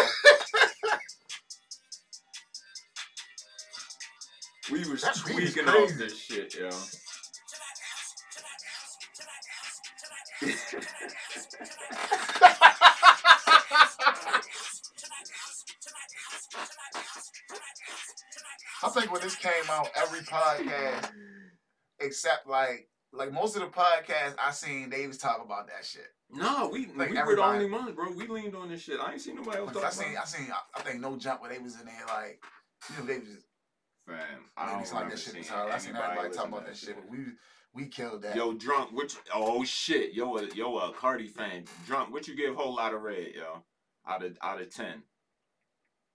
We 4.72 4.80
was 4.89 5.04
tweaking 5.18 5.68
off 5.68 5.91
this 5.98 6.18
shit, 6.18 6.56
yo. 6.56 6.70
I 18.84 18.89
think 18.89 19.12
when 19.12 19.22
this 19.22 19.36
came 19.36 19.52
out, 19.70 19.89
every 19.96 20.20
podcast 20.20 21.12
except 22.04 22.47
like 22.47 22.89
like 23.12 23.32
most 23.32 23.56
of 23.56 23.62
the 23.62 23.68
podcasts 23.68 24.36
I 24.43 24.51
seen, 24.51 24.89
they 24.89 25.08
was 25.08 25.18
talking 25.18 25.45
about 25.45 25.68
that 25.68 25.86
shit. 25.86 26.08
No, 26.32 26.70
we 26.72 26.88
Like 26.95 27.12
we 27.12 27.22
were 27.22 27.36
the 27.36 27.43
only 27.43 27.70
ones, 27.70 27.91
bro. 27.91 28.12
We 28.12 28.28
leaned 28.28 28.56
on 28.56 28.70
this 28.70 28.82
shit. 28.82 28.99
I 28.99 29.14
ain't 29.14 29.22
seen 29.22 29.36
nobody 29.36 29.60
else 29.60 29.74
talk 29.74 29.84
I 29.84 29.89
seen. 29.89 30.18
I 30.20 30.26
seen, 30.26 30.47
I, 30.51 30.80
I 30.80 30.82
think 30.82 30.99
no 30.99 31.16
jump 31.16 31.41
where 31.41 31.51
they 31.51 31.60
was 31.60 31.80
in 31.80 31.86
there 31.86 32.06
like, 32.08 32.43
you 32.89 32.97
know, 32.99 33.06
they 33.06 33.20
was 33.20 33.45
Fam, 34.08 34.18
I 34.58 34.66
don't 34.66 34.93
like 34.93 35.10
that 35.12 35.20
shit. 35.20 35.51
I 35.51 35.78
seen 35.78 35.95
everybody 35.95 36.34
talking 36.34 36.51
about 36.51 36.66
that 36.66 36.76
shit, 36.76 36.95
but 36.95 37.10
we 37.10 37.20
we 37.74 37.86
killed 37.86 38.24
that. 38.24 38.36
Yo, 38.36 38.54
drunk. 38.54 38.91
Which? 38.91 39.16
Oh 39.34 39.64
shit. 39.64 40.14
Yo, 40.14 40.38
a, 40.38 40.47
yo, 40.54 40.78
a 40.78 40.91
Carti 40.91 41.30
fan. 41.30 41.64
Drunk. 41.88 42.12
What 42.12 42.28
you 42.28 42.36
give 42.36 42.56
Whole 42.56 42.76
Lotta 42.76 42.97
Red, 42.97 43.30
yo? 43.36 43.64
Out 44.06 44.24
of 44.24 44.38
out 44.41 44.62
of 44.62 44.74
ten. 44.74 45.04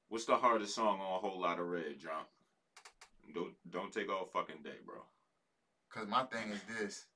What's 0.09 0.27
the 0.27 0.37
hardest 0.37 0.75
song 0.75 1.01
on 1.01 1.17
a 1.17 1.19
Whole 1.19 1.41
Lotta 1.41 1.63
Red, 1.63 1.99
drunk? 1.99 2.27
Don't 3.35 3.55
don't 3.71 3.93
take 3.93 4.11
all 4.11 4.27
fucking 4.27 4.63
day, 4.63 4.77
bro. 4.85 4.97
Cause 5.99 6.07
my 6.09 6.23
thing 6.25 6.51
is 6.53 6.61
this, 6.79 7.07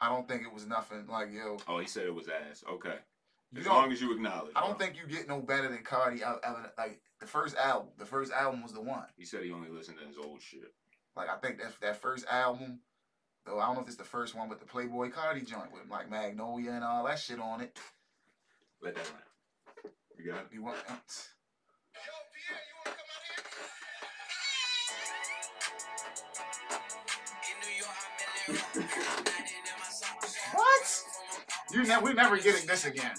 I 0.00 0.08
don't 0.08 0.28
think 0.28 0.42
it 0.42 0.52
was 0.52 0.66
nothing 0.66 1.04
like 1.08 1.32
yo. 1.32 1.56
Oh, 1.66 1.80
he 1.80 1.86
said 1.86 2.06
it 2.06 2.14
was 2.14 2.28
ass. 2.28 2.62
Okay. 2.70 2.94
As 3.56 3.66
long 3.66 3.90
as 3.90 4.00
you 4.00 4.12
acknowledge. 4.12 4.52
I 4.54 4.60
don't 4.60 4.78
bro. 4.78 4.86
think 4.86 4.96
you 4.96 5.06
get 5.12 5.28
no 5.28 5.40
better 5.40 5.68
than 5.68 5.78
Carti. 5.78 6.22
out- 6.22 6.44
out- 6.44 6.72
Like 6.78 7.00
the 7.20 7.26
first 7.26 7.56
album, 7.56 7.88
the 7.98 8.06
first 8.06 8.32
album 8.32 8.62
was 8.62 8.72
the 8.72 8.80
one. 8.80 9.06
He 9.16 9.24
said 9.24 9.42
he 9.42 9.50
only 9.52 9.68
listened 9.68 9.98
to 9.98 10.06
his 10.06 10.16
old 10.16 10.40
shit. 10.40 10.72
Like 11.16 11.28
I 11.28 11.36
think 11.38 11.58
that 11.60 11.72
that 11.80 12.00
first 12.00 12.24
album, 12.28 12.80
though 13.46 13.58
I 13.58 13.66
don't 13.66 13.74
know 13.76 13.80
if 13.82 13.88
it's 13.88 13.96
the 13.96 14.04
first 14.04 14.34
one, 14.36 14.48
but 14.48 14.60
the 14.60 14.66
Playboi 14.66 15.12
Carti 15.12 15.44
joint 15.46 15.72
with 15.72 15.88
like 15.90 16.08
Magnolia 16.08 16.70
and 16.70 16.84
all 16.84 17.04
that 17.06 17.18
shit 17.18 17.40
on 17.40 17.60
it. 17.62 17.76
Let 18.80 18.94
that 18.94 19.10
run. 19.10 19.92
You 20.18 20.30
got 20.30 20.40
it. 20.42 20.46
You 20.52 20.62
want? 20.62 20.76
Uh, 20.88 20.94
What? 28.46 28.60
You 31.72 31.82
never, 31.84 32.04
we're 32.04 32.12
never 32.12 32.36
getting 32.36 32.66
this 32.66 32.84
again. 32.84 33.14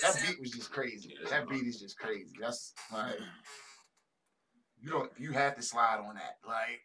That 0.00 0.22
beat 0.26 0.40
was 0.40 0.52
just 0.52 0.72
crazy. 0.72 1.14
That 1.28 1.48
beat 1.48 1.64
is 1.64 1.80
just 1.80 1.98
crazy. 1.98 2.32
That's 2.40 2.72
like 2.90 3.16
you 4.80 4.90
don't 4.90 5.10
you 5.18 5.32
have 5.32 5.56
to 5.56 5.62
slide 5.62 5.98
on 6.06 6.14
that. 6.14 6.38
Like 6.46 6.82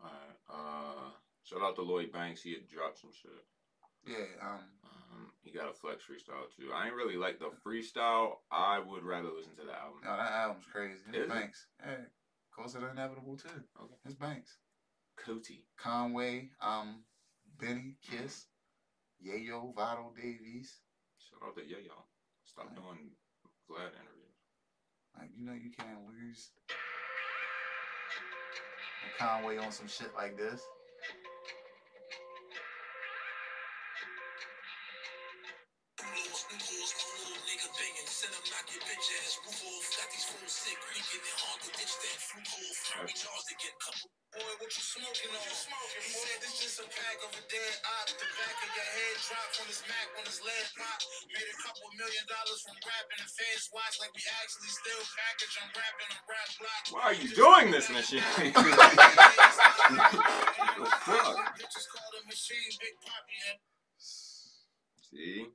Alright. 0.00 0.36
Uh, 0.50 1.10
shout 1.44 1.62
out 1.62 1.76
to 1.76 1.82
Lloyd 1.82 2.12
Banks. 2.12 2.42
He 2.42 2.52
had 2.52 2.68
dropped 2.68 3.00
some 3.00 3.10
shit. 3.12 3.30
yeah, 4.06 4.46
um, 4.46 4.60
Um, 4.84 5.30
he 5.42 5.50
got 5.50 5.70
a 5.70 5.72
flex 5.72 6.02
freestyle 6.04 6.44
too. 6.56 6.70
I 6.74 6.86
ain't 6.86 6.94
really 6.94 7.16
like 7.16 7.38
the 7.38 7.50
freestyle. 7.66 8.38
I 8.50 8.78
would 8.80 9.02
rather 9.04 9.28
listen 9.34 9.54
to 9.56 9.64
the 9.64 9.72
album. 9.72 10.00
no, 10.04 10.16
that 10.16 10.32
album's 10.32 10.66
crazy. 10.70 10.98
It's 11.08 11.16
it? 11.18 11.28
Banks. 11.28 11.66
Yeah, 11.80 12.04
closer 12.54 12.80
to 12.80 12.90
inevitable 12.90 13.36
too. 13.36 13.48
Okay. 13.80 13.94
It's 14.04 14.14
Banks. 14.14 14.58
Coty. 15.24 15.62
Conway, 15.78 16.50
um, 16.60 17.04
Benny, 17.58 17.96
Kiss, 18.02 18.46
Yayo, 19.24 19.74
Vado 19.74 20.12
Davies. 20.14 20.80
Shout 21.18 21.48
out 21.48 21.56
to 21.56 21.62
y'all. 21.64 22.08
Stop 22.44 22.66
Right. 22.66 22.76
doing 22.76 22.98
Vlad 22.98 22.98
interviews. 22.98 23.12
Like 23.14 23.23
you 25.44 25.50
know 25.50 25.56
you 25.56 25.70
can't 25.76 26.00
lose. 26.08 26.52
And 29.04 29.12
Conway 29.18 29.58
on 29.58 29.70
some 29.72 29.88
shit 29.88 30.08
like 30.16 30.38
this. 30.38 30.62
You 44.74 44.82
smoking 44.82 45.30
on? 45.30 45.38
He 46.02 46.10
said 46.10 46.38
this 46.42 46.58
just 46.58 46.82
a 46.82 46.86
pack 46.90 47.16
of 47.22 47.30
a 47.30 47.42
dead 47.46 47.74
op. 47.86 48.10
The 48.10 48.26
back 48.26 48.58
of 48.58 48.70
your 48.74 48.88
head 48.90 49.14
drop 49.22 49.48
from 49.54 49.66
his 49.70 49.82
Mac 49.86 50.06
when 50.18 50.26
his 50.26 50.42
lead 50.42 50.66
pop. 50.74 50.98
Made 51.30 51.46
a 51.46 51.58
couple 51.62 51.86
million 51.94 52.24
dollars 52.26 52.60
from 52.66 52.74
rapping. 52.82 53.22
The 53.22 53.30
fans 53.30 53.70
watch 53.70 53.94
like 54.02 54.10
we 54.10 54.22
actually 54.42 54.72
still 54.74 55.02
package. 55.14 55.54
I'm 55.62 55.70
rapping 55.78 56.10
a 56.10 56.18
rap 56.26 56.50
block. 56.58 56.82
Why 56.90 57.04
are 57.14 57.18
you 57.18 57.30
doing 57.30 57.70
this, 57.70 57.86
Michelle? 57.86 58.18
the 60.82 60.90
fuck? 61.06 61.38
Bitches 61.54 61.86
call 61.86 62.08
the 62.10 62.22
machine 62.26 62.72
Big 62.82 62.94
Poppy. 62.98 63.62
See? 64.02 65.46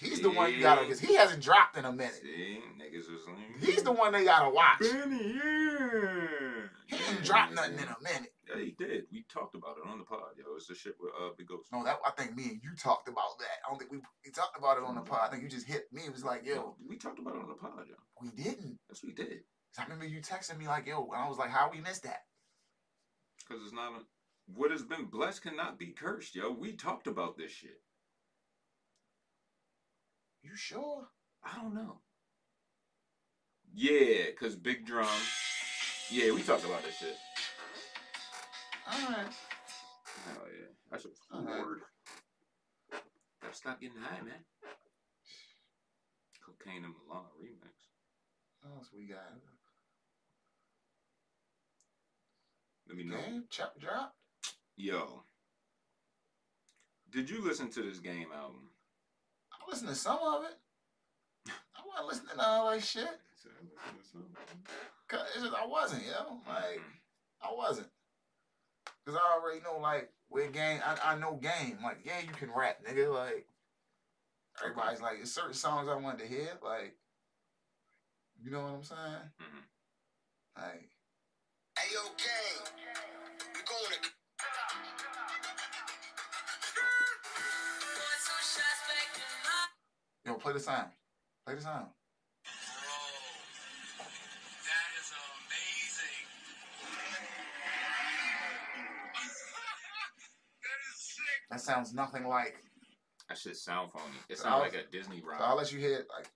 He's 0.00 0.20
the 0.20 0.30
one 0.30 0.52
you 0.52 0.60
gotta 0.60 0.82
because 0.82 1.00
he 1.00 1.14
hasn't 1.14 1.42
dropped 1.42 1.76
in 1.76 1.84
a 1.84 1.92
minute. 1.92 2.20
See? 2.20 2.60
Niggas 2.80 3.08
is 3.08 3.24
like, 3.26 3.64
He's 3.64 3.82
the 3.82 3.92
one 3.92 4.12
they 4.12 4.24
gotta 4.24 4.50
watch. 4.50 4.80
Benny, 4.80 5.36
yeah. 5.36 6.65
He 6.86 6.96
didn't 6.96 7.24
drop 7.24 7.52
nothing 7.52 7.74
in 7.74 7.88
a 7.88 7.96
minute. 8.00 8.32
Yeah, 8.48 8.62
he 8.62 8.76
did. 8.78 9.04
We 9.10 9.24
talked 9.28 9.56
about 9.56 9.76
it 9.76 9.90
on 9.90 9.98
the 9.98 10.04
pod, 10.04 10.38
yo. 10.38 10.54
It's 10.56 10.68
the 10.68 10.74
shit 10.74 10.94
with 11.00 11.10
uh 11.20 11.30
Big 11.36 11.48
Ghost. 11.48 11.68
No, 11.72 11.82
that 11.82 11.98
I 12.06 12.10
think 12.12 12.36
me 12.36 12.44
and 12.44 12.60
you 12.62 12.70
talked 12.78 13.08
about 13.08 13.38
that. 13.40 13.58
I 13.66 13.70
don't 13.70 13.78
think 13.78 13.90
we 13.90 13.98
we 14.24 14.30
talked 14.30 14.56
about 14.56 14.78
it 14.78 14.84
on 14.84 14.94
the 14.94 15.00
pod. 15.00 15.20
I 15.26 15.30
think 15.30 15.42
you 15.42 15.48
just 15.48 15.66
hit 15.66 15.92
me. 15.92 16.02
It 16.06 16.12
was 16.12 16.24
like, 16.24 16.46
yo, 16.46 16.76
we 16.88 16.96
talked 16.96 17.18
about 17.18 17.34
it 17.34 17.42
on 17.42 17.48
the 17.48 17.54
pod, 17.54 17.86
yo. 17.88 17.96
we 18.22 18.30
didn't. 18.30 18.78
Yes, 18.88 19.02
we 19.04 19.12
did. 19.12 19.40
I 19.78 19.82
remember 19.82 20.06
you 20.06 20.20
texting 20.20 20.58
me 20.58 20.68
like, 20.68 20.86
yo, 20.86 21.08
and 21.12 21.22
I 21.22 21.28
was 21.28 21.38
like, 21.38 21.50
how 21.50 21.68
we 21.70 21.80
missed 21.80 22.04
that? 22.04 22.20
Because 23.46 23.62
it's 23.62 23.74
not 23.74 23.92
a, 23.92 24.00
what 24.54 24.70
has 24.70 24.82
been 24.82 25.06
blessed 25.06 25.42
cannot 25.42 25.78
be 25.78 25.88
cursed, 25.88 26.34
yo. 26.34 26.50
We 26.52 26.72
talked 26.72 27.06
about 27.06 27.36
this 27.36 27.50
shit. 27.50 27.80
You 30.42 30.56
sure? 30.56 31.08
I 31.44 31.60
don't 31.60 31.74
know. 31.74 31.98
Yeah, 33.74 34.30
cause 34.38 34.56
big 34.56 34.86
drum. 34.86 35.08
Yeah, 36.10 36.32
we 36.32 36.42
talked 36.42 36.64
about 36.64 36.82
this 36.84 36.96
shit. 36.96 37.16
All 38.86 39.10
right. 39.10 39.26
Hell 39.26 40.46
yeah, 40.46 40.70
that's 40.90 41.04
a 41.04 41.08
cool 41.30 41.40
Alright. 41.40 41.60
word. 41.60 41.80
Gotta 43.42 43.54
stop 43.54 43.80
getting 43.80 43.98
high, 43.98 44.22
man. 44.22 44.44
Cocaine 46.44 46.84
and 46.84 46.94
Milana 46.94 47.26
remix. 47.42 47.74
What 48.62 48.76
else 48.76 48.90
we 48.96 49.06
got? 49.06 49.18
Let 52.88 52.96
me 52.96 53.04
know. 53.04 53.16
Game 53.16 53.44
chop 53.50 53.74
drop. 53.80 54.14
Yo, 54.76 55.24
did 57.10 57.28
you 57.28 57.42
listen 57.44 57.68
to 57.70 57.82
this 57.82 57.98
game 57.98 58.28
album? 58.32 58.70
I 59.52 59.68
listened 59.68 59.88
to 59.90 59.96
some 59.96 60.18
of 60.22 60.44
it. 60.44 60.56
I 61.48 61.80
wasn't 61.84 62.08
listening 62.08 62.36
to 62.36 62.46
all 62.46 62.70
that 62.70 62.82
shit. 62.84 63.08
Cause 65.08 65.20
it's 65.34 65.44
just, 65.44 65.54
I 65.54 65.66
wasn't, 65.66 66.04
you 66.04 66.10
know, 66.10 66.40
like 66.48 66.80
I 67.42 67.48
wasn't. 67.56 67.88
Cause 69.06 69.14
I 69.16 69.38
already 69.38 69.60
know 69.60 69.78
like 69.80 70.10
where 70.28 70.50
game. 70.50 70.80
I, 70.84 71.12
I 71.12 71.18
know 71.18 71.34
game. 71.34 71.78
Like 71.82 71.98
yeah, 72.04 72.20
you 72.20 72.32
can 72.32 72.50
rap, 72.50 72.78
nigga. 72.84 73.12
Like 73.12 73.46
everybody's 74.62 75.00
like, 75.00 75.18
there's 75.18 75.32
certain 75.32 75.54
songs 75.54 75.88
I 75.88 75.94
wanted 75.94 76.20
to 76.20 76.26
hear. 76.26 76.48
Like 76.62 76.96
you 78.42 78.50
know 78.50 78.62
what 78.62 78.72
I'm 78.74 78.82
saying? 78.82 79.30
Mhm. 79.40 79.62
Like 80.56 80.90
Hey, 81.78 81.92
yo, 81.92 82.00
gang. 82.16 82.72
We 83.54 83.60
going 83.60 84.02
to. 84.02 84.08
yo, 90.24 90.34
play 90.34 90.52
the 90.54 90.60
sound. 90.60 90.88
Play 91.44 91.54
the 91.54 91.60
sound. 91.60 91.86
That 101.50 101.60
sounds 101.60 101.94
nothing 101.94 102.26
like. 102.26 102.56
That 103.28 103.38
shit 103.38 103.56
sound 103.56 103.90
phony. 103.92 104.04
It 104.28 104.38
sounds 104.38 104.62
like 104.62 104.74
a 104.74 104.90
Disney 104.90 105.20
So 105.20 105.44
I'll 105.44 105.56
let 105.56 105.72
you 105.72 105.78
hear 105.78 105.94
it. 105.94 106.06
Like 106.16 106.28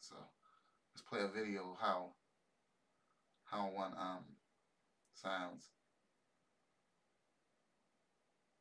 so, 0.00 0.14
let's 0.94 1.02
play 1.08 1.20
a 1.20 1.28
video 1.28 1.72
of 1.72 1.78
how 1.80 2.10
how 3.44 3.70
one 3.74 3.92
um 3.98 4.24
sounds. 5.14 5.68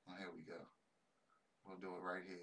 Oh, 0.07 0.13
here 0.17 0.29
we 0.33 0.43
go. 0.43 0.59
We'll 1.65 1.77
do 1.77 1.95
it 1.95 2.03
right 2.03 2.23
here. 2.27 2.37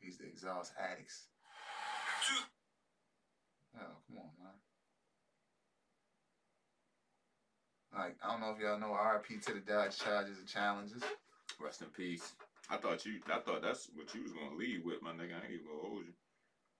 These 0.00 0.18
the 0.18 0.26
exhaust 0.26 0.72
addicts. 0.78 1.26
Oh, 3.76 3.96
come 4.06 4.18
on, 4.18 4.30
man. 4.38 4.54
Like, 7.94 8.16
I 8.22 8.30
don't 8.30 8.40
know 8.40 8.50
if 8.50 8.58
y'all 8.58 8.78
know 8.78 8.96
RP 8.98 9.40
to 9.46 9.54
the 9.54 9.60
Dodge 9.60 9.98
charges 9.98 10.38
and 10.38 10.48
challenges. 10.48 11.02
Rest 11.60 11.82
in 11.82 11.88
peace. 11.88 12.32
I 12.68 12.76
thought 12.76 13.04
you. 13.06 13.20
I 13.30 13.38
thought 13.38 13.62
that's 13.62 13.88
what 13.94 14.12
you 14.14 14.22
was 14.22 14.32
gonna 14.32 14.56
leave 14.56 14.84
with, 14.84 15.02
my 15.02 15.12
nigga. 15.12 15.38
I 15.38 15.44
ain't 15.44 15.54
even 15.54 15.66
gonna 15.66 15.88
hold 15.88 16.04
you. 16.06 16.14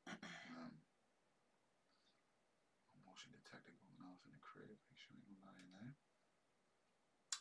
Um, 0.09 0.73
motion 3.07 3.31
detector 3.31 3.73
going 3.79 4.03
off 4.11 4.19
in 4.27 4.33
the 4.33 4.43
crib. 4.43 4.67
Make 4.91 4.99
sure 4.99 5.15
ain't 5.15 5.29
nobody 5.31 5.62
in 5.62 5.71
there. 5.79 5.95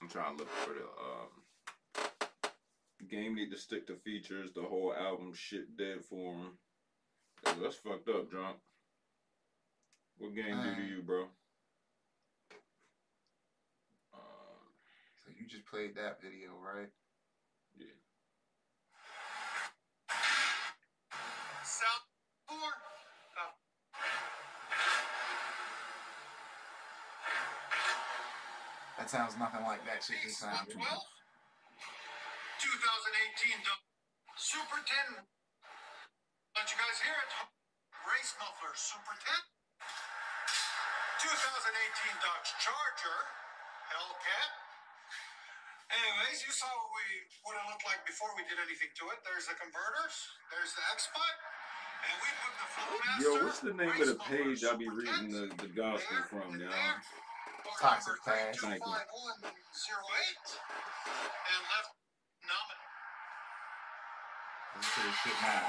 I'm 0.01 0.09
trying 0.09 0.37
to 0.37 0.43
look 0.43 0.51
for 0.61 0.73
the 0.77 0.85
um. 0.85 1.31
Game 3.09 3.35
need 3.35 3.51
to 3.51 3.57
stick 3.57 3.87
to 3.87 3.95
features. 3.95 4.51
The 4.53 4.61
whole 4.61 4.93
album 4.93 5.33
shit 5.33 5.77
dead 5.77 6.05
for 6.07 6.33
him. 6.33 6.57
That's 7.61 7.75
fucked 7.75 8.09
up, 8.09 8.29
drunk. 8.29 8.57
What 10.17 10.35
game 10.35 10.61
do 10.61 10.75
to 10.75 10.81
you, 10.81 11.01
bro? 11.01 11.23
Um, 14.13 14.19
So 15.25 15.31
you 15.43 15.51
just 15.51 15.67
played 15.67 15.91
that 15.99 16.23
video, 16.23 16.55
right? 16.55 16.87
yeah. 17.75 17.91
South 21.67 22.07
four. 22.47 22.71
Uh, 23.35 23.51
That 28.95 29.11
sounds 29.11 29.35
nothing 29.35 29.67
like 29.67 29.83
that 29.83 29.99
shit 29.99 30.23
just 30.23 30.39
sounds. 30.39 30.71
12. 30.71 30.79
2018 30.79 30.87
Dodge 33.67 33.83
Super 34.39 34.79
10. 34.79 35.27
Don't 36.55 36.69
you 36.71 36.79
guys 36.79 37.03
hear 37.03 37.19
it? 37.19 37.31
Race 38.07 38.31
muffler 38.39 38.71
Super 38.79 39.11
10. 39.19 39.27
2018 41.19 42.23
Dodge 42.23 42.49
Charger 42.63 43.19
Hellcat. 43.91 44.62
Anyways, 45.93 46.41
you 46.41 46.51
saw 46.53 46.65
what 46.73 46.89
we 46.97 47.05
what 47.45 47.53
it 47.53 47.65
looked 47.69 47.85
like 47.85 48.01
before 48.09 48.33
we 48.33 48.41
did 48.49 48.57
anything 48.57 48.89
to 48.97 49.03
it. 49.13 49.21
There's 49.21 49.45
the 49.45 49.53
converters. 49.53 50.15
There's 50.49 50.73
the 50.73 50.83
X-Spot. 50.97 51.35
And 52.03 52.15
we 52.19 52.29
put 52.41 52.53
the 52.57 52.67
Flowmaster. 52.73 53.21
Yo, 53.21 53.31
what's 53.45 53.61
the 53.61 53.73
name 53.77 53.93
of 53.95 54.07
the 54.09 54.19
page 54.27 54.65
I'll 54.65 54.75
be 54.79 54.89
reading 54.89 55.29
the, 55.31 55.47
the 55.61 55.69
gospel 55.71 56.17
There 56.17 56.27
from, 56.27 56.57
and 56.57 56.65
y'all? 56.65 56.73
there. 56.73 56.97
Bar 57.63 57.77
Toxic 57.79 58.19
Pass. 58.25 58.59
Thank 58.59 58.83
you. 58.83 58.91
325108. 58.91 60.59
And 61.47 61.61
left 61.69 61.91
nominal. 62.43 62.89
Listen 64.75 64.91
to 64.91 65.01
this 65.07 65.17
shit 65.23 65.37
now. 65.39 65.63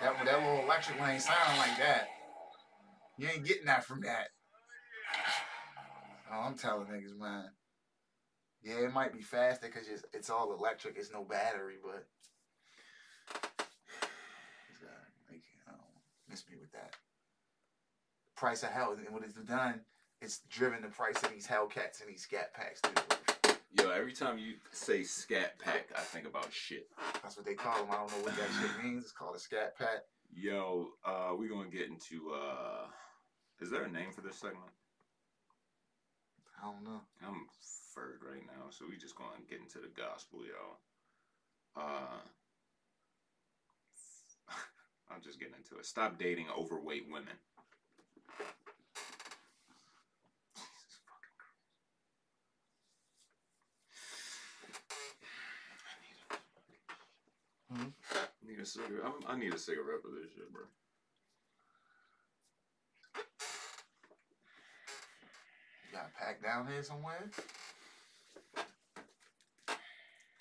That 0.00 0.14
that 0.24 0.38
little 0.38 0.62
electric 0.64 0.94
one 1.00 1.10
ain't 1.10 1.22
sound 1.22 1.58
like 1.58 1.76
that. 1.78 2.08
You 3.18 3.28
ain't 3.28 3.44
getting 3.44 3.66
that 3.66 3.84
from 3.84 4.00
that. 4.02 4.28
Oh, 6.30 6.40
I'm 6.40 6.56
telling 6.56 6.86
niggas, 6.86 7.18
man. 7.18 7.50
Yeah, 8.62 8.84
it 8.84 8.92
might 8.92 9.12
be 9.12 9.22
faster 9.22 9.66
because 9.66 9.88
it's, 9.88 10.04
it's 10.12 10.30
all 10.30 10.52
electric. 10.52 10.96
It's 10.96 11.12
no 11.12 11.24
battery, 11.24 11.76
but 11.82 12.06
it's 14.70 14.78
gotta 14.78 15.08
make 15.30 15.38
it, 15.38 15.62
I 15.66 15.72
don't 15.72 15.80
miss 16.28 16.44
me 16.50 16.56
with 16.60 16.72
that. 16.72 16.94
Price 18.36 18.62
of 18.62 18.70
hell, 18.70 18.92
and 18.96 19.14
what 19.14 19.22
it's 19.24 19.34
done, 19.34 19.80
it's 20.20 20.40
driven 20.50 20.82
the 20.82 20.88
price 20.88 21.22
of 21.22 21.30
these 21.32 21.46
Hellcats 21.46 22.00
and 22.00 22.10
these 22.10 22.22
Scat 22.22 22.52
Packs 22.52 22.80
roof. 22.84 23.58
Yo, 23.72 23.90
every 23.90 24.12
time 24.12 24.38
you 24.38 24.54
say 24.72 25.02
scat 25.02 25.58
pack, 25.58 25.88
I 25.94 26.00
think 26.00 26.26
about 26.26 26.50
shit. 26.50 26.88
That's 27.22 27.36
what 27.36 27.44
they 27.44 27.54
call 27.54 27.76
them. 27.78 27.88
I 27.90 27.96
don't 27.96 28.10
know 28.10 28.24
what 28.24 28.34
that 28.36 28.48
shit 28.60 28.70
means. 28.84 29.04
It's 29.04 29.12
called 29.12 29.36
a 29.36 29.38
Scat 29.38 29.78
Pack. 29.78 30.04
Yo, 30.34 30.88
uh, 31.04 31.34
we 31.38 31.48
gonna 31.48 31.68
get 31.68 31.88
into 31.88 32.32
uh, 32.32 32.86
is 33.60 33.70
there 33.70 33.82
a 33.82 33.90
name 33.90 34.10
for 34.12 34.22
this 34.22 34.36
segment? 34.36 34.70
I 36.60 36.66
don't 36.66 36.84
know. 36.84 37.00
I'm 37.26 37.46
furred 37.94 38.20
right 38.26 38.42
now, 38.46 38.70
so 38.70 38.84
we 38.88 38.96
just 38.96 39.16
gonna 39.16 39.38
get 39.48 39.60
into 39.60 39.78
the 39.78 39.90
gospel, 39.94 40.40
yo. 40.44 40.78
Uh, 41.76 42.18
I'm 45.10 45.22
just 45.22 45.38
getting 45.38 45.54
into 45.54 45.78
it. 45.78 45.86
Stop 45.86 46.18
dating 46.18 46.46
overweight 46.56 47.06
women. 47.10 47.38
Jesus 50.56 50.98
fucking 51.06 51.38
Christ. 51.38 51.78
I 55.86 55.94
need 56.02 56.18
a, 56.26 56.36
Hmm? 57.70 57.90
I 58.18 58.50
need 58.50 58.60
a 58.60 58.66
cigarette. 58.66 59.04
I'm, 59.06 59.14
I 59.28 59.38
need 59.38 59.54
a 59.54 59.58
cigarette 59.58 60.02
for 60.02 60.10
this 60.10 60.32
shit, 60.34 60.50
bro. 60.52 60.62
Got 65.98 66.10
a 66.14 66.24
pack 66.24 66.42
down 66.42 66.66
here 66.66 66.82
somewhere? 66.82 67.30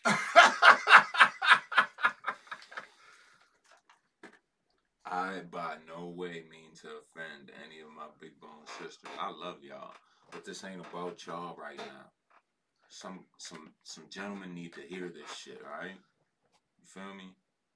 I 5.05 5.41
by 5.51 5.77
no 5.87 6.07
way 6.07 6.43
mean 6.49 6.73
to 6.81 6.87
offend 6.87 7.51
any 7.65 7.79
of 7.79 7.89
my 7.95 8.07
big 8.19 8.39
bone 8.39 8.67
sisters. 8.79 9.09
I 9.19 9.31
love 9.31 9.63
y'all, 9.63 9.93
but 10.31 10.45
this 10.45 10.63
ain't 10.63 10.81
about 10.81 11.25
y'all 11.25 11.57
right 11.57 11.77
now. 11.77 12.11
Some 12.89 13.25
some 13.37 13.71
some 13.83 14.03
gentlemen 14.09 14.53
need 14.53 14.73
to 14.73 14.81
hear 14.81 15.09
this 15.09 15.35
shit, 15.35 15.61
alright? 15.65 15.97
You 16.79 16.85
feel 16.85 17.15
me? 17.15 17.31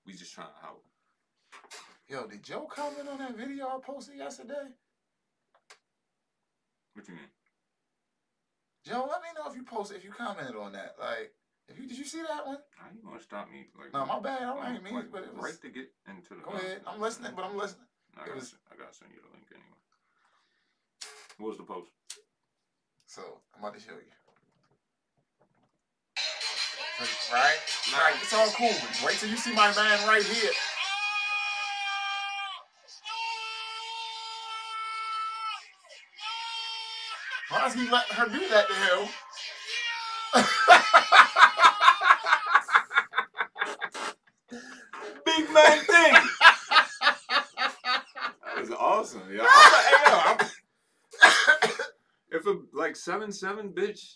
We 0.06 0.14
just 0.14 0.34
trying 0.34 0.48
to 0.48 0.66
help. 0.66 0.86
Yo, 2.08 2.28
did 2.28 2.44
Joe 2.44 2.68
comment 2.70 3.10
on 3.10 3.18
that 3.20 3.36
video 3.38 3.68
I 3.68 3.80
posted 3.84 4.18
yesterday? 4.18 4.70
What 6.94 7.08
you 7.08 7.16
mean? 7.16 7.24
Joe, 8.86 9.08
let 9.10 9.22
me 9.22 9.30
know 9.38 9.50
if 9.50 9.56
you 9.56 9.64
posted, 9.64 9.98
if 9.98 10.04
you 10.04 10.12
commented 10.12 10.56
on 10.56 10.74
that. 10.74 10.96
Like, 11.00 11.32
if 11.68 11.78
you 11.80 11.88
did 11.88 11.98
you 11.98 12.06
see 12.06 12.22
that 12.22 12.46
one? 12.46 12.58
How 12.76 12.88
you 12.94 13.02
gonna 13.06 13.22
stop 13.22 13.50
me? 13.52 13.68
Like, 13.78 13.94
No, 13.94 14.06
my 14.06 14.20
bad. 14.20 14.42
I 14.44 14.54
like, 14.56 14.70
ain't 14.76 14.84
mean, 14.84 14.96
like, 14.96 15.12
but 15.12 15.24
it 15.24 15.34
was. 15.34 15.44
right 15.44 15.62
to 15.62 15.70
get 15.70 15.92
into 16.10 16.34
the. 16.34 16.42
Go 16.42 16.52
ahead. 16.58 16.82
I'm 16.88 17.00
listening, 17.00 17.32
but 17.36 17.46
I'm 17.46 17.56
listening. 17.58 17.86
I 18.18 18.26
gotta, 18.26 18.36
was- 18.40 18.56
I 18.72 18.76
gotta 18.76 18.94
send 18.94 19.12
you 19.14 19.22
the 19.22 19.30
link 19.32 19.46
anyway. 19.54 19.80
What 21.38 21.50
was 21.50 21.58
the 21.58 21.64
post? 21.64 21.92
So 23.06 23.22
I'm 23.56 23.62
about 23.64 23.76
to 23.76 23.80
show 23.82 23.94
you. 23.94 24.12
So, 27.00 27.06
right? 27.34 27.58
Right. 27.94 28.16
It's 28.22 28.34
all 28.34 28.48
cool. 28.58 28.74
Wait 29.06 29.18
till 29.18 29.30
you 29.30 29.38
see 29.38 29.54
my 29.54 29.74
man 29.76 30.08
right 30.08 30.24
here. 30.24 30.52
Why 37.52 37.68
is 37.68 37.74
he 37.74 37.90
letting 37.90 38.16
her 38.16 38.28
do 38.30 38.48
that 38.50 38.68
to 38.68 38.74
him? 38.74 39.08
Big 45.26 45.50
man 45.54 45.80
thing. 45.80 46.14
that 47.02 48.60
was 48.60 48.72
awesome. 48.72 49.22
Yeah. 49.32 49.42
I'm 49.50 49.72
like, 49.72 49.86
hey, 49.86 50.12
yo, 50.12 50.18
I'm- 50.18 50.50
if 52.32 52.46
a 52.46 52.60
like 52.74 52.96
seven 52.96 53.32
seven 53.32 53.70
bitch, 53.70 54.16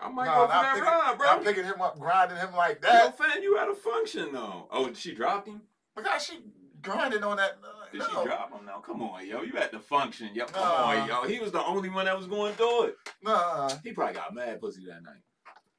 I 0.00 0.08
might 0.08 0.26
No, 0.26 0.34
go 0.34 0.46
for 0.46 0.52
that 0.52 0.74
picking, 0.74 0.88
ride, 0.88 1.14
bro. 1.18 1.28
I'm 1.28 1.42
picking 1.44 1.64
him 1.64 1.80
up, 1.80 1.98
grinding 1.98 2.36
him 2.38 2.54
like 2.54 2.80
Yo, 2.82 2.88
that. 2.90 3.18
fan, 3.18 3.42
you 3.42 3.56
had 3.56 3.68
a 3.68 3.74
function 3.74 4.28
though. 4.32 4.68
Oh, 4.70 4.92
she 4.92 5.14
dropped 5.14 5.48
him. 5.48 5.62
Because 5.96 6.24
she 6.24 6.38
grinding 6.82 7.22
on 7.24 7.36
that. 7.38 7.58
Uh, 7.62 7.77
Did 7.92 8.00
no. 8.00 8.06
she 8.06 8.24
drop 8.28 8.52
him? 8.52 8.66
No, 8.66 8.80
come 8.80 9.02
on, 9.02 9.26
yo. 9.26 9.42
You 9.42 9.56
at 9.58 9.72
the 9.72 9.78
function, 9.78 10.30
yo. 10.34 10.46
Come 10.46 10.62
Nah. 10.62 10.84
on, 11.02 11.08
yo. 11.08 11.22
He 11.28 11.38
was 11.38 11.52
the 11.52 11.64
only 11.64 11.88
one 11.88 12.04
that 12.06 12.16
was 12.16 12.26
going 12.26 12.54
through 12.54 12.84
it. 12.84 12.96
Nah, 13.22 13.70
He 13.82 13.92
probably 13.92 14.14
got 14.14 14.34
mad 14.34 14.60
pussy 14.60 14.84
that 14.86 15.02
night. 15.02 15.22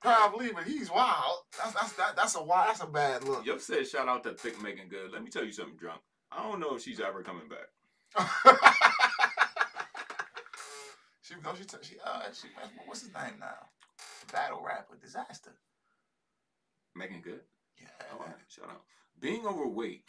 probably, 0.02 0.52
but 0.54 0.64
he's 0.64 0.90
wild. 0.92 1.40
That's 1.58 1.74
that's 1.74 1.94
that, 1.94 2.16
that's 2.16 2.36
a 2.36 2.44
wild. 2.44 2.70
That's 2.70 2.82
a 2.82 2.88
bad 2.88 3.24
look. 3.24 3.46
Yo 3.46 3.58
said 3.58 3.88
shout 3.88 4.08
out 4.08 4.24
to 4.24 4.32
Thick 4.34 4.62
Making 4.62 4.88
Good. 4.90 5.12
Let 5.12 5.24
me 5.24 5.30
tell 5.30 5.44
you 5.44 5.52
something, 5.52 5.76
drunk. 5.78 6.02
I 6.32 6.44
don't 6.44 6.60
know 6.60 6.76
if 6.76 6.82
she's 6.84 7.00
ever 7.00 7.22
coming 7.24 7.48
back. 7.50 7.68
she 11.22 11.36
no, 11.44 11.54
she 11.56 11.64
t- 11.66 11.78
she 11.82 11.96
uh 12.06 12.22
she 12.34 12.48
what's 12.86 13.02
his 13.02 13.14
name 13.14 13.34
now? 13.40 13.68
Battle 14.32 14.62
rapper 14.66 14.96
disaster. 15.00 15.52
Making 16.96 17.22
Good. 17.22 17.42
Yeah. 17.80 17.88
All 18.14 18.20
right, 18.20 18.36
shout 18.48 18.66
out. 18.70 18.82
Being 19.20 19.46
overweight, 19.46 20.04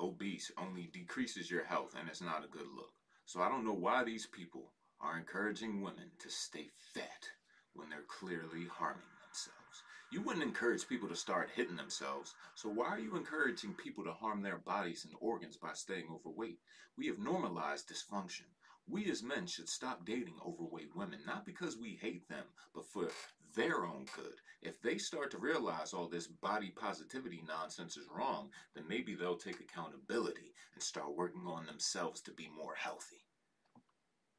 obese, 0.00 0.50
only 0.56 0.88
decreases 0.92 1.50
your 1.50 1.64
health, 1.64 1.94
and 1.98 2.08
it's 2.08 2.22
not 2.22 2.44
a 2.44 2.48
good 2.48 2.66
look. 2.74 2.92
So 3.26 3.40
I 3.40 3.48
don't 3.48 3.64
know 3.64 3.74
why 3.74 4.02
these 4.02 4.26
people 4.26 4.72
are 5.00 5.18
encouraging 5.18 5.82
women 5.82 6.10
to 6.18 6.30
stay 6.30 6.68
fat 6.94 7.28
when 7.74 7.88
they're 7.88 8.02
clearly 8.08 8.66
harming 8.66 9.02
themselves. 9.22 9.82
You 10.10 10.22
wouldn't 10.22 10.44
encourage 10.44 10.88
people 10.88 11.08
to 11.08 11.14
start 11.14 11.50
hitting 11.54 11.76
themselves, 11.76 12.34
so 12.54 12.68
why 12.68 12.88
are 12.88 12.98
you 12.98 13.16
encouraging 13.16 13.74
people 13.74 14.02
to 14.04 14.12
harm 14.12 14.42
their 14.42 14.58
bodies 14.58 15.04
and 15.04 15.14
organs 15.20 15.56
by 15.56 15.72
staying 15.74 16.08
overweight? 16.10 16.58
We 16.98 17.06
have 17.06 17.18
normalized 17.18 17.88
dysfunction. 17.88 18.46
We 18.88 19.08
as 19.08 19.22
men 19.22 19.46
should 19.46 19.68
stop 19.68 20.04
dating 20.04 20.34
overweight 20.44 20.96
women, 20.96 21.20
not 21.24 21.46
because 21.46 21.76
we 21.78 21.98
hate 22.00 22.28
them, 22.28 22.44
but 22.74 22.86
for 22.86 23.08
their 23.54 23.84
own 23.84 24.06
good. 24.16 24.34
If 24.62 24.80
they 24.82 24.98
start 24.98 25.30
to 25.30 25.38
realize 25.38 25.92
all 25.92 26.08
this 26.08 26.26
body 26.26 26.70
positivity 26.70 27.42
nonsense 27.46 27.96
is 27.96 28.08
wrong, 28.14 28.50
then 28.74 28.84
maybe 28.88 29.14
they'll 29.14 29.36
take 29.36 29.60
accountability 29.60 30.52
and 30.74 30.82
start 30.82 31.16
working 31.16 31.46
on 31.46 31.66
themselves 31.66 32.20
to 32.22 32.32
be 32.32 32.48
more 32.48 32.74
healthy. 32.74 33.26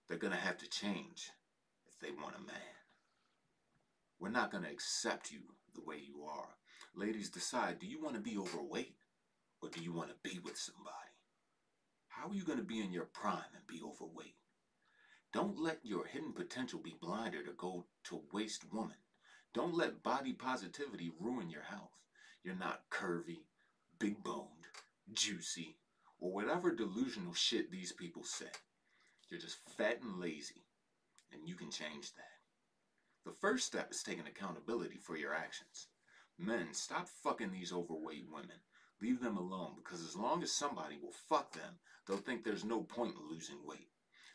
They're 0.07 0.18
going 0.18 0.34
to 0.34 0.39
have 0.39 0.57
to 0.57 0.70
change 0.70 1.32
if 1.88 1.99
they 1.99 2.12
want 2.12 2.36
a 2.36 2.41
man. 2.41 2.76
We're 4.20 4.30
not 4.30 4.51
going 4.51 4.64
to 4.64 4.70
accept 4.70 5.32
you 5.32 5.39
the 5.74 5.82
way 5.84 5.97
you 5.97 6.24
are. 6.24 6.49
Ladies, 6.95 7.30
decide 7.30 7.80
do 7.80 7.88
you 7.88 8.01
want 8.01 8.16
to 8.16 8.22
be 8.22 8.38
overweight 8.38 8.95
or 9.62 9.70
do 9.70 9.82
you 9.82 9.91
want 9.93 10.09
to 10.09 10.30
be 10.30 10.39
with 10.39 10.57
somebody? 10.57 10.91
How 12.09 12.30
are 12.30 12.34
you 12.36 12.43
going 12.43 12.59
to 12.59 12.64
be 12.64 12.82
in 12.82 12.91
your 12.91 13.05
prime 13.05 13.51
and 13.55 13.66
be 13.68 13.82
overweight? 13.84 14.36
Don't 15.34 15.58
let 15.58 15.80
your 15.84 16.06
hidden 16.06 16.34
potential 16.34 16.80
be 16.80 16.98
blinded 17.00 17.48
or 17.48 17.54
go 17.54 17.86
to 18.06 18.22
waste 18.34 18.72
woman. 18.74 18.98
Don't 19.54 19.76
let 19.76 20.04
body 20.04 20.34
positivity 20.34 21.12
ruin 21.20 21.50
your 21.50 21.64
health. 21.64 21.92
You're 22.44 22.56
not 22.56 22.90
curvy, 22.90 23.44
big 23.98 24.24
boned, 24.24 24.68
juicy, 25.14 25.78
or 26.20 26.34
whatever 26.34 26.76
delusional 26.76 27.34
shit 27.34 27.72
these 27.72 27.94
people 27.94 28.24
say. 28.24 28.52
You're 29.30 29.40
just 29.40 29.60
fat 29.78 30.02
and 30.02 30.20
lazy, 30.20 30.66
and 31.32 31.48
you 31.48 31.56
can 31.56 31.72
change 31.72 32.14
that. 32.16 32.32
The 33.24 33.32
first 33.40 33.66
step 33.68 33.92
is 33.92 34.04
taking 34.04 34.28
accountability 34.28 34.98
for 34.98 35.16
your 35.16 35.34
actions. 35.34 35.88
Men, 36.38 36.74
stop 36.74 37.08
fucking 37.24 37.52
these 37.52 37.72
overweight 37.72 38.26
women. 38.30 38.60
Leave 39.02 39.22
them 39.22 39.38
alone 39.38 39.74
because 39.78 40.02
as 40.02 40.16
long 40.16 40.44
as 40.44 40.52
somebody 40.52 40.98
will 41.02 41.14
fuck 41.30 41.54
them, 41.54 41.80
they'll 42.06 42.18
think 42.18 42.44
there's 42.44 42.66
no 42.66 42.82
point 42.82 43.16
in 43.16 43.30
losing 43.30 43.66
weight. 43.66 43.88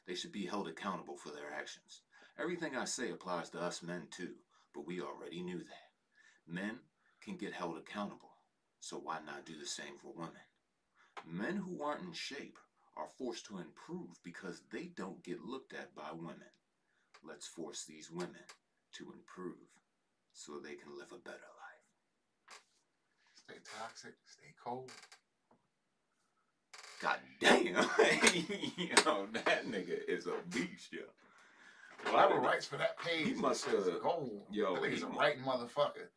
They 0.06 0.14
should 0.14 0.32
be 0.32 0.46
held 0.46 0.68
accountable 0.68 1.16
for 1.16 1.30
their 1.30 1.52
actions. 1.58 2.02
Everything 2.38 2.76
I 2.76 2.84
say 2.84 3.10
applies 3.10 3.50
to 3.50 3.60
us 3.60 3.82
men 3.82 4.08
too, 4.10 4.34
but 4.74 4.86
we 4.86 5.00
already 5.00 5.42
knew 5.42 5.58
that. 5.58 5.90
Men 6.46 6.78
can 7.20 7.36
get 7.36 7.52
held 7.52 7.76
accountable, 7.76 8.30
so 8.80 8.98
why 8.98 9.18
not 9.26 9.46
do 9.46 9.58
the 9.58 9.66
same 9.66 9.98
for 10.00 10.12
women? 10.14 10.46
Men 11.26 11.56
who 11.56 11.82
aren't 11.82 12.04
in 12.04 12.12
shape 12.12 12.58
are 12.96 13.08
forced 13.18 13.46
to 13.46 13.58
improve 13.58 14.22
because 14.22 14.62
they 14.70 14.84
don't 14.96 15.24
get 15.24 15.44
looked 15.44 15.72
at 15.72 15.94
by 15.94 16.12
women. 16.12 16.50
Let's 17.26 17.46
force 17.46 17.84
these 17.84 18.10
women 18.10 18.46
to 18.92 19.12
improve 19.12 19.66
so 20.32 20.58
they 20.58 20.74
can 20.74 20.96
live 20.96 21.12
a 21.12 21.18
better 21.18 21.36
life. 21.38 22.60
Stay 23.34 23.58
toxic, 23.78 24.14
stay 24.26 24.54
cold. 24.62 24.90
God 27.00 27.18
damn. 27.40 27.66
yo, 27.74 29.26
that 29.32 29.66
nigga 29.66 29.98
is 30.08 30.26
a 30.26 30.34
beast, 30.50 30.92
yo. 30.92 31.02
Whoever 32.04 32.36
writes 32.40 32.66
for 32.66 32.76
that 32.76 32.98
page, 32.98 33.26
He 33.26 33.34
must 33.34 33.64
have- 33.66 34.00
gold. 34.02 34.42
yo, 34.50 34.74
that 34.74 34.82
nigga's 34.82 35.00
he 35.00 35.04
a 35.04 35.08
writing 35.08 35.42
motherfucker. 35.42 36.08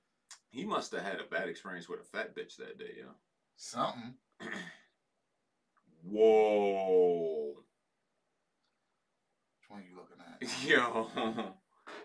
He 0.51 0.63
must 0.65 0.91
have 0.93 1.01
had 1.03 1.19
a 1.19 1.23
bad 1.23 1.47
experience 1.49 1.87
with 1.89 1.99
a 1.99 2.03
fat 2.03 2.35
bitch 2.35 2.55
that 2.57 2.77
day, 2.79 2.93
yo. 2.99 3.05
Something. 3.55 4.13
Whoa. 6.03 7.55
Which 9.57 9.69
one 9.69 9.81
are 9.81 9.83
you 9.83 9.95
looking 9.95 10.17
at? 10.19 10.63
Yo. 10.65 11.53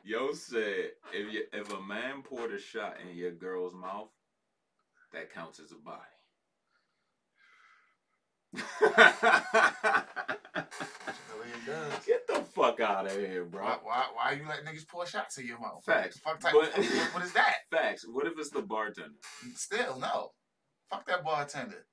Yo 0.05 0.33
said 0.33 0.91
if 1.13 1.33
you 1.33 1.45
if 1.53 1.73
a 1.73 1.81
man 1.81 2.23
poured 2.23 2.53
a 2.53 2.59
shot 2.59 2.97
in 3.09 3.17
your 3.17 3.31
girl's 3.31 3.73
mouth, 3.75 4.09
that 5.13 5.33
counts 5.33 5.61
as 5.61 5.71
a 5.73 5.77
body. 5.77 6.01
Really 8.55 8.65
it 11.51 11.67
does. 11.67 12.05
Get 12.07 12.27
the 12.27 12.41
fuck 12.55 12.81
out 12.81 13.07
of 13.07 13.13
here, 13.17 13.45
bro. 13.45 13.63
Why, 13.65 13.79
why, 13.83 14.05
why 14.15 14.33
you 14.33 14.47
let 14.49 14.65
niggas 14.65 14.87
pour 14.87 15.07
shots 15.07 15.39
in 15.39 15.47
your 15.47 15.59
mouth? 15.61 15.85
Facts. 15.85 16.19
Fuck 16.19 16.41
type 16.41 16.53
But- 16.53 16.79
of, 16.79 16.85
what, 16.85 17.15
what 17.15 17.25
is 17.25 17.33
that? 17.33 17.55
Facts. 17.71 18.05
What 18.07 18.27
if 18.27 18.35
it's 18.39 18.51
the 18.51 18.63
bartender? 18.63 19.11
Still, 19.55 19.99
no. 19.99 20.31
Fuck 20.91 21.07
that 21.07 21.25
bartender. 21.25 21.87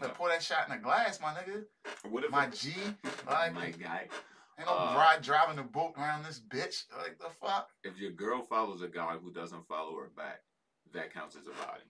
Better 0.00 0.12
pour 0.14 0.28
that 0.28 0.42
shot 0.42 0.68
in 0.68 0.74
a 0.74 0.78
glass, 0.78 1.20
my 1.20 1.32
nigga. 1.34 1.64
What 2.10 2.24
if 2.24 2.30
My 2.30 2.46
it- 2.46 2.54
G. 2.54 2.74
my 3.26 3.50
Like, 3.50 3.78
guy? 3.80 4.08
ain't 4.58 4.68
no 4.68 4.72
Uh, 4.72 4.94
ride 4.96 5.22
driving 5.22 5.56
the 5.56 5.62
boat 5.62 5.92
around 5.96 6.24
this 6.24 6.40
bitch. 6.40 6.84
Like, 6.96 7.18
the 7.18 7.30
fuck? 7.40 7.68
If 7.82 7.98
your 7.98 8.12
girl 8.12 8.42
follows 8.42 8.82
a 8.82 8.88
guy 8.88 9.16
who 9.22 9.32
doesn't 9.32 9.66
follow 9.68 9.96
her 9.98 10.10
back, 10.16 10.40
that 10.92 11.12
counts 11.12 11.36
as 11.36 11.46
a 11.46 11.50
body. 11.50 11.82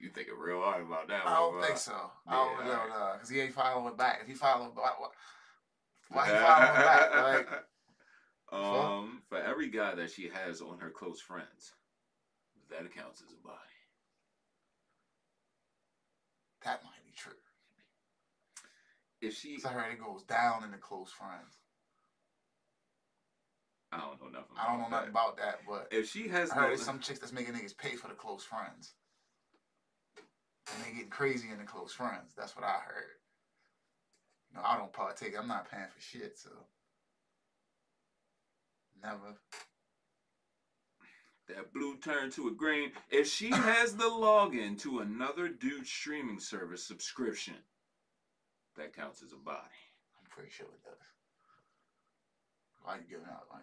You 0.00 0.08
think 0.08 0.28
thinking 0.28 0.42
real 0.42 0.62
hard 0.62 0.82
about 0.86 1.08
that 1.08 1.26
I 1.26 1.34
don't 1.34 1.62
think 1.62 1.76
so. 1.76 2.10
I 2.26 2.32
don't 2.32 2.58
Yeah, 2.60 2.64
know, 2.64 2.72
alright. 2.72 2.88
no. 2.88 3.12
Because 3.14 3.28
he 3.28 3.40
ain't 3.40 3.52
following 3.52 3.96
back. 3.96 4.20
If 4.22 4.28
he 4.28 4.34
following 4.34 4.74
back, 4.74 4.98
why, 4.98 5.08
why 6.08 6.24
he 6.26 6.32
following 6.40 7.46
back? 7.46 7.50
Like, 8.50 8.62
um, 8.98 9.22
for 9.28 9.38
every 9.38 9.68
guy 9.68 9.94
that 9.94 10.10
she 10.10 10.30
has 10.32 10.62
on 10.62 10.78
her 10.78 10.90
close 10.90 11.20
friends, 11.20 11.72
that 12.70 12.78
counts 12.94 13.20
as 13.20 13.32
a 13.32 13.46
body. 13.46 13.56
that 16.64 16.82
might 16.82 17.04
be 17.04 17.12
true. 17.14 17.32
If 19.20 19.36
she, 19.36 19.58
I 19.64 19.68
heard 19.68 19.92
it 19.92 20.00
goes 20.00 20.22
down 20.22 20.64
in 20.64 20.70
the 20.70 20.78
close 20.78 21.10
friends. 21.12 21.58
I 23.92 23.98
don't 23.98 24.20
know 24.22 24.28
nothing. 24.28 24.56
I 24.58 24.66
don't 24.66 24.78
know 24.78 24.86
about 24.86 24.90
nothing 24.90 25.12
that. 25.12 25.20
about 25.20 25.36
that, 25.36 25.58
but 25.68 25.88
If 25.90 26.08
she 26.08 26.28
has 26.28 26.50
I 26.50 26.54
heard 26.54 26.78
no, 26.78 26.84
some 26.84 27.00
chicks 27.00 27.18
that's 27.18 27.32
making 27.32 27.54
niggas 27.54 27.76
pay 27.76 27.96
for 27.96 28.08
the 28.08 28.14
close 28.14 28.44
friends. 28.44 28.94
And 30.68 30.84
they 30.84 30.92
getting 30.92 31.10
crazy 31.10 31.48
in 31.50 31.58
the 31.58 31.64
close 31.64 31.92
friends. 31.92 32.32
That's 32.36 32.54
what 32.56 32.64
I 32.64 32.78
heard. 32.86 33.18
No, 34.54 34.60
I 34.64 34.76
don't 34.76 34.92
partake. 34.92 35.34
I'm 35.38 35.48
not 35.48 35.70
paying 35.70 35.84
for 35.94 36.00
shit, 36.00 36.38
so 36.38 36.50
never. 39.02 39.36
that 41.48 41.72
blue 41.72 41.96
turned 41.96 42.32
to 42.32 42.48
a 42.48 42.52
green. 42.52 42.92
If 43.10 43.28
she 43.28 43.50
has 43.50 43.96
the 43.96 44.04
login 44.04 44.78
to 44.80 45.00
another 45.00 45.48
dude 45.48 45.86
streaming 45.86 46.40
service 46.40 46.84
subscription, 46.84 47.54
that 48.76 48.94
counts 48.94 49.22
as 49.22 49.32
a 49.32 49.36
body. 49.36 49.58
I'm 50.18 50.30
pretty 50.30 50.50
sure 50.50 50.66
it 50.66 50.84
does. 50.84 50.94
Why 52.82 52.96
you 52.96 53.02
giving 53.08 53.26
out? 53.26 53.46
I. 53.52 53.58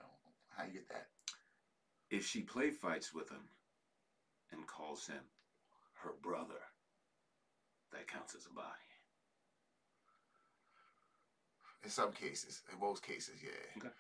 How 0.58 0.66
you 0.66 0.74
get 0.74 0.90
that? 0.90 1.08
If 2.10 2.26
she 2.26 2.42
play 2.42 2.72
fights 2.72 3.14
with 3.14 3.30
him 3.30 3.50
and 4.52 4.66
calls 4.66 5.06
him 5.06 5.22
her 6.04 6.14
brother, 6.22 6.62
that 7.92 8.08
counts 8.08 8.36
as 8.36 8.46
a 8.46 8.54
body. 8.54 8.68
In 11.84 11.90
some 11.90 12.12
cases, 12.12 12.62
in 12.72 12.80
most 12.80 13.04
cases, 13.04 13.36
yeah. 13.44 13.78
Okay. 13.78 13.94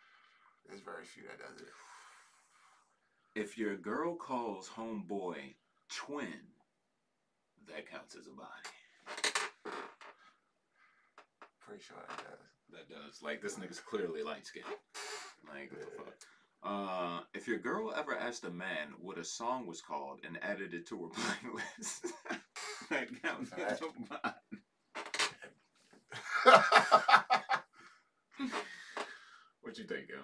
There's 0.68 0.82
very 0.82 1.06
few 1.06 1.24
that 1.24 1.40
does 1.40 1.62
it. 1.62 3.40
If 3.40 3.58
your 3.58 3.78
girl 3.78 4.16
calls 4.16 4.70
homeboy 4.70 5.56
twin, 5.90 6.42
that 7.68 7.90
counts 7.90 8.16
as 8.16 8.28
a 8.28 8.32
body. 8.32 8.50
Pretty 11.60 11.84
sure 11.84 11.98
that 12.10 12.18
does. 12.18 12.48
That 12.72 12.90
does. 12.90 13.22
Like 13.22 13.42
this 13.42 13.56
nigga's 13.56 13.80
clearly 13.80 14.24
light 14.24 14.46
skinned. 14.46 14.66
Like 15.48 15.72
what 15.72 15.82
the 15.82 16.04
fuck. 16.04 16.14
Uh, 16.64 17.20
if 17.34 17.48
your 17.48 17.60
girl 17.60 17.94
ever 17.96 18.18
asked 18.18 18.44
a 18.44 18.50
man 18.50 18.90
what 19.00 19.18
a 19.18 19.24
song 19.24 19.68
was 19.68 19.82
called 19.82 20.20
and 20.26 20.38
added 20.42 20.74
it 20.74 20.88
to 20.88 20.98
her 20.98 21.10
playlist, 21.80 22.12
that 22.90 23.22
counts 23.22 23.52
as 23.54 23.82
a 23.82 23.86
body. 24.10 24.34
What 29.62 29.78
you 29.78 29.86
think, 29.86 30.10
yo? 30.10 30.18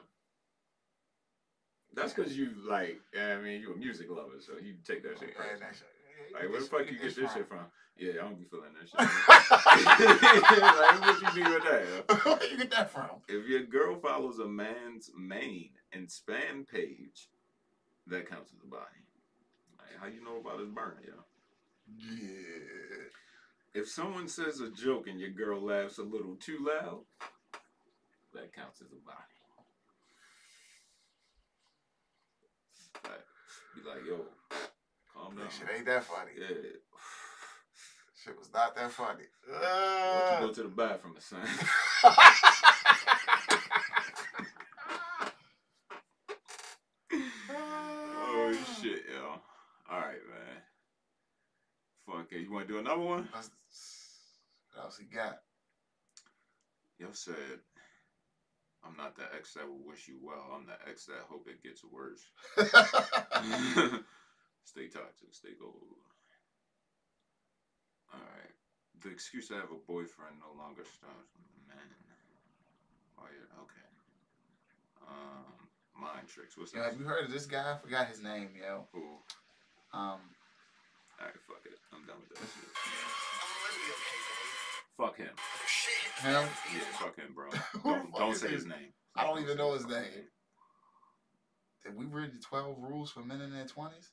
That's 1.94 2.14
because 2.14 2.38
you 2.38 2.52
like. 2.68 3.00
I 3.20 3.36
mean, 3.38 3.62
you're 3.62 3.74
a 3.74 3.78
music 3.78 4.08
lover, 4.10 4.40
so 4.40 4.54
you 4.64 4.76
take 4.86 5.04
that 5.04 5.20
shit. 5.20 5.38
Man, 5.38 5.48
personal. 5.48 5.60
that 5.70 5.76
shit- 5.76 6.34
Like, 6.34 6.50
where 6.50 6.62
the 6.62 6.66
fuck 6.66 6.86
you 6.92 6.98
get 6.98 7.16
this 7.16 7.34
shit 7.34 7.48
from? 7.48 7.66
Yeah, 7.98 8.14
I 8.14 8.16
don't 8.24 8.40
be 8.40 8.46
feeling 8.46 8.74
that 8.74 8.90
shit. 8.90 9.00
like, 10.80 11.02
what 11.02 11.36
you 11.36 11.44
do 11.44 11.54
with 11.54 11.64
that? 11.64 12.26
Where 12.40 12.50
you 12.50 12.58
get 12.58 12.72
that 12.72 12.90
from? 12.90 13.10
If 13.28 13.48
your 13.48 13.64
girl 13.64 13.96
follows 14.00 14.40
a 14.40 14.48
man's 14.48 15.12
main 15.16 15.72
and 15.92 16.08
spam 16.08 16.68
page, 16.68 17.30
that 18.08 18.28
counts 18.30 18.52
as 18.52 18.62
a 18.64 18.68
body. 18.68 19.06
Like, 19.78 20.00
how 20.00 20.08
you 20.08 20.24
know 20.24 20.38
about 20.40 20.60
his 20.60 20.70
burn, 20.70 20.98
yo? 21.06 21.14
Yeah. 21.88 23.10
If 23.74 23.90
someone 23.90 24.28
says 24.28 24.60
a 24.60 24.70
joke 24.70 25.08
and 25.08 25.20
your 25.20 25.32
girl 25.32 25.62
laughs 25.62 25.98
a 25.98 26.04
little 26.04 26.36
too 26.36 26.60
loud, 26.68 27.02
that 28.34 28.54
counts 28.54 28.82
as 28.82 28.92
a 28.92 28.96
body. 29.06 29.18
Like, 33.04 33.26
be 33.76 33.82
like, 33.90 34.06
yo, 34.08 34.26
calm 35.14 35.36
down. 35.36 35.46
That 35.46 35.52
shit 35.54 35.68
ain't 35.76 35.86
that 35.88 36.04
funny. 36.04 36.32
Yeah. 36.40 36.48
Shit 38.24 38.38
was 38.38 38.50
not 38.54 38.76
that 38.76 38.92
funny. 38.92 39.24
Why 39.48 39.60
don't 39.60 39.64
Uh, 39.64 40.42
you 40.42 40.48
go 40.48 40.54
to 40.54 40.64
the 40.64 40.70
bathroom, 40.70 41.16
son? 41.20 41.42
want 52.50 52.68
to 52.68 52.74
do 52.74 52.80
another 52.80 53.02
one? 53.02 53.28
What 53.32 53.50
else 54.84 54.98
he 54.98 55.06
got? 55.06 55.40
Yo 57.00 57.08
said, 57.12 57.60
I'm 58.86 58.98
not 58.98 59.16
the 59.16 59.24
ex 59.38 59.54
that 59.54 59.68
will 59.68 59.86
wish 59.86 60.08
you 60.08 60.18
well. 60.22 60.52
I'm 60.54 60.66
the 60.66 60.78
ex 60.90 61.06
that 61.06 61.26
hope 61.30 61.48
it 61.48 61.64
gets 61.64 61.84
worse. 61.84 62.22
stay 64.66 64.88
toxic, 64.88 65.32
stay 65.32 65.56
gold. 65.60 65.98
Alright. 68.14 68.54
The 69.02 69.10
excuse 69.10 69.52
I 69.52 69.56
have 69.56 69.72
a 69.72 69.88
boyfriend 69.88 70.36
no 70.40 70.62
longer 70.62 70.84
stops 70.86 71.34
man. 71.68 71.78
Oh, 73.20 73.28
yeah, 73.32 73.62
okay. 73.64 73.88
Um, 75.08 75.68
mind 76.00 76.28
tricks. 76.28 76.58
What's 76.58 76.72
that? 76.72 76.84
have 76.84 77.00
you 77.00 77.06
heard 77.06 77.26
of 77.26 77.32
this 77.32 77.46
guy? 77.46 77.74
I 77.74 77.78
forgot 77.78 78.08
his 78.08 78.22
name, 78.22 78.50
yo. 78.60 78.88
Who? 78.94 79.04
Um, 79.94 80.20
Alright, 81.24 81.40
fuck 81.48 81.64
it. 81.66 81.80
I'm 81.94 82.06
done 82.06 82.18
with 82.20 82.38
that 82.38 82.44
shit. 82.52 82.68
I'm 83.40 83.56
really 83.64 83.88
okay, 83.96 84.20
babe. 84.28 85.00
Fuck 85.00 85.16
him. 85.16 85.36
Him. 86.20 86.50
Yeah, 86.76 86.84
fuck 87.00 87.16
him, 87.16 87.34
bro. 87.34 87.48
Don't, 87.84 88.14
don't 88.14 88.36
say 88.36 88.50
his 88.50 88.66
name. 88.66 88.92
I 89.16 89.24
don't 89.24 89.42
even 89.42 89.58
know 89.58 89.74
his 89.74 89.88
name. 89.88 90.28
Did 91.84 91.96
we 91.96 92.06
read 92.06 92.34
the 92.34 92.40
twelve 92.40 92.78
rules 92.80 93.12
for 93.12 93.22
men 93.22 93.42
in 93.42 93.54
their 93.54 93.66
twenties? 93.66 94.12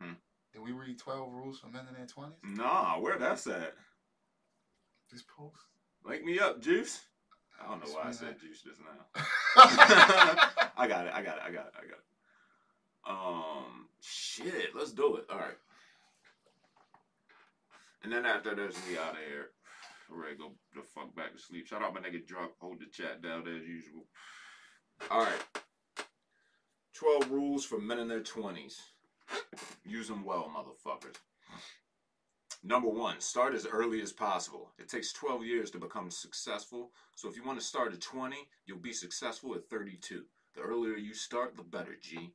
Hmm. 0.00 0.14
Did 0.52 0.62
we 0.62 0.72
read 0.72 0.98
twelve 0.98 1.32
rules 1.32 1.60
for 1.60 1.68
men 1.68 1.86
in 1.88 1.94
their 1.94 2.06
twenties? 2.06 2.38
Nah, 2.42 2.98
where 2.98 3.18
that's 3.18 3.46
at? 3.46 3.74
This 5.12 5.22
post. 5.22 5.56
Link 6.04 6.24
me 6.24 6.38
up, 6.40 6.60
Juice. 6.60 7.00
I 7.60 7.68
don't 7.68 7.84
know 7.84 7.92
why 7.92 8.08
I 8.08 8.12
said. 8.12 8.40
Juice 8.40 8.62
just 8.62 8.80
now. 8.80 9.22
I 10.76 10.86
got 10.88 11.06
it. 11.06 11.12
I 11.14 11.22
got 11.22 11.36
it. 11.36 11.42
I 11.46 11.50
got 11.50 11.66
it. 11.66 11.74
I 11.76 11.82
got 11.86 11.98
it. 11.98 12.15
Um, 13.08 13.88
shit. 14.00 14.74
Let's 14.74 14.92
do 14.92 15.16
it. 15.16 15.24
All 15.30 15.38
right. 15.38 15.58
And 18.02 18.12
then 18.12 18.26
after 18.26 18.54
this, 18.54 18.76
we 18.88 18.98
out 18.98 19.12
of 19.12 19.18
here. 19.28 19.50
All 20.10 20.18
right, 20.18 20.38
go 20.38 20.52
the 20.74 20.82
fuck 20.82 21.14
back 21.16 21.32
to 21.32 21.38
sleep. 21.42 21.66
Shout 21.66 21.82
out 21.82 21.92
my 21.92 22.00
nigga 22.00 22.24
Drop. 22.24 22.52
Hold 22.60 22.78
the 22.78 22.86
chat 22.86 23.22
down 23.22 23.40
as 23.40 23.66
usual. 23.66 24.04
All 25.10 25.20
right. 25.20 25.64
Twelve 26.94 27.30
rules 27.30 27.64
for 27.64 27.78
men 27.80 27.98
in 27.98 28.06
their 28.06 28.22
twenties. 28.22 28.80
Use 29.84 30.06
them 30.08 30.24
well, 30.24 30.50
motherfuckers. 30.54 31.16
Number 32.62 32.88
one, 32.88 33.20
start 33.20 33.54
as 33.54 33.66
early 33.66 34.00
as 34.02 34.12
possible. 34.12 34.72
It 34.78 34.88
takes 34.88 35.12
12 35.12 35.44
years 35.44 35.70
to 35.70 35.78
become 35.78 36.10
successful, 36.10 36.90
so 37.14 37.28
if 37.28 37.36
you 37.36 37.44
want 37.44 37.60
to 37.60 37.64
start 37.64 37.92
at 37.92 38.00
20, 38.00 38.36
you'll 38.66 38.78
be 38.78 38.92
successful 38.92 39.54
at 39.54 39.68
32. 39.68 40.24
The 40.54 40.60
earlier 40.60 40.96
you 40.96 41.14
start, 41.14 41.56
the 41.56 41.62
better, 41.62 41.96
G. 42.00 42.32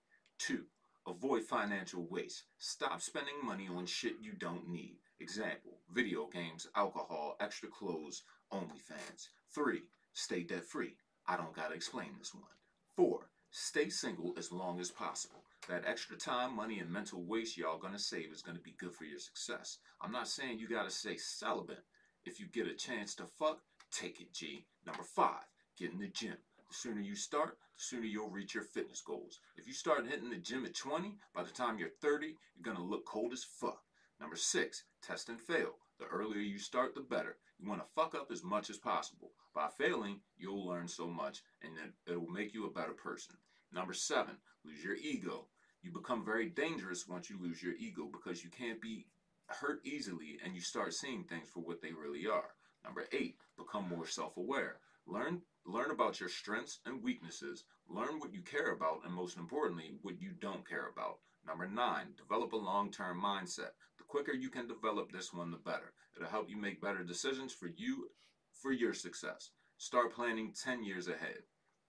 Two, 0.47 0.63
avoid 1.05 1.43
financial 1.43 2.07
waste. 2.09 2.45
Stop 2.57 2.99
spending 2.99 3.35
money 3.43 3.67
on 3.67 3.85
shit 3.85 4.15
you 4.19 4.33
don't 4.33 4.67
need. 4.67 4.97
Example, 5.19 5.77
video 5.93 6.25
games, 6.33 6.65
alcohol, 6.75 7.35
extra 7.39 7.69
clothes, 7.69 8.23
OnlyFans. 8.51 9.27
Three, 9.53 9.83
stay 10.13 10.41
debt 10.41 10.65
free. 10.65 10.95
I 11.27 11.37
don't 11.37 11.55
gotta 11.55 11.75
explain 11.75 12.15
this 12.17 12.33
one. 12.33 12.55
Four, 12.95 13.29
stay 13.51 13.89
single 13.89 14.33
as 14.35 14.51
long 14.51 14.79
as 14.79 14.89
possible. 14.89 15.43
That 15.69 15.85
extra 15.85 16.17
time, 16.17 16.55
money, 16.55 16.79
and 16.79 16.89
mental 16.89 17.21
waste 17.21 17.55
y'all 17.55 17.77
gonna 17.77 17.99
save 17.99 18.31
is 18.31 18.41
gonna 18.41 18.57
be 18.57 18.73
good 18.79 18.95
for 18.95 19.03
your 19.03 19.19
success. 19.19 19.77
I'm 20.01 20.11
not 20.11 20.27
saying 20.27 20.57
you 20.57 20.67
gotta 20.67 20.89
stay 20.89 21.17
celibate. 21.17 21.85
If 22.25 22.39
you 22.39 22.47
get 22.47 22.65
a 22.65 22.73
chance 22.73 23.13
to 23.15 23.27
fuck, 23.27 23.59
take 23.91 24.19
it, 24.19 24.33
G. 24.33 24.65
Number 24.87 25.03
five, 25.03 25.45
get 25.77 25.91
in 25.91 25.99
the 25.99 26.07
gym. 26.07 26.37
The 26.71 26.77
sooner 26.77 27.01
you 27.01 27.15
start, 27.17 27.57
the 27.75 27.83
sooner 27.83 28.05
you'll 28.05 28.29
reach 28.29 28.55
your 28.55 28.63
fitness 28.63 29.01
goals. 29.01 29.41
If 29.57 29.67
you 29.67 29.73
start 29.73 30.07
hitting 30.07 30.29
the 30.29 30.37
gym 30.37 30.65
at 30.65 30.73
20, 30.73 31.17
by 31.35 31.43
the 31.43 31.49
time 31.49 31.77
you're 31.77 31.89
30, 32.01 32.27
you're 32.27 32.63
gonna 32.63 32.81
look 32.81 33.05
cold 33.05 33.33
as 33.33 33.43
fuck. 33.43 33.83
Number 34.21 34.37
six, 34.37 34.85
test 35.01 35.27
and 35.27 35.41
fail. 35.41 35.79
The 35.99 36.05
earlier 36.05 36.39
you 36.39 36.57
start, 36.57 36.95
the 36.95 37.01
better. 37.01 37.39
You 37.59 37.67
wanna 37.67 37.83
fuck 37.93 38.15
up 38.15 38.31
as 38.31 38.41
much 38.41 38.69
as 38.69 38.77
possible. 38.77 39.33
By 39.53 39.67
failing, 39.67 40.21
you'll 40.37 40.65
learn 40.65 40.87
so 40.87 41.07
much 41.09 41.43
and 41.61 41.75
then 41.75 41.91
it'll 42.07 42.27
make 42.27 42.53
you 42.53 42.65
a 42.65 42.71
better 42.71 42.93
person. 42.93 43.35
Number 43.73 43.93
seven, 43.93 44.37
lose 44.63 44.81
your 44.81 44.95
ego. 44.95 45.49
You 45.81 45.91
become 45.91 46.23
very 46.23 46.47
dangerous 46.47 47.05
once 47.05 47.29
you 47.29 47.37
lose 47.37 47.61
your 47.61 47.73
ego 47.73 48.09
because 48.09 48.45
you 48.45 48.49
can't 48.49 48.79
be 48.79 49.07
hurt 49.47 49.85
easily 49.85 50.39
and 50.41 50.55
you 50.55 50.61
start 50.61 50.93
seeing 50.93 51.25
things 51.25 51.49
for 51.49 51.59
what 51.59 51.81
they 51.81 51.91
really 51.91 52.27
are. 52.27 52.55
Number 52.85 53.07
eight, 53.11 53.35
become 53.57 53.89
more 53.89 54.07
self-aware. 54.07 54.77
Learn 55.05 55.41
learn 55.65 55.91
about 55.91 56.19
your 56.19 56.29
strengths 56.29 56.79
and 56.85 57.03
weaknesses. 57.03 57.63
Learn 57.87 58.19
what 58.19 58.33
you 58.33 58.41
care 58.41 58.71
about 58.71 59.01
and 59.05 59.13
most 59.13 59.37
importantly, 59.37 59.97
what 60.01 60.21
you 60.21 60.31
don't 60.39 60.67
care 60.67 60.89
about. 60.93 61.19
Number 61.45 61.67
nine, 61.67 62.13
develop 62.17 62.53
a 62.53 62.57
long-term 62.57 63.21
mindset. 63.21 63.71
The 63.97 64.03
quicker 64.07 64.33
you 64.33 64.49
can 64.49 64.67
develop 64.67 65.11
this 65.11 65.33
one, 65.33 65.51
the 65.51 65.57
better. 65.57 65.93
It'll 66.15 66.29
help 66.29 66.49
you 66.49 66.57
make 66.57 66.81
better 66.81 67.03
decisions 67.03 67.53
for 67.53 67.67
you 67.67 68.09
for 68.53 68.71
your 68.71 68.93
success. 68.93 69.51
Start 69.77 70.13
planning 70.13 70.53
10 70.53 70.83
years 70.83 71.07
ahead. 71.07 71.39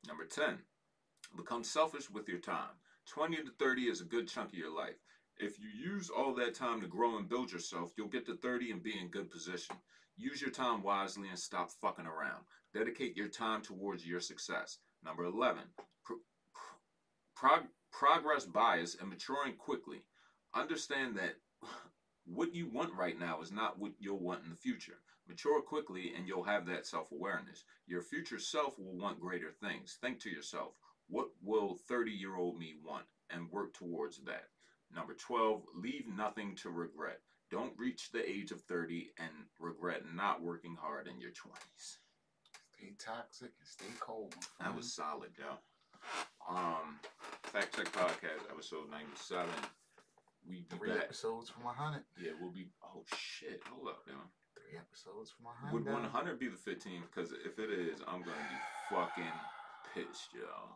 Number 0.07 0.25
10, 0.25 0.59
become 1.37 1.65
selfish 1.65 2.11
with 2.11 2.29
your 2.29 2.39
time. 2.39 2.77
20 3.07 3.37
to 3.37 3.51
30 3.59 3.83
is 3.83 4.01
a 4.01 4.05
good 4.05 4.29
chunk 4.29 4.53
of 4.53 4.59
your 4.59 4.75
life. 4.75 4.97
If 5.39 5.59
you 5.59 5.69
use 5.69 6.09
all 6.09 6.35
that 6.35 6.55
time 6.55 6.81
to 6.81 6.87
grow 6.87 7.19
and 7.19 7.29
build 7.29 7.53
yourself, 7.53 7.93
you'll 7.97 8.09
get 8.09 8.27
to 8.27 8.37
30 8.37 8.71
and 8.71 8.83
be 8.83 8.99
in 8.99 9.09
good 9.09 9.31
position. 9.31 9.77
Use 10.17 10.41
your 10.41 10.51
time 10.51 10.83
wisely 10.83 11.29
and 11.29 11.39
stop 11.39 11.71
fucking 11.81 12.07
around. 12.07 12.45
Dedicate 12.75 13.17
your 13.17 13.29
time 13.29 13.61
towards 13.61 14.07
your 14.07 14.21
success. 14.21 14.79
Number 15.05 15.25
11, 15.25 15.63
pro- 16.05 16.17
prog- 17.37 17.69
progress 17.91 18.45
bias 18.45 18.97
and 18.99 19.11
maturing 19.11 19.55
quickly. 19.57 20.03
Understand 20.55 21.17
that 21.17 21.35
what 22.25 22.55
you 22.55 22.67
want 22.67 22.95
right 22.95 23.19
now 23.19 23.41
is 23.43 23.53
not 23.53 23.79
what 23.79 23.93
you'll 23.99 24.19
want 24.19 24.43
in 24.45 24.51
the 24.51 24.57
future. 24.57 24.99
Mature 25.29 25.61
quickly 25.61 26.13
and 26.17 26.27
you'll 26.27 26.45
have 26.45 26.67
that 26.67 26.87
self 26.87 27.13
awareness. 27.13 27.65
Your 27.87 28.03
future 28.03 28.39
self 28.39 28.79
will 28.79 28.97
want 28.97 29.21
greater 29.21 29.51
things. 29.51 29.99
Think 30.01 30.19
to 30.21 30.31
yourself, 30.31 30.73
what 31.09 31.29
will 31.43 31.79
30 31.89 32.11
year 32.11 32.37
old 32.37 32.59
me 32.59 32.75
want? 32.83 33.05
And 33.31 33.51
work 33.51 33.73
towards 33.73 34.19
that. 34.25 34.49
Number 34.95 35.15
12, 35.15 35.63
leave 35.75 36.07
nothing 36.07 36.55
to 36.57 36.71
regret. 36.71 37.21
Don't 37.51 37.73
reach 37.79 38.11
the 38.11 38.29
age 38.29 38.51
of 38.51 38.61
30 38.63 39.13
and 39.19 39.31
regret 39.59 40.03
not 40.15 40.43
working 40.43 40.77
hard 40.81 41.07
in 41.07 41.19
your 41.21 41.31
20s. 41.31 41.99
Stay 42.83 42.95
toxic 42.99 43.55
and 43.55 43.69
stay 43.69 43.95
cold. 44.01 44.35
That 44.59 44.75
was 44.75 44.93
solid, 44.93 45.31
yo. 45.39 45.55
Um, 46.51 46.99
Fact 47.45 47.77
Check 47.77 47.87
Podcast, 47.95 48.51
episode 48.51 48.91
97. 48.91 49.47
We 50.49 50.67
three 50.69 50.91
back. 50.91 51.07
episodes 51.07 51.49
from 51.49 51.63
hundred. 51.63 52.03
Yeah, 52.19 52.33
we'll 52.41 52.51
be. 52.51 52.67
Oh, 52.83 53.05
shit. 53.15 53.63
Hold 53.71 53.87
up, 53.87 54.03
yo. 54.09 54.15
Three 54.59 54.75
episodes 54.75 55.31
from 55.31 55.47
100. 55.71 56.03
Would 56.03 56.11
hundred. 56.11 56.41
be 56.41 56.49
the 56.51 56.59
15th? 56.59 57.07
Because 57.07 57.31
if 57.47 57.61
it 57.63 57.71
is, 57.71 58.01
I'm 58.09 58.27
going 58.27 58.35
to 58.35 58.51
be 58.51 58.61
fucking 58.91 59.37
pissed, 59.95 60.35
y'all. 60.35 60.75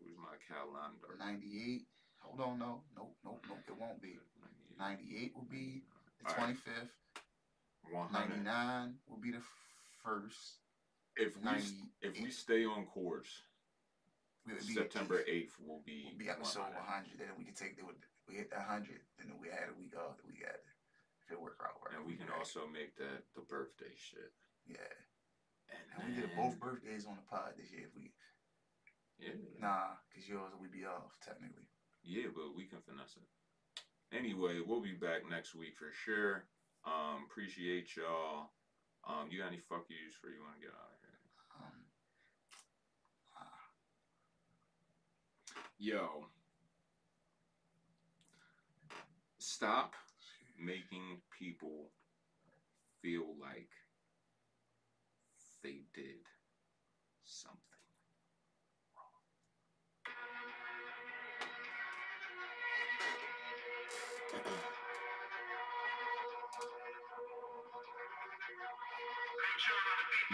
Where's 0.00 0.16
my 0.16 0.40
calendar? 0.48 1.12
Ninety-eight. 1.20 1.84
Hold 2.24 2.40
on, 2.40 2.58
no, 2.58 2.80
nope, 2.96 3.12
nope, 3.22 3.44
nope. 3.50 3.60
It 3.68 3.76
won't 3.78 4.00
be. 4.00 4.16
Ninety-eight 4.80 5.32
will 5.36 5.44
be 5.50 5.82
the 6.24 6.30
All 6.30 6.32
right. 6.32 6.56
twenty-fifth. 6.56 6.96
100. 7.92 8.16
Ninety-nine 8.16 8.94
will 9.10 9.20
be 9.20 9.32
the 9.32 9.44
first. 10.08 10.64
If 11.16 11.36
we, 11.36 11.44
90 11.44 11.66
if 12.02 12.12
we 12.22 12.30
stay 12.30 12.64
on 12.64 12.86
course, 12.86 13.28
Will 14.46 14.56
be 14.64 14.72
September 14.80 15.20
eighth. 15.28 15.52
8th 15.60 15.66
will 15.68 15.82
be, 15.84 16.08
we'll 16.08 16.16
be 16.24 16.30
episode 16.32 16.72
100. 16.72 16.80
one 16.80 16.88
hundred. 16.88 17.16
Then 17.20 17.36
we 17.36 17.44
can 17.44 17.52
take 17.52 17.76
the 17.76 17.84
we 18.24 18.40
hit 18.40 18.48
the 18.48 18.56
hundred. 18.62 19.04
Then 19.20 19.36
we 19.36 19.52
had 19.52 19.68
a 19.68 19.76
week 19.76 19.92
off. 19.92 20.16
Then 20.16 20.32
we 20.32 20.40
got 20.40 20.56
it. 20.56 20.64
If 21.26 21.36
it 21.36 21.40
work 21.40 21.60
out 21.60 21.76
right. 21.84 21.92
And 22.00 22.08
we 22.08 22.16
can 22.16 22.32
back. 22.32 22.40
also 22.40 22.64
make 22.64 22.96
that 22.96 23.28
the 23.36 23.44
birthday 23.44 23.92
shit. 23.92 24.32
yeah. 24.64 24.80
And, 25.68 25.84
And 26.00 26.00
we 26.08 26.10
did 26.16 26.32
both 26.32 26.56
birthdays 26.56 27.04
on 27.04 27.20
the 27.20 27.26
pod 27.28 27.60
this 27.60 27.68
year. 27.68 27.92
If 27.92 27.92
we 27.92 28.08
Yeah. 29.20 29.36
nah, 29.60 30.00
cause 30.14 30.24
yours 30.24 30.56
we 30.56 30.72
be 30.72 30.88
off 30.88 31.12
technically. 31.20 31.68
Yeah, 32.00 32.32
but 32.32 32.56
we 32.56 32.64
can 32.64 32.80
finesse 32.80 33.20
it. 33.20 33.28
Anyway, 34.16 34.64
we'll 34.64 34.80
be 34.80 34.96
back 34.96 35.28
next 35.28 35.52
week 35.52 35.76
for 35.76 35.92
sure. 35.92 36.48
Um, 36.88 37.28
appreciate 37.28 37.92
y'all. 38.00 38.48
Um, 39.08 39.28
you 39.30 39.38
got 39.38 39.48
any 39.48 39.60
fuck 39.68 39.86
yous 39.88 40.14
for 40.20 40.28
you 40.28 40.42
want 40.44 40.60
to 40.60 40.66
get 40.66 40.74
out 40.76 40.92
of 40.92 41.00
here? 41.00 41.18
Um, 41.56 41.78
uh, 43.40 43.62
Yo, 45.78 46.26
stop 49.38 49.94
making 50.60 51.22
people 51.38 51.88
feel 53.00 53.34
like 53.40 53.70
they 55.62 55.80
did 55.94 56.27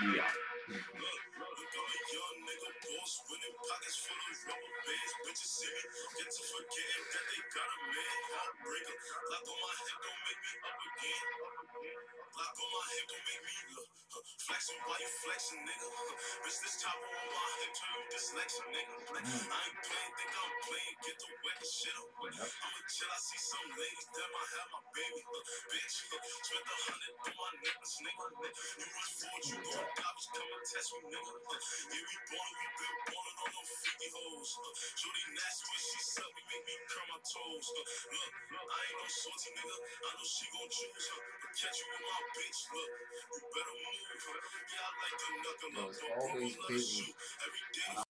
Yeah. 0.02 0.22
Pockets 3.52 3.98
full 4.04 4.16
of 4.16 4.36
rubber 4.48 4.74
bands. 4.84 5.12
Bitches 5.24 5.50
see 5.52 5.72
me, 5.74 5.82
get 6.16 6.28
to 6.32 6.42
forgetting 6.48 7.04
that 7.12 7.24
they 7.28 7.40
got 7.52 7.68
a 7.68 7.78
man. 7.92 8.18
Heartbreaker, 8.34 8.96
lock 9.30 9.44
on 9.44 9.58
my 9.60 9.72
hip, 9.84 9.98
don't 10.04 10.20
make 10.24 10.40
me 10.44 10.52
up 10.64 10.78
again. 10.88 11.24
Lock 12.34 12.56
on 12.56 12.70
my 12.72 12.84
hip, 12.94 13.06
don't 13.10 13.24
make 13.28 13.42
me 13.44 13.56
look. 13.76 13.88
Huh, 14.14 14.22
flexing 14.46 14.80
while 14.86 15.00
you 15.02 15.10
flexing, 15.24 15.62
nigga. 15.66 15.88
Huh, 15.90 16.14
bitch, 16.46 16.58
this 16.62 16.76
chopper 16.80 17.10
on 17.10 17.28
my 17.34 17.48
hip, 17.60 17.72
turn 17.74 17.92
you 17.98 18.04
dyslexic, 18.14 18.66
nigga. 18.70 18.94
I 18.94 19.20
ain't 19.20 19.80
playing, 19.84 20.12
think 20.14 20.32
I'm 20.34 20.52
playing, 20.64 20.96
get 21.04 21.16
the 21.18 21.30
wet 21.44 21.58
shit 21.66 21.96
up. 21.98 22.08
I'ma 22.14 22.80
chill, 22.88 23.10
I 23.10 23.18
see 23.18 23.40
some 23.42 23.68
ladies 23.74 24.08
that 24.14 24.28
might 24.30 24.50
have 24.54 24.68
my 24.72 24.82
baby. 24.94 25.20
Huh, 25.26 25.42
bitch, 25.70 25.96
huh, 26.10 26.22
spent 26.22 26.66
a 26.66 26.76
hundred 26.86 27.14
on 27.24 27.32
my 27.34 27.50
necklace, 27.64 27.96
nigga. 28.06 28.26
You 28.78 28.86
rush 28.94 29.12
forward, 29.18 29.44
you 29.50 29.58
die, 29.64 30.12
bitch, 30.14 30.28
come 30.34 30.50
and 30.54 30.64
test 30.66 30.88
me, 30.94 31.00
nigga. 31.10 31.32
Huh, 31.34 31.60
yeah, 31.90 32.04
we 32.06 32.16
ballin', 32.30 32.56
we 32.58 32.66
been 32.78 32.96
ballin' 33.10 33.33
on 33.42 33.48
them 33.54 33.66
freaky 33.66 34.08
hoes. 34.14 34.50
Huh, 34.54 34.72
Shorty 34.98 35.24
nasty 35.34 35.64
when 35.70 35.82
she 35.82 35.98
suck 36.14 36.30
me, 36.34 36.42
make 36.50 36.64
me 36.68 36.74
curl 36.90 37.06
my 37.10 37.18
toes. 37.22 37.66
Huh, 37.74 38.28
look, 38.54 38.68
I 38.70 38.80
ain't 38.86 38.98
no 38.98 39.06
salty 39.10 39.50
nigga, 39.54 39.76
I 39.78 40.10
know 40.14 40.26
she 40.26 40.46
gon' 40.54 40.70
choose. 40.70 41.06
But 41.14 41.52
catch 41.54 41.76
you 41.78 41.86
with 41.90 42.04
my 42.04 42.20
bitch, 42.34 42.60
look, 42.74 42.90
you 43.34 43.38
better 43.54 43.76
move. 43.78 44.06
Yeah, 44.74 44.84
I 44.84 44.90
like 45.02 45.16
to 45.18 45.28
knuckle 45.42 45.74
up, 45.84 45.90
but 45.94 46.10
always 46.18 46.54
busy 46.68 47.04
shoot. 47.04 47.14
Every 47.44 47.64
day 47.74 47.94